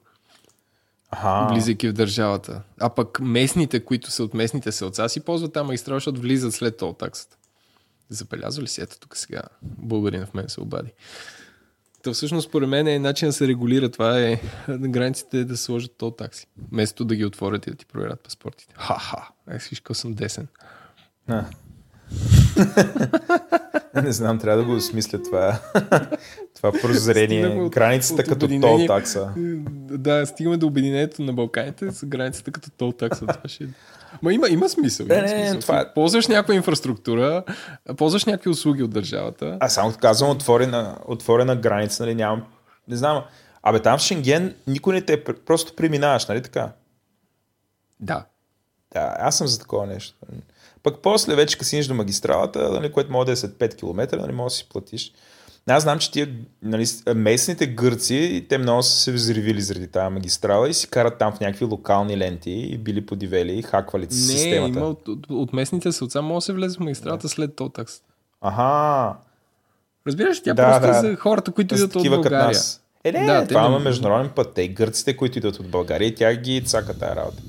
[1.11, 1.53] Ага.
[1.53, 2.61] Влизайки в държавата.
[2.79, 6.77] А пък местните, които са от местните селца, си ползват там магистрал, защото влизат след
[6.77, 7.37] тол таксата.
[8.09, 8.81] Забелязва ли си?
[8.81, 10.91] Ето тук сега българин в мен се обади.
[12.03, 16.11] То всъщност, според мен, е начин да се регулира това е границите да сложат тол
[16.11, 16.47] такси.
[16.71, 18.73] Вместо да ги отворят и да ти проверят паспортите.
[18.77, 20.47] Ха-ха, е, всичко съм десен.
[21.27, 21.45] А.
[24.03, 25.59] не знам, трябва да го осмисля това.
[26.55, 27.69] това прозрение.
[27.69, 29.33] Границата като тол такса.
[29.91, 33.27] Да, стигаме до обединението на Балканите с границата като тол такса.
[33.27, 33.67] Това ще...
[34.21, 35.05] Ма има, има смисъл.
[35.05, 35.59] Не, не, смисъл.
[35.59, 35.79] Това...
[35.79, 37.43] Е- ползваш някаква инфраструктура,
[37.97, 39.57] ползваш някакви услуги от държавата.
[39.59, 42.43] А само казвам отворена, отворена граница, нали, нямам...
[42.87, 43.23] Не знам.
[43.63, 45.23] Абе, там в Шенген никой не те...
[45.23, 46.71] Просто преминаваш, нали така?
[47.99, 48.25] Да.
[48.93, 50.15] Да, аз съм за такова нещо.
[50.83, 54.31] Пък после вече касиниш до магистралата, нали, което може да е след 5 км, нали,
[54.31, 55.13] може да си платиш.
[55.67, 56.29] Аз знам, че тия
[56.63, 61.33] нали, местните гърци, те много са се взривили заради тази магистрала и си карат там
[61.33, 64.79] в някакви локални ленти и били подивели и хаквали Не, системата.
[64.79, 67.29] Има от, от, от местните се отсам може да се влезе в магистралата да.
[67.29, 67.93] след то такс.
[68.41, 69.15] Ага.
[70.07, 70.93] Разбираш, тя да, просто да.
[70.93, 72.47] за хората, които идват от България.
[72.47, 72.81] Нас.
[73.03, 74.53] Е, не, да, това има международен път.
[74.53, 77.43] Те гърците, които идват от България тя ги цака тази работа.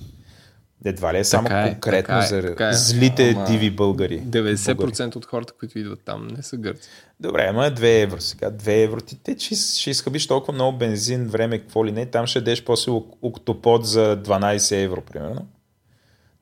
[0.84, 2.72] Едва ли е само така е, конкретно така е, за така е.
[2.72, 4.22] злите Ама, диви българи.
[4.22, 5.12] 90% българи.
[5.16, 6.88] от хората, които идват там, не са гърци.
[7.20, 8.50] Добре, ама 2 евро сега.
[8.50, 9.00] 2 евро.
[9.00, 12.06] Ти те, че ще изхъбиш толкова много бензин, време, какво ли не.
[12.06, 15.46] Там ще деш после октопод за 12 евро, примерно.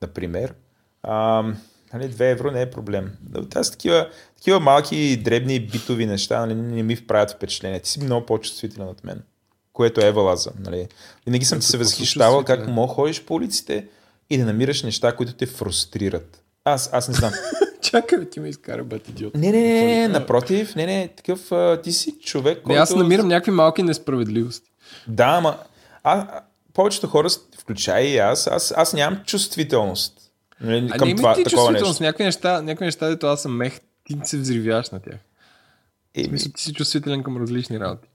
[0.01, 0.53] Например.
[1.03, 1.43] А,
[1.93, 3.11] нали, 2 евро не е проблем.
[3.55, 7.79] Аз такива, такива малки, дребни, битови неща нали, не ми вправят впечатление.
[7.79, 9.21] Ти си много по-чувствителен от мен.
[9.73, 10.51] Което е валаза.
[10.59, 10.87] Нали.
[11.25, 13.85] Винаги съм ти се възхищавал как мога ходиш по улиците
[14.29, 16.43] и да намираш неща, които те фрустрират.
[16.65, 17.31] Аз, аз не знам.
[17.81, 19.35] Чакай, ти ме изкара бат идиот.
[19.35, 22.69] Не, не, не, не, напротив, не, не, такъв, а, ти си човек, който...
[22.69, 24.71] Не, аз намирам някакви малки несправедливости.
[25.07, 25.57] Да, ама
[26.03, 26.41] а,
[26.73, 27.27] повечето хора,
[27.59, 30.13] включая и аз, аз, аз нямам чувствителност.
[30.61, 33.79] Нали, към а не това, ти чувствителност, някакви неща, някакви неща, дето аз съм мех,
[34.03, 35.19] ти се взривяваш на тях.
[36.15, 38.09] Е, Мисля, ти си чувствителен към различни работи.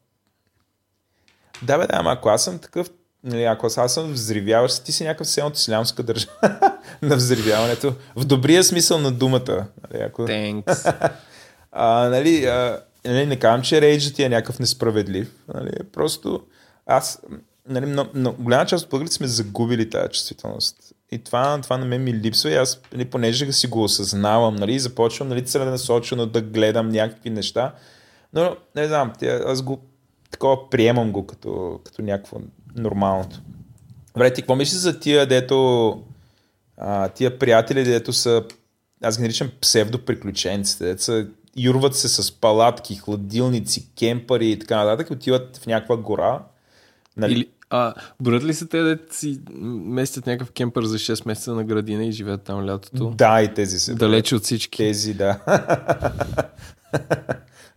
[1.62, 2.91] Да, бе, да, ама ако аз съм такъв,
[3.24, 6.32] нали, ако аз съм взривяващ, ти си някакъв селно ислямска държава
[7.02, 7.94] на взривяването.
[8.16, 9.66] В добрия смисъл на думата.
[9.90, 10.22] Нали, ако...
[10.22, 11.10] Thanks.
[11.72, 15.30] а, нали, а, нали, не казвам, че рейджът ти е някакъв несправедлив.
[15.55, 16.42] Нали, просто
[16.86, 17.22] аз,
[17.68, 20.76] нали, но, но, голяма част от българите сме загубили тази чувствителност.
[21.12, 24.78] И това, това на мен ми липсва и аз, нали, понеже си го осъзнавам, нали,
[24.78, 27.74] започвам нали, целенасочено да гледам някакви неща.
[28.32, 29.12] Но, не знам,
[29.46, 29.80] аз го
[30.30, 32.40] такова приемам го като, като някакво
[32.76, 33.40] нормалното.
[34.14, 36.02] Добре, ти какво мислиш за тия, дето
[36.76, 38.44] а, тия приятели, дето са
[39.02, 41.26] аз ги наричам псевдоприключенците, дето са
[41.56, 46.42] юрват се с палатки, хладилници, кемпари и така нататък, отиват в някаква гора.
[47.16, 47.32] Нали?
[47.32, 51.64] Или, а, броят ли се те да си местят някакъв кемпър за 6 месеца на
[51.64, 53.10] градина и живеят там лятото?
[53.10, 53.94] Да, и тези се.
[53.94, 54.76] Далече от всички.
[54.76, 55.40] Тези, да.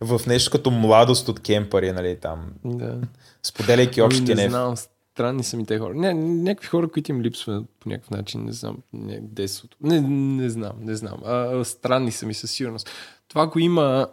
[0.00, 2.52] в нещо като младост от кемпари, нали, там.
[2.64, 2.98] Да.
[3.42, 4.48] Споделяйки общите ами, не.
[4.48, 4.76] знам,
[5.18, 5.94] странни са ми те хора.
[5.94, 9.76] Не, някакви хора, които им липсват по някакъв начин, не знам, не, детството.
[9.80, 11.22] Не, не знам, не знам.
[11.24, 12.90] А, странни са ми със сигурност.
[13.28, 14.08] Това го има...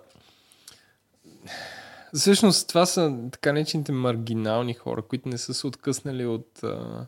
[2.14, 6.64] Всъщност това са така нечените маргинални хора, които не са се откъснали от...
[6.64, 7.06] А...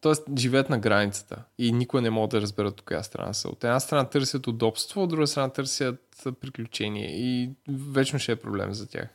[0.00, 3.48] Тоест, живеят на границата и никой не може да разберат от коя страна са.
[3.48, 8.74] От една страна търсят удобство, от друга страна търсят приключение и вечно ще е проблем
[8.74, 9.08] за тях.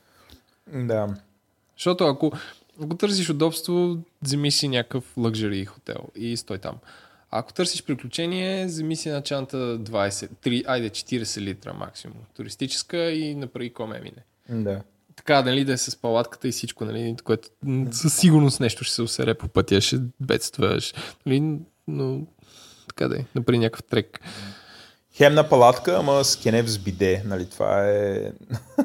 [0.74, 1.16] Да.
[1.78, 2.32] Защото ако,
[2.84, 6.76] ако търсиш удобство, вземи си някакъв лъкжери хотел и стой там.
[7.32, 12.18] Ако търсиш приключение, вземи си на чанта 20, 3, айде 40 литра максимум.
[12.36, 14.24] Туристическа и направи коме мине.
[14.64, 14.82] Да.
[15.16, 17.50] Така, нали, да е с палатката и всичко, нали, което
[17.92, 20.94] със сигурност нещо ще се усере по пътя, ще бедстваш,
[21.26, 22.22] нали, но
[22.88, 24.20] така да е, например някакъв трек.
[25.14, 28.32] Хем на палатка, ама с кенев с биде, нали, това е...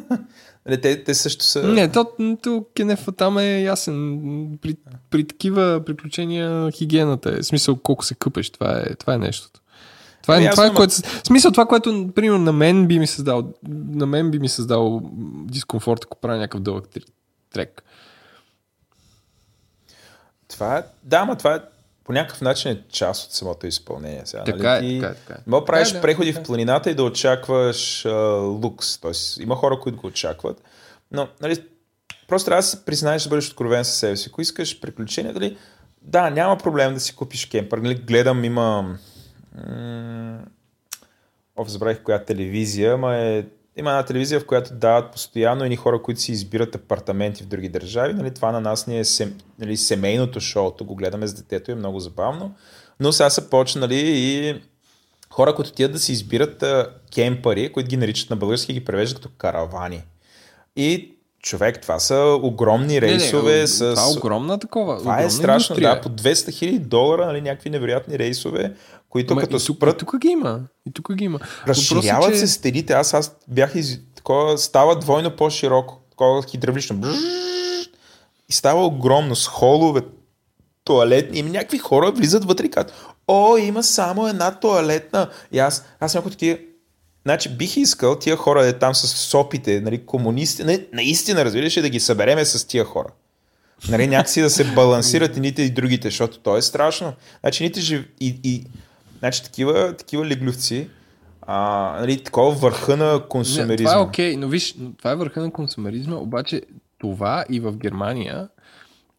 [0.70, 1.62] Нали, те, те също са...
[1.62, 2.06] Не, то,
[2.42, 4.58] то кенефа там е ясен.
[4.62, 4.76] При,
[5.10, 7.42] при такива приключения хигиената е.
[7.42, 9.60] В смисъл колко се къпеш, това е, това е нещото.
[10.22, 10.94] Това е, това е което,
[11.26, 15.00] смисъл, това, което, примерно, на мен би ми създал, на мен би ми създал
[15.44, 16.88] дискомфорт, ако правя някакъв дълъг
[17.52, 17.82] трек.
[20.48, 21.60] Това е, да, ма това е
[22.10, 24.22] по някакъв начин е част от самото изпълнение.
[24.24, 24.96] Сега, така, нали?
[24.96, 25.42] е, така е, така е.
[25.46, 28.98] Мога правиш да, преходи да, в планината и да очакваш а, лукс.
[28.98, 30.62] Тоест, има хора, които го очакват.
[31.12, 31.64] Но, нали,
[32.28, 34.28] просто трябва да се признаеш да бъдеш откровен със себе си.
[34.32, 35.56] Ако искаш приключения, дали,
[36.02, 37.78] да, няма проблем да си купиш кемпър.
[37.78, 38.96] Нали, гледам, има...
[39.68, 40.40] М-
[41.56, 43.44] Оф, забравих коя телевизия, ма е
[43.80, 47.68] има една телевизия, в която дават постоянно едни хора, които си избират апартаменти в други
[47.68, 48.14] държави.
[48.14, 51.70] Нали, това на нас ни е сем, нали, семейното шоу, тук го гледаме с детето
[51.70, 52.54] и е много забавно.
[53.00, 54.54] Но сега са почнали и
[55.30, 56.64] хора, които отидат да си избират
[57.14, 60.02] кемпари, които ги наричат на български и ги превеждат като каравани.
[60.76, 63.52] И човек, това са огромни рейсове.
[63.52, 63.78] Не, не, с...
[63.78, 64.98] Това е огромна такова.
[64.98, 65.94] Това е страшно, индустрия.
[65.94, 68.74] да, по 200 хиляди долара, нали, някакви невероятни рейсове,
[69.08, 69.94] които Ама като и тук, спрат...
[69.94, 70.60] И тук ги има.
[70.86, 71.38] И тук ги има.
[71.66, 72.46] Разширяват Въпроси, че...
[72.46, 72.92] се стените.
[72.92, 73.98] Аз, аз бях из...
[74.16, 76.00] такова, става двойно по-широко.
[76.10, 77.00] Такова хидравлично.
[78.48, 80.00] И става огромно с холове,
[80.84, 81.38] туалетни.
[81.38, 82.94] И някакви хора влизат вътре и казват,
[83.28, 85.28] о, има само една туалетна.
[85.52, 86.58] И аз, аз някои такива,
[87.30, 91.74] Значи бих искал тия хора да е там с сопите, нали, комунисти, не, наистина, разбираш,
[91.74, 93.08] да ги събереме с тия хора.
[93.88, 97.12] Нали, някакси да се балансират едните и другите, защото то е страшно.
[97.40, 98.04] Значи, ните жив...
[98.20, 98.64] и, и,
[99.18, 100.88] значи такива, такива леглювци,
[101.42, 103.90] а, нали, такова върха на консумеризма.
[103.90, 106.62] Не, това е окей, okay, но виж, това е върха на консумеризма, обаче
[106.98, 108.48] това и в Германия,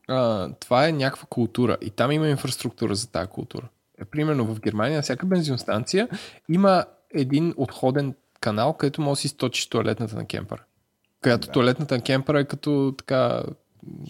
[0.08, 3.68] а, това е някаква култура и там има инфраструктура за тази култура.
[4.02, 6.08] Е, примерно в Германия всяка бензиностанция
[6.50, 10.62] има един отходен канал, където може да си сточиш туалетната на кемпър.
[11.22, 11.52] Която да.
[11.52, 13.44] туалетната на кемпър е като така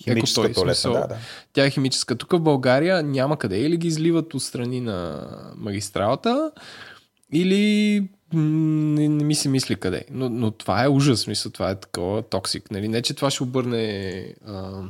[0.03, 1.17] Химическа той, туалетна, смисъл, да, да.
[1.53, 2.15] Тя е химическа.
[2.15, 3.59] Тук в България няма къде.
[3.59, 6.51] Или ги изливат от страни на магистралата,
[7.31, 10.05] или не, не ми се мисли къде.
[10.11, 12.71] Но, но това е ужас, мисля, това е такова токсик.
[12.71, 12.87] Нали?
[12.87, 14.81] Не, че това ще обърне а,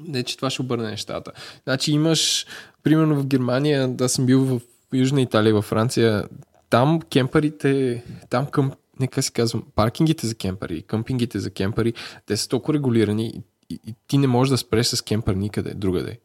[0.00, 1.32] не, че това ще обърне нещата.
[1.64, 2.46] Значи имаш,
[2.82, 4.60] примерно в Германия, да съм бил в
[4.92, 6.24] Южна Италия, във Франция,
[6.70, 11.94] там кемпарите, там към, нека си казвам, паркингите за кемпари, къмпингите за кемпари,
[12.26, 13.42] те са толкова регулирани и,
[13.74, 16.18] и, и ти не можеш да спреш с кемпър никъде, другаде.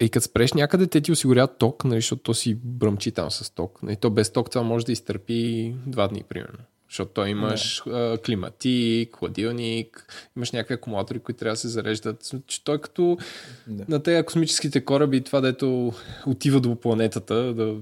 [0.00, 3.50] И като спреш някъде, те ти осигуряват ток, нали, защото то си бръмчи там с
[3.50, 3.82] ток.
[3.82, 6.58] Нали, то без ток това може да изтърпи два дни, примерно.
[6.88, 8.24] Защото той имаш yeah.
[8.24, 10.06] климатик, хладилник,
[10.36, 12.34] имаш някакви акумулатори, които трябва да се зареждат.
[12.46, 13.88] Че той като yeah.
[13.88, 15.92] на тези космическите кораби, това дето
[16.26, 17.54] отива до планетата.
[17.54, 17.74] Да...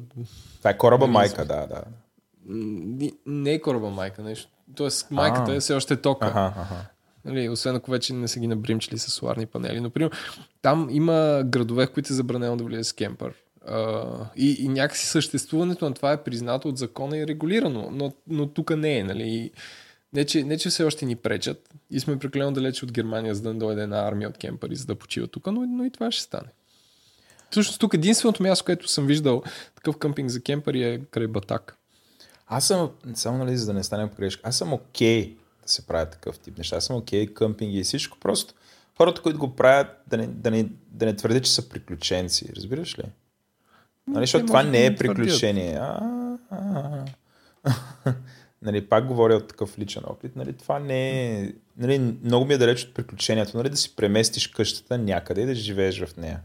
[0.58, 1.82] Това е кораба майка, да, да.
[3.26, 4.48] Не е кораба майка, нещо.
[4.74, 6.26] Тоест майката е все още тока.
[6.26, 6.86] Ага, ага.
[7.24, 9.80] Нали, освен ако вече не са ги набримчили с соларни панели.
[9.80, 10.16] Но, примерно,
[10.62, 13.32] там има градове, в които е забранено да влезе с кемпър.
[13.70, 18.46] Uh, и, и някакси съществуването на това е признато от закона и регулирано, но, но
[18.46, 19.04] тук не е.
[19.04, 19.50] Нали?
[20.12, 23.42] Не че, не, че все още ни пречат и сме прекалено далече от Германия, за
[23.42, 26.22] да дойде една армия от кемпари, за да почива тук, но, но и това ще
[26.22, 26.48] стане.
[27.50, 29.42] Всъщност тук единственото място, което съм виждал
[29.74, 31.76] такъв къмпинг за кемпари е край Батак.
[32.46, 35.86] Аз съм, само нали, за да не стане погрешка, аз съм окей okay да се
[35.86, 36.76] правят такъв тип неща.
[36.76, 38.54] Аз съм окей, okay, къмпинги и всичко, просто
[38.96, 42.52] хората, които го правят, да не, да не, да не твърдят, че са приключенци.
[42.56, 43.04] Разбираш ли?
[44.08, 45.74] Нали, защото това не е приключение.
[45.74, 46.00] А,
[46.50, 47.04] а,
[47.64, 48.12] а.
[48.62, 52.58] нали, пак говоря от такъв личен опит, нали, това не е, нали, много ми е
[52.58, 56.40] далеч от приключението, нали, да си преместиш къщата някъде и да живееш в нея.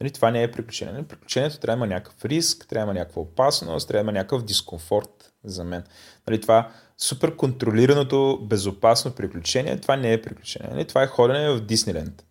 [0.00, 0.94] Нали, това не е приключение.
[0.94, 4.18] Нали, приключението трябва да има някакъв риск, трябва да има някаква опасност, трябва да има
[4.18, 5.84] някакъв дискомфорт за мен.
[6.28, 10.70] Нали, това супер контролираното, безопасно приключение, това не е приключение.
[10.70, 12.24] Нали, това е ходене в Дисниленд.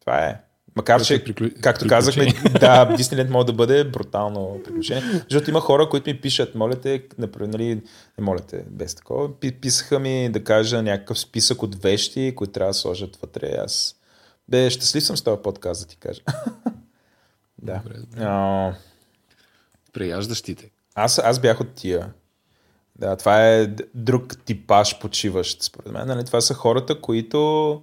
[0.00, 0.40] Това е.
[0.76, 1.48] Макар, че, приклю...
[1.62, 2.26] както казахме,
[2.60, 5.02] да, Дисниленд може да бъде брутално приключение.
[5.30, 7.02] Защото има хора, които ми пишат, моля те,
[7.40, 7.74] нали,
[8.18, 12.70] не моля те, без такова, писаха ми да кажа някакъв списък от вещи, които трябва
[12.70, 13.56] да сложат вътре.
[13.58, 13.96] Аз
[14.48, 16.20] бе, щастлив съм с този подкаст, да ти кажа.
[17.62, 17.80] да.
[17.84, 18.20] Добре, добре.
[18.20, 18.74] А...
[20.94, 22.12] Аз, аз бях от тия.
[22.98, 26.06] Да, това е друг типаж почиващ, според мен.
[26.06, 26.24] Нали?
[26.24, 27.82] Това са хората, които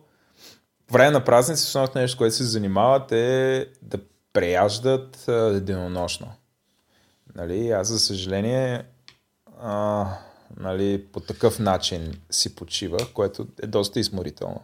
[0.92, 3.98] време на празници, основното нещо, което се занимават е да
[4.34, 6.28] преяждат а, денонощно.
[7.36, 8.84] Нали, аз, за съжаление,
[9.62, 10.06] а,
[10.58, 14.62] нали, по такъв начин си почива, което е доста изморително.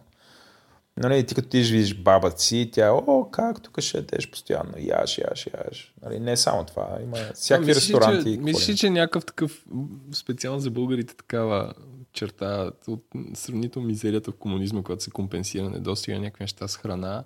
[0.96, 5.18] Нали, ти като ти видиш баба си, тя, о, как, тук ще ядеш постоянно, яш,
[5.18, 5.94] яш, яш.
[6.02, 8.34] Нали, не само това, има всякакви ресторанти.
[8.34, 9.64] Че, мислиш, че някакъв такъв,
[10.12, 11.74] специално за българите, такава
[12.16, 17.24] черта от сравнително мизерията в комунизма, когато се компенсира недостига някакви неща с храна,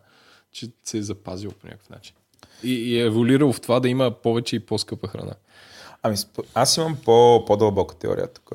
[0.53, 2.15] че се е запазил по някакъв начин.
[2.63, 5.35] И, и е еволюирал в това да има повече и по-скъпа храна.
[6.03, 6.17] Ами,
[6.55, 8.53] аз имам по, по-дълбока теория тук.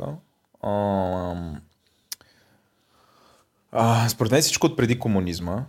[3.71, 5.65] А, според мен всичко от преди комунизма.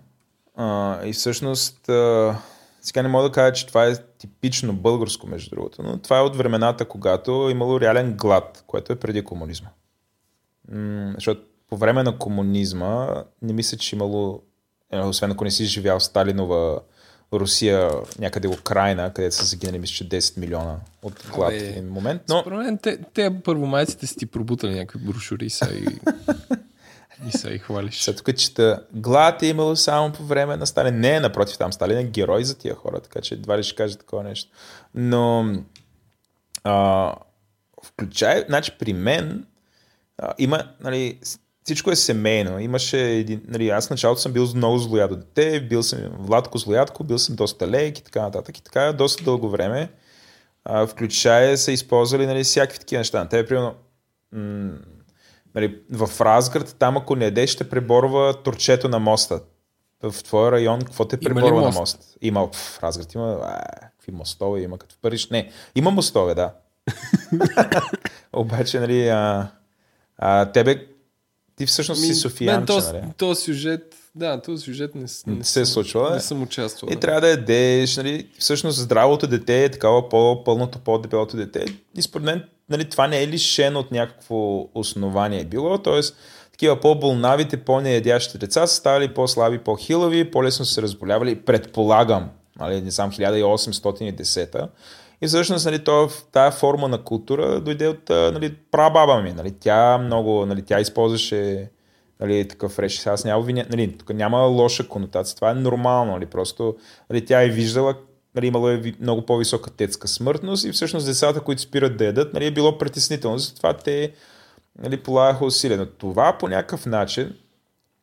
[0.57, 2.39] А, и всъщност, а,
[2.81, 6.23] сега не мога да кажа, че това е типично българско, между другото, но това е
[6.23, 9.69] от времената, когато е имало реален глад, което е преди комунизма.
[10.73, 14.43] М- защото по време на комунизма не мисля, че имало,
[14.93, 16.81] е, освен ако не си живял Сталинова
[17.33, 22.23] Русия, някъде Украина, където са загинали, мисля, че 10 милиона от глад в един момент.
[22.29, 22.41] Но...
[22.41, 25.87] Според мен, те, те първомайците си ти пробутали някакви брошури са и
[27.29, 28.03] И се и хвалиш.
[28.03, 31.01] След тук чета, глад е имало само по време на Сталин.
[31.01, 33.97] Не, напротив, там Сталин е герой за тия хора, така че едва ли ще каже
[33.97, 34.51] такова нещо.
[34.95, 35.55] Но
[36.65, 37.15] а,
[37.85, 39.47] включай, значи при мен
[40.19, 41.19] а, има, нали,
[41.65, 42.59] всичко е семейно.
[42.59, 47.05] Имаше един, нали, аз в началото съм бил много злоядо дете, бил съм Владко злоядко,
[47.05, 48.59] бил съм доста лейк и така нататък.
[48.59, 49.93] И така доста дълго време.
[50.65, 53.29] А, включая са използвали нали, всякакви такива неща.
[53.29, 53.75] Те, примерно,
[54.33, 54.79] м-
[55.57, 59.41] Нали, в Разград, там ако не ядеш, ще преборва турчето на моста.
[60.03, 61.75] В твоя район, какво те преборва мост?
[61.75, 62.17] на мост?
[62.23, 65.31] Има, в Разград има, а, какви мостове има, като в Париж.
[65.31, 66.55] Не, има мостове, да.
[68.33, 69.51] Обаче, нали, а,
[70.19, 70.87] а, тебе,
[71.57, 73.05] ти всъщност Ми, си Софиянче, този, нали?
[73.17, 76.11] Този сюжет, да, този сюжет не, не, не се е случва.
[76.11, 76.89] Не съм участвал.
[76.91, 77.01] И да.
[77.01, 81.65] трябва да ядеш, нали, всъщност здравото дете е такава по-пълното, по-дебелото дете.
[81.97, 86.01] И според мен нали, това не е лишено от някакво основание било, т.е.
[86.53, 93.13] такива по-болнавите, по-неядящите деца са ставали по-слаби, по-хилави, по-лесно се разболявали, предполагам, нали, не сам
[93.13, 94.69] 1810
[95.21, 95.85] и всъщност нали,
[96.33, 99.33] тази форма на култура дойде от нали, прабаба ми.
[99.33, 101.71] Нали, тя много, нали, тя използваше
[102.21, 103.07] нали, такъв реч.
[103.07, 105.37] Аз няма, нали, тук няма лоша конотация.
[105.37, 106.13] Това е нормално.
[106.13, 106.77] Нали, просто
[107.11, 107.95] нали, тя е виждала
[108.35, 112.47] нали, имало е много по-висока детска смъртност и всъщност децата, които спират да ядат, нали,
[112.47, 113.39] е било притеснително.
[113.39, 114.13] Затова те
[114.79, 115.79] нали, полагаха усилия.
[115.79, 117.35] Но това по някакъв начин,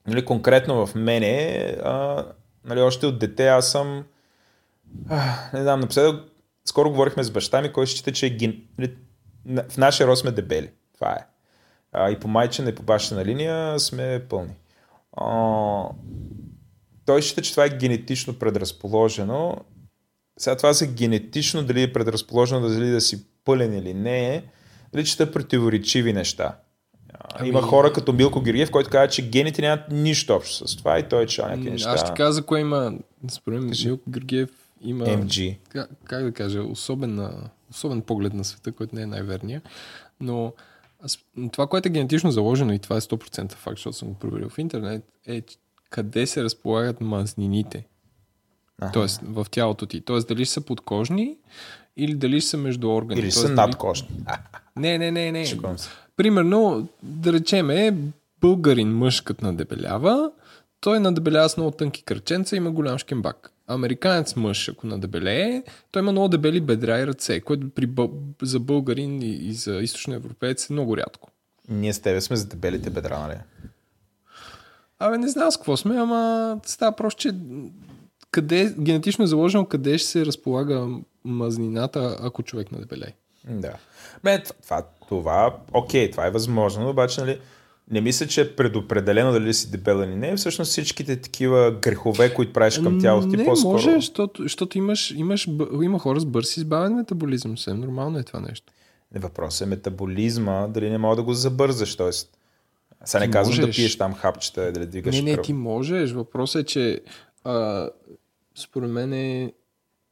[0.07, 2.25] нали, конкретно в мене, а,
[2.65, 4.03] нали, още от дете аз съм,
[5.09, 6.32] а, не знам, напоследък,
[6.65, 8.61] скоро говорихме с баща ми, който счита, че е ген...
[8.77, 8.95] нали,
[9.69, 10.69] в нашия род сме дебели.
[10.93, 11.25] Това е.
[11.91, 14.53] А, и по майчина, и по бащина линия сме пълни.
[15.17, 15.89] А,
[17.05, 19.57] той счита, че това е генетично предразположено
[20.37, 24.43] сега това са генетично, дали е предразположено дали да си пълен или не е,
[24.93, 26.57] дали чета противоречиви неща.
[27.19, 27.49] Ами...
[27.49, 31.09] Има хора като Милко Георгиев, който казва, че гените нямат нищо общо с това и
[31.09, 31.89] той е чел някакви неща.
[31.89, 32.93] Аз ще каза кое има,
[33.31, 34.49] според мен Милко Георгиев
[34.83, 35.05] има...
[35.05, 35.57] MG.
[35.69, 37.29] Как, как да кажа, особен,
[37.71, 39.61] особен поглед на света, който не е най-верния.
[40.19, 40.53] Но
[41.03, 41.19] аз,
[41.51, 44.57] това, което е генетично заложено, и това е 100% факт, защото съм го проверил в
[44.57, 45.41] интернет, е
[45.89, 47.85] къде се разполагат мазнините.
[48.81, 48.91] Ага.
[48.91, 50.01] Тоест в тялото ти.
[50.01, 51.37] Тоест дали са подкожни
[51.97, 53.21] или дали са между органи.
[53.21, 54.07] Или Тоест, са надкожни.
[54.75, 55.45] Не, не, не, не.
[56.17, 57.97] Примерно, да речеме,
[58.41, 60.31] българин мъж като надебелява,
[60.79, 63.52] той надебелява с много тънки кръченца и има голям шкембак.
[63.67, 68.11] Американец мъж, ако надебелее, той има много дебели бедра и ръце, което при бъл...
[68.41, 71.29] за българин и, и за източно европеец е много рядко.
[71.69, 73.35] Ние с тебе сме за дебелите бедра, нали?
[74.99, 77.31] Абе, не знам с какво сме, ама става просто, че
[78.31, 80.87] къде, генетично заложено къде ще се разполага
[81.23, 83.13] мазнината, ако човек надебелее.
[83.49, 83.73] Да.
[84.23, 87.39] Бе, това, това, окей, това е възможно, обаче, нали,
[87.91, 90.35] не мисля, че е предопределено дали си дебел или не.
[90.35, 93.71] Всъщност всичките такива грехове, които правиш към тялото ти, не, по-скоро...
[93.73, 95.47] може, защото, защото имаш, имаш,
[95.83, 97.57] има хора с бърз избавен метаболизъм.
[97.57, 98.73] Съвсем нормално е това нещо.
[99.13, 102.11] Не, Въпросът е метаболизма, дали не мога да го забързаш, т.е.
[103.05, 103.75] Сега не Ти казвам да можеш.
[103.75, 105.45] пиеш там хапчета, дали двигаш Не, не, кръв.
[105.45, 106.11] ти можеш.
[106.11, 107.01] Въпросът е, че
[107.43, 107.89] а,
[108.55, 109.53] според мен е,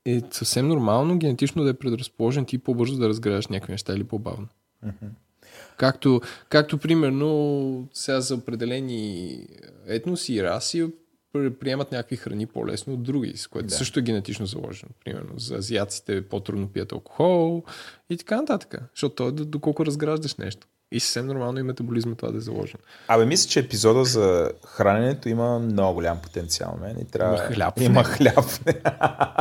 [0.05, 4.47] е съвсем нормално генетично да е предразположен ти по-бързо да разгряваш някакви неща или по-бавно.
[5.81, 7.29] Както, както примерно
[7.93, 9.47] сега за определени
[9.87, 10.87] етноси и раси
[11.33, 13.73] пр- приемат някакви храни по-лесно от други, с което Да.
[13.75, 14.89] също е генетично заложено.
[15.05, 17.63] Примерно за азиаците по-трудно пият алкохол
[18.09, 18.75] и така нататък.
[18.95, 20.67] Защото то е до- доколко разграждаш нещо.
[20.93, 22.79] И съвсем нормално и метаболизма това да е заложено.
[23.07, 26.77] Абе, мисля, че епизода за храненето има много голям потенциал.
[26.81, 26.97] Мен.
[27.01, 27.35] И трябва...
[27.35, 28.45] Има хляб Има хляб.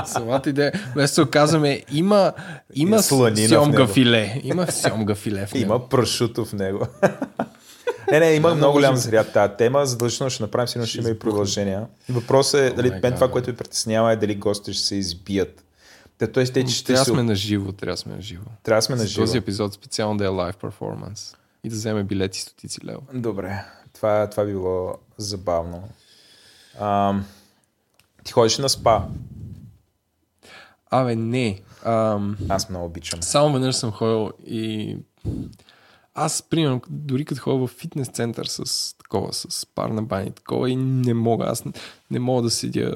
[0.06, 2.32] Самата идея, вместо казваме, има,
[2.74, 4.40] има сьомга филе.
[4.44, 5.64] Има сьомга филе в него.
[5.64, 6.86] Има прошуто в него.
[8.10, 9.86] не, не, има много голям заряд тази тема.
[9.86, 11.86] Задължително ще направим, сигурно ще има и продължения.
[12.08, 15.64] Въпросът е, дали мен това, което ви притеснява е дали гостите ще се избият.
[16.18, 16.44] Те, т.е.
[16.44, 18.44] те, ще Трябва сме на живо, трябва сме на живо.
[18.62, 19.26] Трябва сме на живо.
[19.26, 21.36] този епизод специално да е лайв перформанс.
[21.64, 23.00] И да вземе билети стотици лева.
[23.14, 25.88] Добре, това, това би било забавно.
[26.80, 27.24] Ам,
[28.24, 29.02] ти ходиш на спа.
[30.90, 31.60] Абе, не.
[31.84, 33.22] Ам, Аз много обичам.
[33.22, 34.96] само веднъж съм ходил и
[36.14, 40.70] аз, примерно, дори като ходя в фитнес център с такова, с парна баня и такова
[40.70, 41.72] и не мога, аз не,
[42.10, 42.94] не мога да седя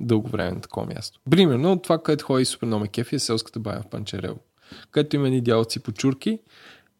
[0.00, 1.20] дълго време на такова място.
[1.30, 4.38] Примерно, това, което ходи супер много кефи е селската баня в Панчарево,
[4.90, 6.38] където има едни дялци по чурки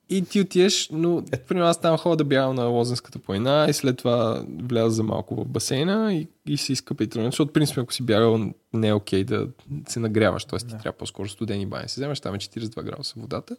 [0.09, 3.97] и ти отиеш, но примерно аз там ходя да бягам на Лозенската планина и след
[3.97, 7.93] това вляза за малко в басейна и, и се изкъпа и тръгна, защото принцип ако
[7.93, 9.49] си бягал не е окей да
[9.89, 10.59] се нагряваш, т.е.
[10.59, 13.57] ти трябва по-скоро студени бани си вземеш, там е 42 градуса водата.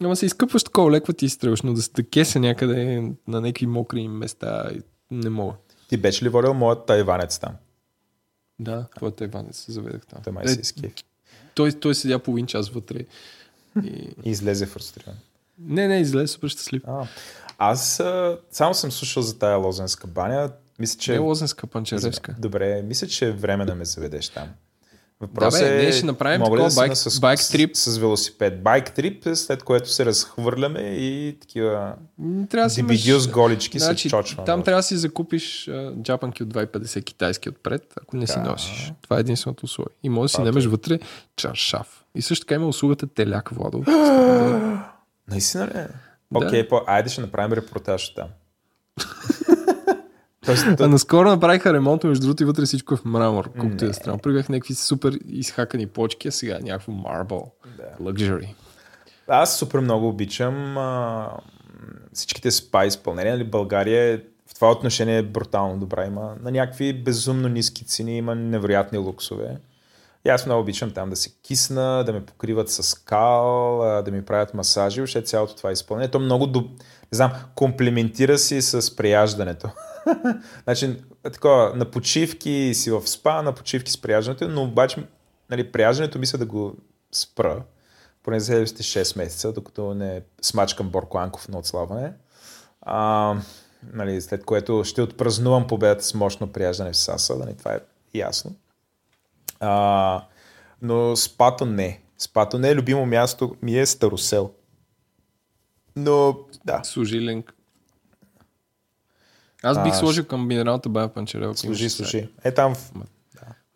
[0.00, 3.66] Ама се изкъпваш такова леко ти изтръгваш, но да се да кеся някъде на някакви
[3.66, 4.70] мокри места
[5.10, 5.54] не мога.
[5.88, 7.52] Ти беше ли водил моят тайванец там?
[8.58, 10.22] Да, твоята Иван се заведах там.
[10.24, 10.74] Той май Е, се
[11.54, 12.98] той, той седя половин час вътре.
[13.84, 13.88] И...
[14.24, 15.14] И излезе фрустриран.
[15.58, 16.82] Не, не, излезе супер щастлив.
[16.86, 17.06] А,
[17.58, 20.50] аз а, само съм слушал за тая лозенска баня.
[20.78, 21.12] Мисля, че...
[21.12, 22.34] Не Лозенска, Панчаревска.
[22.38, 24.48] Добре, мисля, че е време да ме заведеш там.
[25.20, 27.70] Да, Въпросът бе, е, ние ще направим такова да байк- с, байк с- трип?
[27.74, 28.62] С, велосипед.
[28.62, 31.94] Байк трип, след което се разхвърляме и такива
[32.50, 33.30] Трябва да си дебидио с имаш...
[33.32, 34.46] голички Значи, се чочвам.
[34.46, 35.70] там трябва да си закупиш
[36.02, 38.42] джапанки от 2,50 китайски отпред, ако не си Да.
[38.42, 38.92] носиш.
[39.02, 39.94] Това е единственото условие.
[40.02, 40.98] И може да си немеш вътре
[41.36, 42.04] чаршаф.
[42.14, 43.84] И също така има услугата теляк, Владо.
[45.30, 45.72] Наистина ли?
[45.72, 45.88] Да.
[46.34, 46.80] Окей, по...
[46.86, 48.28] айде ще направим репортаж там.
[50.44, 53.92] Тоест, А наскоро направиха ремонт, между другото и вътре всичко е в мрамор, колкото е
[53.92, 54.18] странно.
[54.18, 57.50] Прибях някакви супер изхакани почки, а сега някакво marble.
[57.76, 58.04] Да.
[58.04, 58.54] Luxury.
[59.28, 61.28] Аз супер много обичам а,
[62.12, 63.32] всичките спа изпълнения.
[63.32, 66.06] Нали, България е, в това отношение е брутално добра.
[66.06, 69.56] Има на някакви безумно ниски цени, има невероятни луксове.
[70.26, 74.24] И аз много обичам там да се кисна, да ме покриват с кал, да ми
[74.24, 76.10] правят масажи, въобще цялото това изпълнение.
[76.10, 76.70] То много, доб...
[77.12, 79.70] не знам, комплементира си с преяждането.
[80.64, 85.06] значи, е такова, на почивки си в спа, на почивки с преяждането, но обаче
[85.50, 86.76] нали, преяждането мисля да го
[87.12, 87.62] спра,
[88.22, 92.12] поне за следващите 6 месеца, докато не смачкам Борко Анков на отслабване.
[92.82, 93.34] А,
[93.92, 97.80] нали, след което ще отпразнувам победата с мощно прияждане в САСа, нали, това е
[98.14, 98.54] ясно.
[99.60, 100.24] А,
[100.82, 102.00] но спато не.
[102.18, 104.50] Спато не е любимо място ми е Старосел.
[105.96, 107.42] Но, да, Служи
[109.62, 111.56] Аз бих А, сложил към минералната бая Панчарева.
[111.56, 112.28] служи, служи.
[112.44, 112.92] Е там в...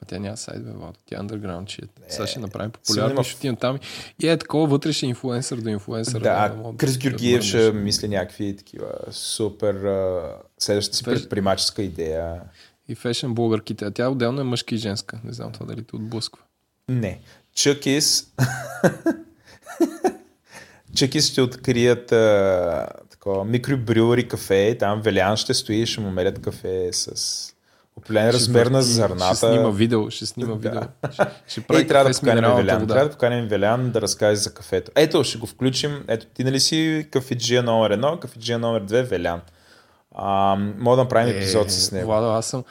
[0.02, 0.98] А тя няма сайт, бе, Владо.
[1.06, 1.88] Тя е underground shit.
[2.08, 3.78] Сега ще направим популярно, има- ще отидем там.
[4.22, 6.20] И е такова вътрешен инфуенсър до инфуенсър.
[6.20, 9.74] Да, мога Крис Георгиев ще мисли някакви такива супер
[10.58, 12.40] следващата си предприемаческа идея.
[12.88, 13.84] И фешен блогърките.
[13.84, 15.20] А тя отделно е мъжка и женска.
[15.24, 16.42] Не знам това дали те отблъсква.
[16.88, 17.20] Не.
[17.54, 18.26] Чъкис
[20.94, 24.76] Чъкис ще открият а, такова микробрюери кафе.
[24.78, 27.52] Там Велян ще стои и ще му мерят кафе с
[27.96, 29.36] определен размер на зърната.
[29.36, 30.70] Ще снима видео, ще снима Да.
[30.70, 30.82] видео.
[31.12, 32.80] Ще, ще прави Ей, трябва да поканим Велян.
[32.80, 32.94] вода.
[32.94, 34.90] Трябва да поканим Велян да разкаже за кафето.
[34.94, 36.04] Ето, ще го включим.
[36.08, 39.40] Ето, ти нали си кафеджия номер едно, кафеджия номер две, Велян.
[40.18, 42.02] А, мога да направим епизод с него.
[42.02, 42.64] Е, Владо, аз съм...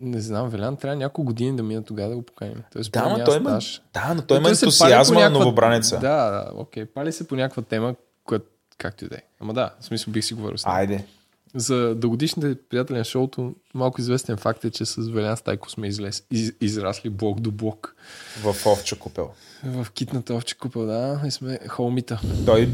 [0.00, 2.62] Не знам, Велян, трябва няколко години да мина тогава да го поканим.
[2.72, 3.60] Тоест, Да, но той има,
[3.94, 5.98] да, но той има ентусиазма на новобранеца.
[5.98, 6.86] Да, да, окей.
[6.86, 7.94] Пали се по някаква тема,
[8.24, 8.46] която
[8.78, 9.22] както и да е.
[9.40, 10.76] Ама да, в смисъл бих си говорил с него.
[10.76, 11.04] Айде.
[11.54, 16.24] За дългодишните приятели на шоуто, малко известен факт е, че с Велян Стайко сме излез,
[16.30, 17.96] из, израсли блок до блок.
[18.42, 19.30] В овча купел.
[19.64, 21.20] В китната овче купа, да.
[21.26, 22.20] И сме холмита.
[22.46, 22.70] Той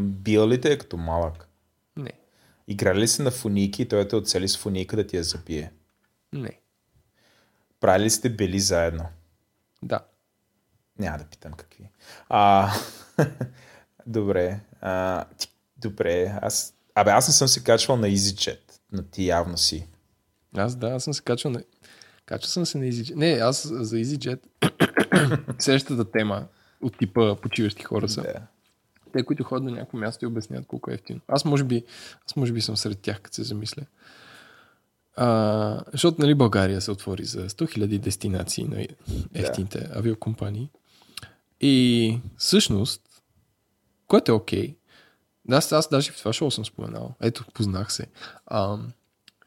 [0.00, 1.48] бил ли те е като малък?
[2.70, 5.72] Играли ли се на фуники и той те оцели с фуника да ти я забие?
[6.32, 6.60] Не.
[7.80, 9.04] Правили ли сте бели заедно?
[9.82, 10.00] Да.
[10.98, 11.90] Няма да питам какви.
[12.28, 12.72] А,
[14.06, 14.60] добре.
[14.80, 16.38] А, ти- добре.
[16.42, 19.88] Аз, абе, аз не съм се качвал на EasyJet, но ти явно си.
[20.56, 21.62] Аз да, аз съм се качвал на...
[22.26, 23.14] Качвал съм се на EasyJet.
[23.14, 24.40] Не, аз за EasyJet
[25.58, 26.46] следващата тема
[26.82, 28.22] от типа почиващи хора са.
[28.22, 28.46] Да.
[29.12, 31.20] Те, които ходят до някакво място и обясняват колко е ефтино.
[31.28, 31.84] Аз може би,
[32.26, 33.82] аз може би съм сред тях, като се замисля.
[35.16, 38.86] А, защото нали, България се отвори за 100 000 дестинации на
[39.34, 40.70] ефтините авиокомпании.
[41.60, 43.02] И всъщност,
[44.06, 44.76] което е окей,
[45.44, 47.14] да, аз, аз даже в това шоу съм споменал.
[47.20, 48.06] Ето, познах се.
[48.46, 48.78] А,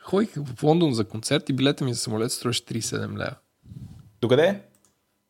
[0.01, 3.35] ходих в Лондон за концерт и билета ми за самолет струваше 37 лева.
[4.21, 4.61] Докъде е?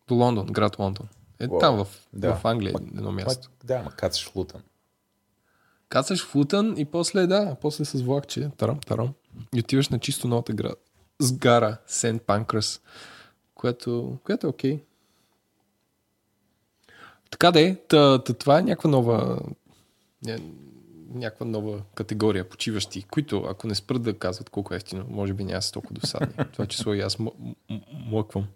[0.07, 1.07] До Лондон, град Лондон.
[1.43, 2.35] Е, Уау, там в, да.
[2.35, 3.49] в Англия Ма- едно място.
[3.51, 4.61] Ма, да, ма кацаш в Лутън.
[5.89, 9.13] Кацаш в Лутън и после, да, после с влакче, тарам, тарам.
[9.55, 10.79] И отиваш на чисто новата град.
[11.19, 12.81] Сгара, Сент Панкрас,
[13.55, 14.83] което, което е окей.
[17.31, 19.39] Така да е, та, та, това е някаква нова
[20.25, 20.41] ня-
[21.09, 25.43] някаква нова категория почиващи, които ако не спрат да казват колко е ефтино, може би
[25.43, 26.45] няма са толкова досадни.
[26.53, 27.31] Това число и аз м-
[27.69, 28.47] м- млъквам.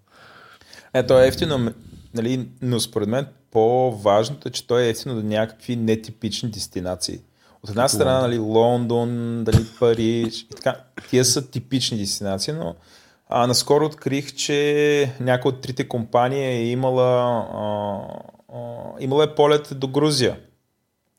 [0.93, 1.73] Е, то е ефтино,
[2.14, 7.20] нали, но според мен по-важното е, че той е ефтино до някакви нетипични дестинации.
[7.64, 10.76] От една страна, нали, Лондон, дали Париж и така.
[11.10, 12.76] Тия са типични дестинации, но
[13.30, 18.00] а, наскоро открих, че някоя от трите компании е имала, а,
[18.54, 18.60] а,
[19.00, 20.38] имала е полет до Грузия.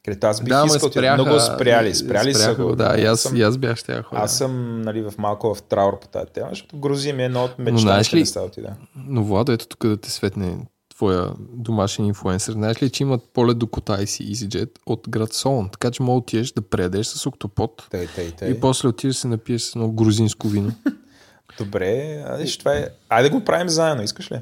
[0.05, 0.90] Където аз бих да, искал.
[0.90, 2.69] спряха, много спряли, спряли са спряха го.
[2.69, 2.77] го.
[2.77, 4.20] Да, и аз, съм, и аз бях ще хора.
[4.20, 7.44] аз съм нали, в малко в траур по тази тема, защото Грузия ми е едно
[7.44, 8.73] от мечтаните места да отида.
[8.97, 10.56] Но Владо, ето тук да те светне
[10.98, 12.52] твоя домашен инфуенсър.
[12.52, 16.18] Знаеш ли, че имат полет до Котай си EasyJet от град Солон, така че мога
[16.18, 18.50] отидеш да преядеш с октопод Тъй, тъй, тъй.
[18.50, 20.72] и после отидеш да се напиеш с едно грузинско вино.
[21.58, 22.88] Добре, а, виж, това е...
[23.08, 24.40] Айде да го правим заедно, искаш ли?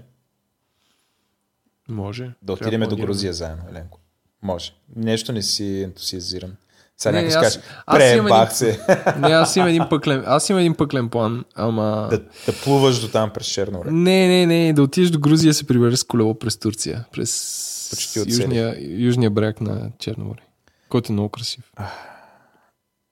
[1.89, 2.33] Може.
[2.43, 2.97] Да отидем до.
[2.97, 4.01] Грузия заедно, Еленко.
[4.43, 4.73] Може.
[4.97, 6.57] Нещо не си ентусиазиран.
[6.99, 8.81] Сега някой имам пребах се
[9.19, 12.09] Не, аз имам един пъклен, аз имам един пъклен план, ама...
[12.11, 13.91] да, да плуваш до там през Черно море.
[13.91, 18.19] Не, не, не, да отидеш до Грузия се прибереш с колело през Турция, през Почти
[18.19, 20.43] южния, южния бряг на Черно море,
[20.89, 21.73] който е много красив.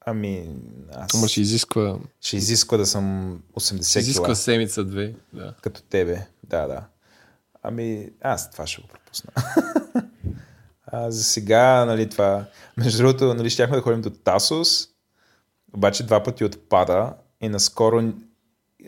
[0.07, 0.49] Ами,
[0.93, 5.15] аз Ама ще изисква, ще изисква да съм 80 ще изисква кила, седмица-две.
[5.33, 5.55] Да.
[5.63, 6.27] като тебе.
[6.43, 6.85] Да, да.
[7.63, 9.31] Ами, аз това ще го пропусна.
[10.87, 12.45] а, за сега, нали, това...
[12.77, 14.89] Между другото, нали, щяхме да ходим до Тасос,
[15.75, 18.13] обаче два пъти отпада и наскоро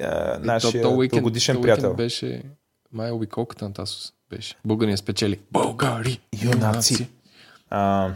[0.00, 1.94] а, нашия то, то уикенд, годишен приятел.
[1.94, 2.42] беше
[2.92, 4.54] май обиколката на Тасос беше.
[4.64, 5.40] България спечели.
[5.52, 6.20] Българи!
[6.42, 7.08] Юнаци.
[7.70, 8.10] А,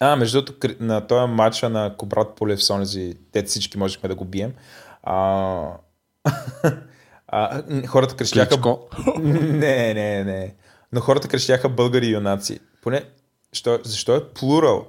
[0.00, 4.24] а, между другото, на този матча на Кобрат с онези, те всички можехме да го
[4.24, 4.52] бием.
[5.02, 5.68] А,
[7.28, 8.48] а, хората крещяха...
[8.48, 8.88] Кличко.
[9.22, 10.54] не, не, не.
[10.92, 12.60] Но хората крещяха българи юнаци.
[12.86, 13.04] Поне,
[13.52, 14.86] що, защо е плурал?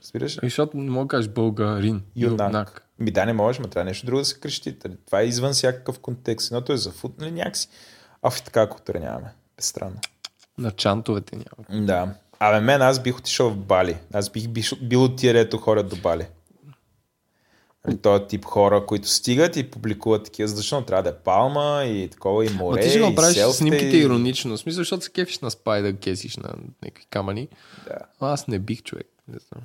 [0.00, 0.36] Разбираш?
[0.36, 2.02] И защото не мога да кажеш българин.
[2.16, 2.40] Юнак.
[2.40, 2.88] Юнак.
[2.98, 4.78] Ми да, не можеш, но трябва нещо друго да се крещи.
[5.06, 6.50] Това е извън всякакъв контекст.
[6.50, 7.68] Едното е за фут, нали някакси.
[8.22, 9.34] А и така култура нямаме.
[9.56, 9.96] Безстранно.
[10.58, 11.86] На чантовете няма.
[11.86, 12.14] Да.
[12.38, 13.98] Абе, мен аз бих отишъл в Бали.
[14.12, 16.26] Аз бих бил, бил от тия, дето ходят до Бали.
[17.86, 22.08] Нали, този тип хора, които стигат и публикуват такива, защото трябва да е палма и
[22.08, 22.80] такова и море.
[22.80, 24.56] Но ти ще го правиш селфите, снимките и- иронично.
[24.56, 27.48] В смисъл, защото се кефиш на спай да кесиш на някакви камъни.
[27.86, 27.98] Да.
[28.20, 29.06] А аз не бих човек.
[29.28, 29.62] Не знам.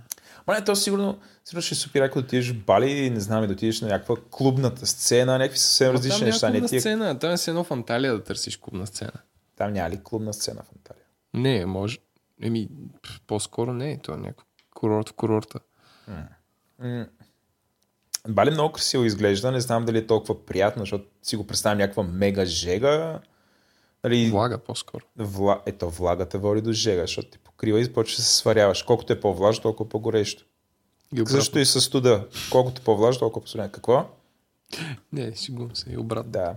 [0.48, 3.48] Ма не, то сигурно, сигурно ще е супер, ако отидеш в Бали не знам, и
[3.48, 6.49] да отидеш на някаква клубната сцена, някакви съвсем различни неща.
[6.49, 6.80] Не тия...
[6.81, 7.19] сцена.
[7.19, 9.11] Там е едно в Анталия да търсиш клубна сцена.
[9.56, 11.03] Там няма ли клубна сцена в Анталия?
[11.34, 11.98] Не, може.
[12.41, 12.69] Еми,
[13.27, 13.99] по-скоро не.
[14.03, 15.60] То е някакъв курорт в курорта.
[18.27, 22.03] Бали много красиво изглежда, не знам дали е толкова приятно, защото си го представям някаква
[22.03, 23.19] мега жега.
[24.03, 25.03] Нали, Влага по-скоро.
[25.18, 25.61] Вла...
[25.65, 28.84] Ето, влагата води до жега, защото ти покрива и почва да се сваряваш.
[28.84, 30.45] Колкото е по-влажно, толкова по-горещо.
[31.15, 31.39] И обратно.
[31.39, 32.27] Също и с студа.
[32.52, 33.69] Колкото по-влажно, толкова по-студено.
[33.72, 34.10] Какво?
[35.14, 35.89] Не, сигурно се.
[35.89, 36.31] И обратно.
[36.31, 36.56] Да.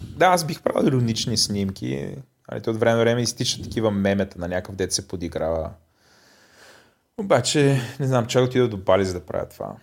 [0.00, 2.16] Да, аз бих правил иронични снимки.
[2.48, 5.70] Али, от време на време изтичат такива мемета на някакъв дет се подиграва.
[7.18, 9.76] Обаче, не знам, чак отида до Бали, за да правя това.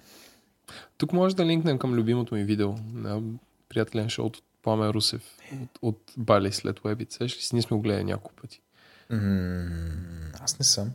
[1.02, 3.22] Тук може да линкнем към любимото ми видео на
[3.69, 5.22] приятелен шоу от Пламен Русев
[5.53, 7.11] от, от Бали след Уебит.
[7.11, 7.56] Сеш ли си?
[7.56, 8.61] Ние сме го гледали няколко пъти.
[9.10, 9.19] М-
[10.40, 10.91] аз не съм.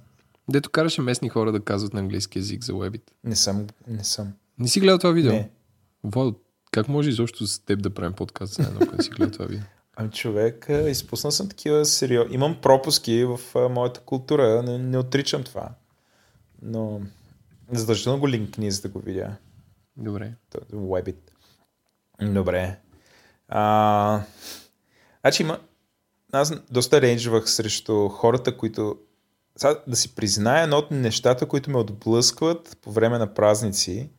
[0.50, 3.10] Дето караше местни хора да казват на английски язик за Уебит.
[3.24, 3.66] Не съм.
[3.86, 4.32] Не съм.
[4.58, 5.32] Не си гледал това видео?
[5.32, 5.50] Не.
[6.04, 6.34] Владо,
[6.70, 9.66] как може изобщо с теб да правим подкаст заедно, ако не си гледал това видео?
[9.96, 12.34] Ами човек, изпуснал съм такива сериозни.
[12.34, 15.68] Имам пропуски в а, моята култура, не, не отричам това.
[16.62, 17.00] Но
[17.72, 19.36] задължително го линкни, за да го видя.
[19.96, 20.32] Добре.
[20.72, 21.16] Webit.
[22.22, 22.78] Добре.
[23.48, 24.22] А,
[25.20, 25.60] значи има...
[26.32, 28.98] Аз доста рейнджвах срещу хората, които...
[29.56, 34.10] Сега да си призная едно от нещата, които ме отблъскват по време на празници,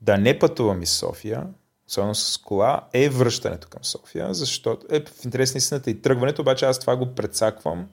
[0.00, 1.46] да не пътувам из София,
[1.88, 6.42] особено с кола, е връщането към София, защото е в интерес на истината и тръгването,
[6.42, 7.88] обаче аз това го предсаквам,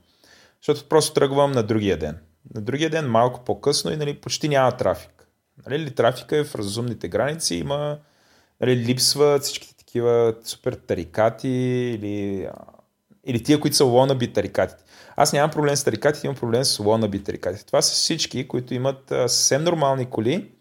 [0.61, 2.17] защото просто тръгвам на другия ден.
[2.55, 5.18] На другия ден малко по-късно и нали, почти няма трафик.
[5.67, 7.97] Нали, трафика е в разумните граници, има,
[8.61, 11.49] нали, липсват всичките такива супер тарикати
[11.97, 12.47] или,
[13.25, 14.83] или тия, които са лонаби тарикатите.
[15.15, 17.65] Аз нямам проблем с тарикатите, имам проблем с лонаби тарикатите.
[17.65, 20.51] Това са всички, които имат съвсем нормални коли,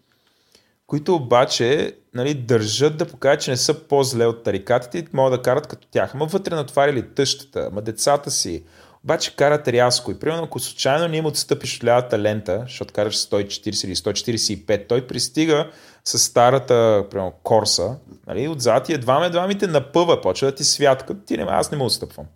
[0.87, 5.43] които обаче нали, държат да покажат, че не са по-зле от тарикатите и могат да
[5.43, 6.15] карат като тях.
[6.15, 8.65] Ама вътре натварили тъщата, ма децата си,
[9.05, 10.11] обаче карат рязко.
[10.11, 14.89] И примерно, ако случайно не им отстъпиш от лявата лента, защото караш 140 или 145,
[14.89, 15.71] той пристига
[16.05, 17.97] с старата, примерно, корса,
[18.27, 21.71] нали, отзад и едва ме двамите напъва, почва да ти свят, като ти не, аз
[21.71, 22.27] не му отстъпвам.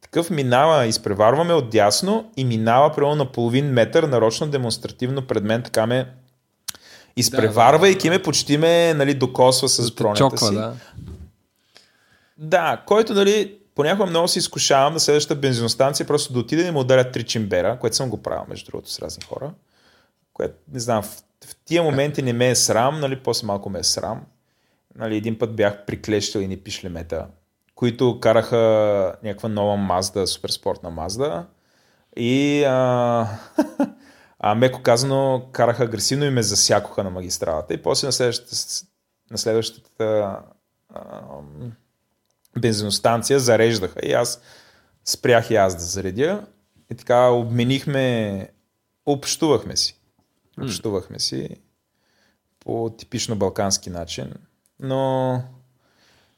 [0.00, 5.62] Такъв минава, изпреварваме от дясно и минава примерно на половин метър, нарочно демонстративно пред мен,
[5.62, 6.06] така ме
[7.16, 8.18] изпреварвайки да, да, да.
[8.18, 10.54] ме, почти ме нали, докосва с бронята си.
[10.54, 10.72] Да.
[12.38, 16.80] да, който нали, понякога много се изкушавам на следващата бензиностанция просто да отида и му
[16.80, 19.52] ударя три чимбера, което съм го правил между другото с разни хора.
[20.32, 21.06] Което, не знам, в,
[21.46, 24.22] в тия моменти не ме е срам, нали, после малко ме е срам.
[24.94, 27.26] Нали, един път бях приклещил и ни пишлемета,
[27.74, 31.46] които караха някаква нова Мазда, суперспортна Мазда.
[32.16, 33.28] И а,
[34.38, 37.74] а меко казано караха агресивно и ме засякоха на магистралата.
[37.74, 38.56] И после на следващата,
[39.30, 40.36] на следващата
[40.94, 41.20] а,
[42.58, 44.40] бензиностанция зареждаха и аз
[45.04, 46.46] спрях и аз да заредя.
[46.92, 48.48] И така обменихме,
[49.06, 50.00] общувахме си.
[50.62, 51.48] Общувахме си
[52.60, 54.32] по типично балкански начин.
[54.80, 55.42] Но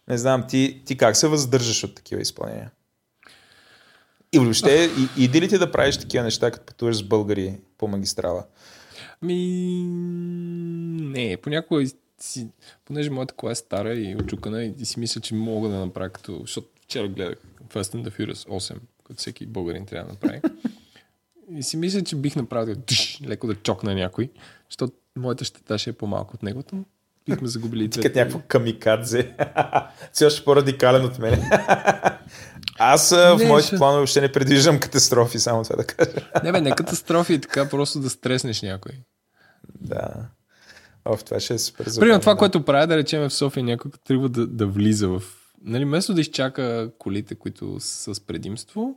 [0.09, 2.70] не знам, ти, ти как се въздържаш от такива изпълнения?
[4.32, 7.89] И въобще, и, иди ли ти да правиш такива неща, като пътуваш с българи по
[7.89, 8.45] магистрала?
[9.23, 9.36] Ми,
[11.01, 11.85] не, понякога
[12.20, 12.49] си,
[12.85, 16.11] понеже моята кола е стара и очукана и, и си мисля, че мога да направя
[16.11, 17.39] като, защото вчера гледах
[17.69, 20.40] Fast and the Furious 8, като всеки българин трябва да направи.
[21.57, 24.31] и си мисля, че бих направил тъш, леко да чокна някой,
[24.70, 26.85] защото моята щета ще е по-малко от неговото.
[27.28, 29.35] Бихме загубили Ти като някакво камикадзе.
[30.12, 31.43] Си още по-радикален от мен.
[32.78, 33.77] Аз не, в моите ще...
[33.77, 36.31] планове въобще не предвиждам катастрофи, само това да кажа.
[36.45, 38.93] не бе, не катастрофи, така просто да стреснеш някой.
[39.81, 40.28] Да.
[41.05, 42.01] Оф, това ще е супер забавно.
[42.01, 42.39] Примерно това, да.
[42.39, 45.23] което правя, да речем в София, някой трябва да, да влиза в...
[45.65, 48.97] Нали, вместо да изчака колите, които са с предимство,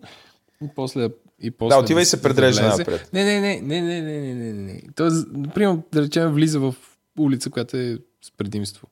[0.64, 1.10] и после
[1.41, 3.10] и после да, отива и се предрежда да напред.
[3.14, 4.82] Не, не, не, не, не, не, не, не, не.
[4.95, 6.76] Тоест, примерно, да речем, влиза в
[7.19, 8.88] улица, която е с предимство.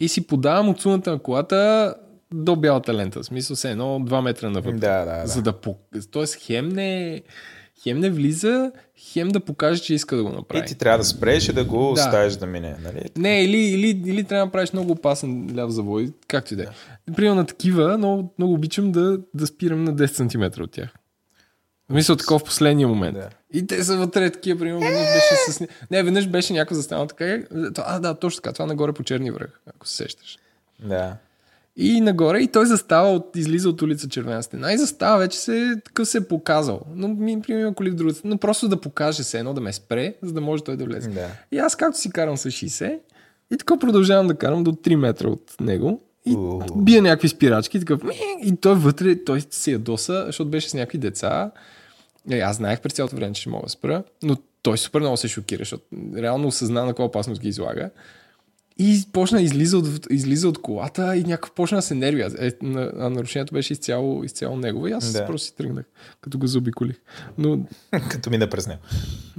[0.00, 1.94] И си подавам от суната на колата
[2.34, 3.22] до бялата лента.
[3.22, 4.78] В смисъл се едно 2 метра навътре.
[4.78, 5.26] Да, да, да.
[5.26, 5.54] За да...
[6.10, 7.22] Тоест, хем не
[7.82, 10.64] хем не влиза, хем да покаже, че иска да го направи.
[10.64, 11.90] И ти трябва да спреш и да го да.
[11.90, 12.76] оставиш да мине.
[12.82, 13.02] Нали?
[13.16, 16.66] Не, или, или, или трябва да направиш много опасен ляв завой, както и да е.
[17.16, 20.88] Примерно на такива, но много обичам да, да спирам на 10 см от тях.
[21.90, 23.14] Мисля такова в последния момент.
[23.14, 23.28] Да.
[23.52, 25.66] И те са вътре такива, примерно, веднъж беше с...
[25.90, 27.38] Не, веднъж беше някой застанал така.
[27.76, 28.52] А, да, точно така.
[28.52, 30.38] Това нагоре по черни връх, ако се сещаш.
[30.84, 31.16] Да.
[31.80, 35.80] И нагоре, и той застава, от, излиза от улица Червена стена и застава, вече се,
[35.84, 36.80] такъв се е показал.
[36.94, 40.14] Но ми, примерно, коли в другата, но просто да покаже се едно, да ме спре,
[40.22, 41.10] за да може той да влезе.
[41.10, 41.26] Да.
[41.52, 42.98] И аз както си карам с 60,
[43.52, 46.00] и така продължавам да карам до 3 метра от него.
[46.26, 46.82] И uh.
[46.82, 48.00] бия някакви спирачки, такъв,
[48.42, 51.50] и той вътре, той се ядоса, защото беше с някакви деца.
[52.30, 55.16] Е, аз знаех през цялото време, че ще мога да спра, но той супер много
[55.16, 55.84] се шокира, защото
[56.16, 57.90] реално осъзна на каква опасност ги излага.
[58.78, 62.22] И почна излиза от, излиза от колата и някакъв почна да се нерви.
[62.22, 65.26] Е, на, а нарушението беше изцяло, изцяло негово и аз да.
[65.26, 65.84] просто си тръгнах,
[66.20, 66.96] като го заобиколих.
[67.38, 67.66] Но...
[68.10, 68.80] като мина през него.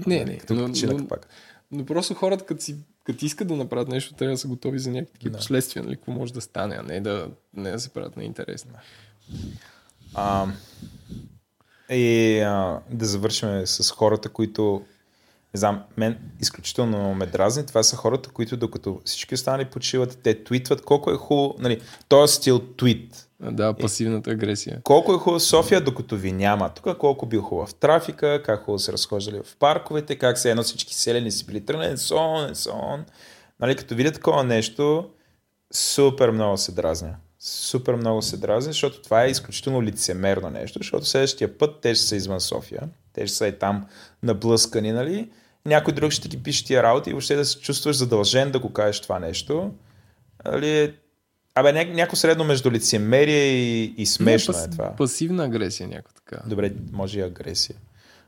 [0.08, 0.38] Не, не.
[0.38, 1.28] Като но, но, пак.
[1.72, 4.92] но просто хората, като, си, като искат да направят нещо, трябва да са готови за
[4.92, 5.38] някакви да.
[5.38, 8.72] последствия, нали, какво може да стане, а не да, не да се правят на интересни.
[10.14, 10.48] А,
[11.90, 14.82] и а, да завършим с хората, които
[15.54, 17.66] не знам, мен изключително ме дразни.
[17.66, 22.36] Това са хората, които докато всички останали почиват, те твитват колко е хубаво, нали, този
[22.36, 23.26] стил твит.
[23.42, 24.82] Да, пасивната агресия.
[24.84, 26.70] Колко е хубаво София, докато ви няма.
[26.70, 30.96] Тук колко бил хубав трафика, как хубаво се разхождали в парковете, как се едно всички
[30.96, 33.06] селени си били тръгнали, сон, сон.
[33.60, 35.10] Нали, като видя такова нещо,
[35.74, 37.16] супер много се дразня.
[37.40, 42.06] Супер много се дразни, защото това е изключително лицемерно нещо, защото следващия път те ще
[42.06, 42.82] са извън София,
[43.14, 43.86] те ще са и там
[44.24, 45.30] наблъскани, нали?
[45.66, 48.74] Някой друг ще ги пише тия работи и въобще да се чувстваш задължен да го
[48.74, 49.72] кажеш това нещо.
[50.46, 50.94] Нали?
[51.56, 54.96] Абе, ня- някакво средно между лицемерие и, и смешно Не, е това.
[54.96, 56.50] Пасивна агресия някаква така.
[56.50, 57.76] Добре, може и агресия.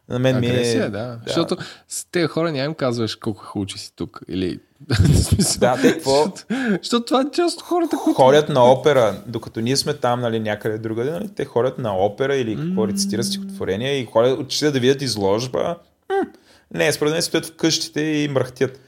[0.10, 0.90] На мен ми Агресия, е...
[0.90, 0.90] да.
[0.90, 1.20] да.
[1.28, 4.20] Защото с тези хора няма им казваш колко хубаво, че си тук.
[4.28, 4.60] Или...
[5.60, 6.24] Да, те какво?
[6.24, 6.44] Защото,
[6.82, 8.16] защото това е част от хората, които...
[8.16, 12.36] Ходят на опера, докато ние сме там, нали, някъде другаде, нали, те ходят на опера
[12.36, 15.78] или какво рецитират стихотворения и ходят, отчитат да видят изложба.
[16.10, 16.28] М,
[16.74, 18.80] не, според мен стоят в къщите и мръхтят.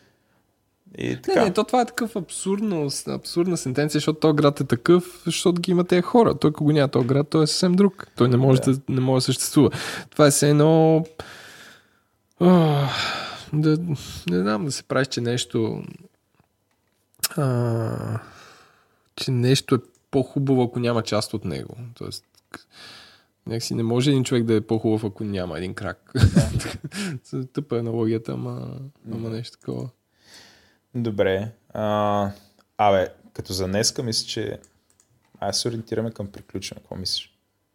[0.98, 1.44] И Не, така.
[1.44, 5.72] не, то това е такъв абсурдно, абсурдна сентенция, защото този град е такъв, защото ги
[5.72, 6.36] има тези хора.
[6.36, 8.08] Той, ако го няма този град, той е съвсем друг.
[8.16, 9.70] Той не може да, не може да съществува.
[10.10, 11.06] Това е все едно...
[12.40, 12.90] Ох,
[13.54, 13.78] да,
[14.30, 15.84] не знам да се правиш, че нещо...
[17.38, 18.20] А,
[19.16, 19.80] че нещо е
[20.12, 21.78] по-хубаво, ако няма част от него.
[21.94, 22.26] Тоест,
[23.48, 26.14] някакси не може един човек да е по-хубав, ако няма един крак.
[27.54, 28.80] Тъпа е аналогията, ама,
[29.14, 29.90] ама нещо такова.
[30.96, 31.52] Добре.
[31.70, 32.32] А,
[32.78, 34.60] абе, като за днеска, мисля, че
[35.40, 36.82] аз се ориентираме към приключване.
[36.82, 37.30] Какво мислиш?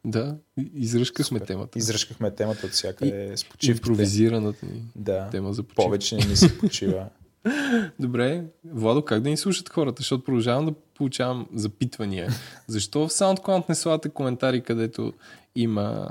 [0.05, 1.79] Да, и- изръжкахме темата.
[1.79, 3.89] Изръшкахме темата от всякъде с почивките.
[3.89, 5.29] Импровизираната ни Да.
[5.31, 5.83] тема за почивка.
[5.83, 7.09] Повече не ми се почива.
[8.01, 10.01] Добре, Владо, как да ни слушат хората?
[10.01, 12.29] Защото продължавам да получавам запитвания.
[12.67, 15.13] Защо в SoundCloud не слагате коментари, където
[15.55, 16.11] има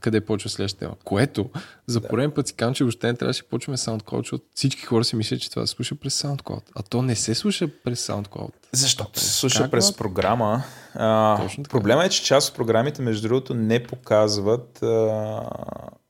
[0.00, 0.96] къде почва следващата тема?
[1.04, 1.50] Което,
[1.86, 5.04] за пореден път си казвам, че въобще не трябваше да почваме SoundCloud, защото всички хора
[5.04, 6.62] си мислят, че това се слуша през SoundCloud.
[6.74, 8.52] А то не се слуша през SoundCloud.
[8.72, 10.62] Защото се слуша Как, през програма.
[10.94, 15.42] А, проблема е, че част от програмите, между другото, не показват а,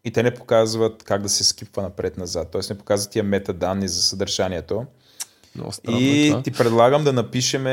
[0.04, 2.48] и те не показват как да се скипва напред-назад.
[2.52, 4.86] Тоест не показват тия метаданни за съдържанието.
[5.54, 6.42] Много странно е И това.
[6.42, 7.66] ти предлагам да напишем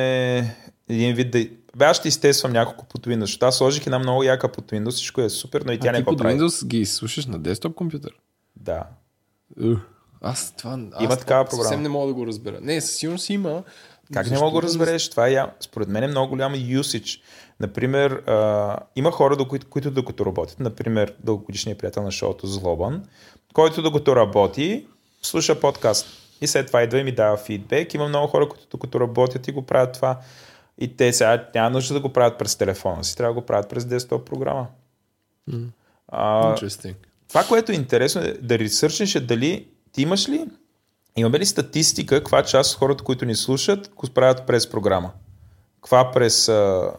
[0.89, 1.49] един вид да...
[1.75, 4.89] Бе, аз ще изтествам няколко под Windows, защото аз сложих една много яка под Windows,
[4.91, 6.39] всичко е супер, но и тя а не ти под прави.
[6.39, 8.11] Windows ги слушаш на десктоп компютър?
[8.55, 8.83] Да.
[9.63, 9.77] Ух,
[10.21, 11.63] Аз това, аз Има това такава програма.
[11.63, 12.59] Съвсем не мога да го разбера.
[12.61, 13.63] Не, със сигурност има.
[14.13, 15.09] Как не мога да го разбереш?
[15.09, 17.21] Това е, според мен е много голям usage.
[17.59, 23.03] Например, а, има хора, до които, които докато работят, например, дългогодишният приятел на шоуто Злобан,
[23.53, 24.85] който докато работи,
[25.21, 26.07] слуша подкаст.
[26.41, 27.93] И след това идва и ми дава фидбек.
[27.93, 30.19] Има много хора, които докато работят и го правят това.
[30.77, 33.69] И те сега няма нужда да го правят през телефона си, трябва да го правят
[33.69, 34.67] през десктоп програма.
[36.07, 36.95] А, Interesting.
[37.27, 40.45] това, което е интересно е да ресърчнеш е дали ти имаш ли,
[41.15, 45.11] имаме ли статистика, каква част от хората, които ни слушат, го правят през програма?
[45.75, 46.49] Каква през...
[46.49, 46.91] А...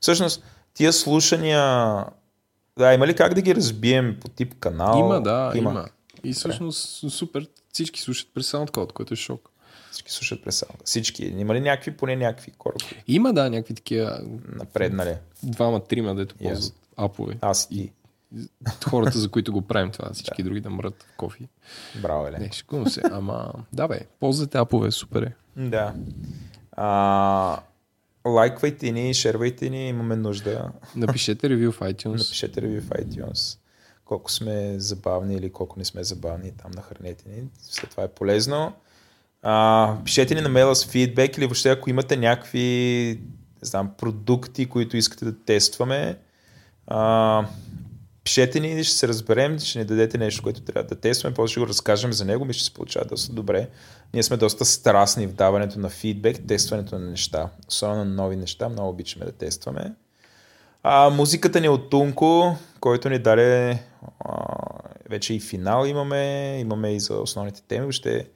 [0.00, 2.04] Всъщност, тия слушания...
[2.78, 4.98] Да, има ли как да ги разбием по тип канал?
[4.98, 5.70] Има, да, има.
[5.70, 5.86] има.
[6.24, 7.46] И всъщност супер,
[7.76, 9.50] всички слушат през SoundCloud, което е шок.
[9.90, 10.82] Всички слушат през саунд.
[10.84, 11.24] Всички.
[11.24, 12.74] Има ли някакви, поне някакви хора,
[13.06, 15.14] Има, да, някакви такива напреднали?
[15.42, 16.42] двама, трима, дето Yes.
[16.42, 17.38] ползват апове.
[17.40, 17.90] Аз и.
[18.84, 21.48] Хората, за които го правим това, всички други да мрат в кофи.
[22.02, 22.38] Браво, Еле.
[22.38, 25.32] Не, шикувам се, ама да бе, ползвате апове, супер е.
[25.58, 25.94] Да.
[26.72, 27.60] А,
[28.26, 30.70] лайквайте ни, шервайте ни, имаме нужда.
[30.96, 32.10] Напишете ревю в iTunes.
[32.12, 33.58] Напишете ревю в iTunes.
[34.06, 37.42] Колко сме забавни или колко не сме забавни, там нахранете ни.
[37.58, 38.72] След това е полезно.
[39.42, 43.20] А, пишете ни на мейла с фидбек или въобще ако имате някакви
[43.62, 46.18] не знам, продукти, които искате да тестваме.
[46.86, 47.46] А,
[48.24, 51.60] пишете ни, ще се разберем, ще ни дадете нещо, което трябва да тестваме, после ще
[51.60, 53.68] го разкажем за него, ми ще се получава доста добре.
[54.14, 58.68] Ние сме доста страстни в даването на фидбек, тестването на неща, особено на нови неща,
[58.68, 59.94] много обичаме да тестваме.
[60.88, 63.82] А, музиката ни е от Тунко, който ни даде
[64.20, 64.46] а,
[65.10, 67.92] вече и финал имаме, имаме и за основните теми.
[67.92, 68.26] Ще,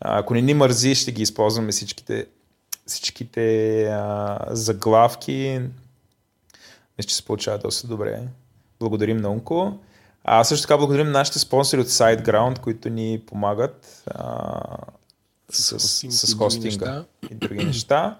[0.00, 2.26] а, ако не ни мързи, ще ги използваме всичките,
[2.86, 5.60] всичките а, заглавки.
[6.98, 8.22] Мисля, че се получава доста добре.
[8.80, 9.78] Благодарим на Унко.
[10.24, 14.60] А също така благодарим на нашите спонсори от SiteGround, които ни помагат а,
[15.50, 18.18] с, с, с, хостинга и други неща.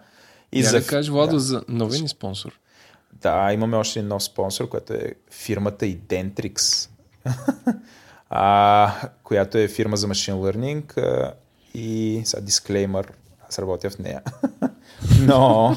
[0.53, 1.41] И за- да кажеш, Владо, да.
[1.41, 2.59] за новия ни спонсор.
[3.23, 6.89] Да, имаме още един нов спонсор, който е фирмата Identrix,
[8.31, 11.33] а, която е фирма за машин learning а,
[11.75, 13.13] и сега дисклеймър,
[13.49, 14.23] аз работя в нея.
[15.21, 15.77] Но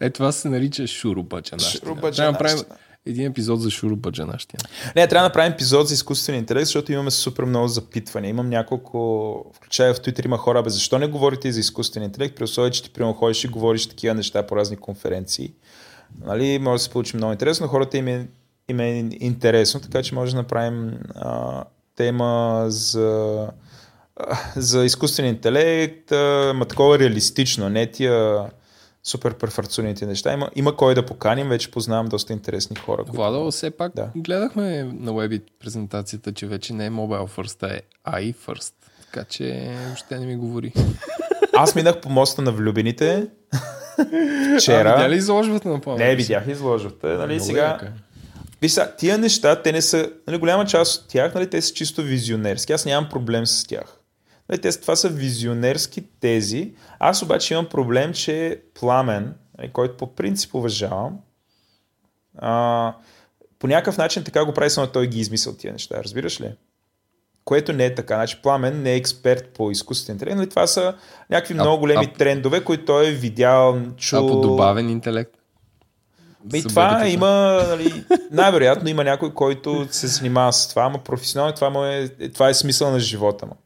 [0.00, 1.80] Е, това се нарича.
[1.80, 2.64] Трябва да направим
[3.06, 4.60] един епизод за шурубаджанащина.
[4.96, 8.30] не, трябва да направим епизод за изкуствен интелект, защото имаме супер много запитвания.
[8.30, 12.44] Имам няколко, включая в Twitter има хора, бе, защо не говорите за изкуствен интелект, при
[12.44, 15.52] условие, че ти примерно ходиш и говориш такива неща по разни конференции.
[16.20, 18.28] Нали, може да се получи много интересно, хората им е,
[18.68, 21.64] им е интересно, така че може да направим а,
[21.96, 23.48] тема за,
[24.16, 28.46] а, за изкуствен интелект, а, ма такова реалистично, не тия
[29.02, 30.32] супер префарцуните неща.
[30.32, 32.96] Има, има кой да поканим, вече познавам доста интересни хора.
[32.98, 34.10] които- Владо, все пак Да.
[34.16, 37.80] гледахме на Webit презентацията, че вече не е Mobile First, а е
[38.22, 38.72] AI First.
[39.04, 40.72] Така че въобще не ми говори.
[41.56, 43.26] Аз минах по моста на влюбените
[44.54, 44.96] А, вчера.
[44.96, 46.04] видя ли изложбата на плана?
[46.04, 47.06] Не, видях изложбата.
[47.06, 47.86] Нали, Много сега, е.
[48.62, 51.74] Виж сега, тия неща, те не са, нали, голяма част от тях, нали, те са
[51.74, 52.72] чисто визионерски.
[52.72, 53.98] Аз нямам проблем с тях.
[54.48, 56.72] Нали, те, това са визионерски тези.
[56.98, 61.18] Аз обаче имам проблем, че Пламен, нали, който по принцип уважавам,
[62.38, 62.94] а,
[63.58, 66.54] по някакъв начин така го прави, само той ги измисъл тия неща, разбираш ли?
[67.44, 68.14] Което не е така.
[68.14, 70.94] Значи Пламен не е експерт по изкуствен интелект, нали, това са
[71.30, 74.28] някакви А- много големи а- трендове, които той е видял, А чул.
[74.28, 75.30] по добавен интелект?
[76.54, 77.28] И това има,
[77.68, 82.28] нали, най-вероятно има някой, който се занимава с това, ама професионално това, му е, е-
[82.28, 83.56] това е смисъл на живота му.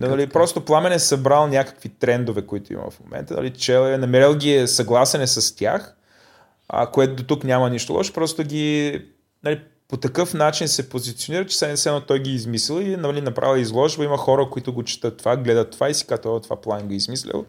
[0.00, 3.34] Нали, просто Пламен е събрал някакви трендове, които има в момента.
[3.34, 5.96] Нали, чел е, намерил ги е, съгласен е с тях,
[6.68, 9.00] а, което до тук няма нищо лошо, просто ги
[9.44, 13.20] нали, по такъв начин се позиционира, че все едно той ги е измислил и нали,
[13.20, 14.04] направил изложба.
[14.04, 16.92] Има хора, които го четат това, гледат това и си казват, «О, това Пламен го
[16.92, 17.44] е измислил.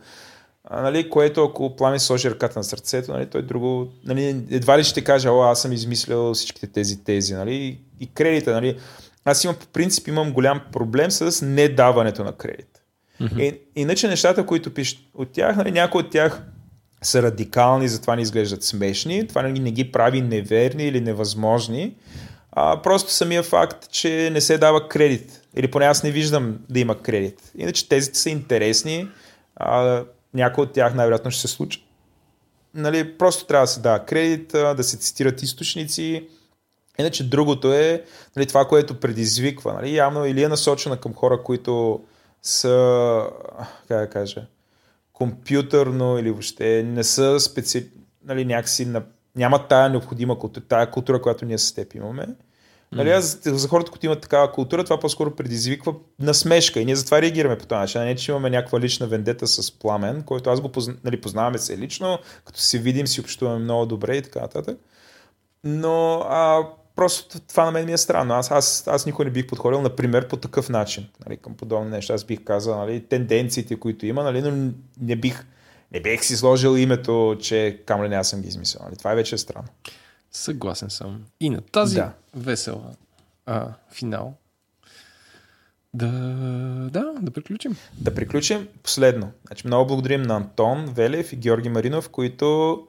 [0.63, 4.83] А, нали, което ако Пламен сложи ръката на сърцето, нали, той друго, нали, едва ли
[4.83, 8.79] ще каже, о, аз съм измислил всичките тези тези, нали, и кредита, нали.
[9.25, 12.81] Аз имам, по принцип, имам голям проблем с недаването на кредит.
[13.21, 13.41] Mm-hmm.
[13.41, 16.41] И, иначе нещата, които пишат от тях, нали, някои от тях
[17.01, 21.95] са радикални, затова не изглеждат смешни, това не ги, прави неверни или невъзможни,
[22.51, 25.41] а просто самия факт, че не се дава кредит.
[25.55, 27.51] Или поне аз не виждам да има кредит.
[27.57, 29.07] Иначе тези са интересни,
[29.55, 30.03] а,
[30.33, 31.83] някои от тях най-вероятно ще се случат.
[32.73, 36.27] Нали, просто трябва да се дава кредит, да се цитират източници.
[36.99, 38.03] Иначе другото е
[38.35, 39.73] нали, това, което предизвиква.
[39.73, 42.01] Нали, явно или е насочена към хора, които
[42.41, 43.23] са,
[43.87, 44.47] как да кажа,
[45.17, 47.89] компютърно или въобще не са специ...
[48.25, 49.03] нали, някакси на...
[49.35, 52.27] нямат тая необходима култура, тая култура, която ние с теб имаме.
[52.91, 57.21] Нали, аз, за хората, които имат такава култура, това по-скоро предизвиква насмешка и ние затова
[57.21, 58.01] реагираме по този начин.
[58.01, 60.95] Не, че имаме някаква лична вендета с пламен, който аз го позна...
[61.03, 64.77] нали, познаваме се лично, като се видим, си общуваме много добре и така нататък.
[65.63, 66.67] Но а,
[66.97, 68.33] просто това на мен ми е странно.
[68.33, 72.13] Аз, аз, аз никой не бих подходил, например, по такъв начин нали, към подобни неща.
[72.13, 74.71] Аз бих казал нали, тенденциите, които има, нали, но
[75.01, 75.45] не бих,
[75.91, 78.81] не бих си сложил името, че камо ли не аз съм ги измислил.
[78.85, 78.95] Нали.
[78.95, 79.67] Това е вече странно.
[80.31, 81.25] Съгласен съм.
[81.39, 82.11] И на тази Да.
[82.35, 82.91] весела
[83.45, 84.33] а, финал
[85.93, 86.07] да,
[86.91, 87.75] да, да приключим.
[87.93, 89.31] Да приключим последно.
[89.47, 92.87] Значи, много благодарим на Антон Велев и Георги Маринов, които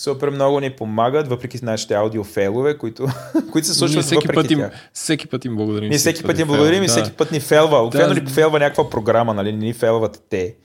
[0.00, 3.06] супер много ни помагат, въпреки нашите аудиофейлове, които,
[3.52, 4.72] които се случват всеки въпреки път, им, тях.
[4.92, 5.88] всеки път им благодарим.
[5.88, 7.78] Ние всеки път им благодарим и фейлва, всеки път ни фелва.
[7.78, 8.20] Обикновено Да.
[8.20, 9.52] ни фелва някаква програма, нали?
[9.52, 10.56] Не ни фелват те.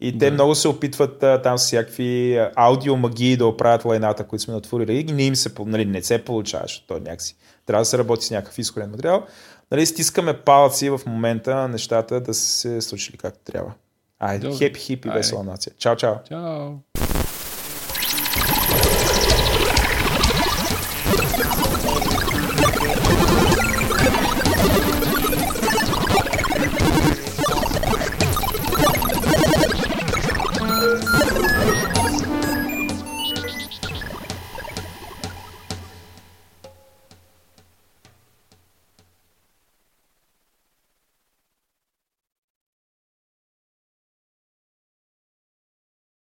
[0.00, 0.34] И те Да.
[0.34, 4.98] много се опитват а, там с всякакви аудиомагии да оправят лайната, които сме натворили.
[4.98, 8.26] И не им се, нали, не се получава, защото то някакси трябва да се работи
[8.26, 9.26] с някакъв изходен материал.
[9.70, 13.72] Нали, стискаме палци в момента нещата да се случили както трябва.
[14.20, 15.72] Айде, хепи, хипи, весела нация.
[15.78, 16.14] Чао, чао.
[16.28, 17.23] Чао.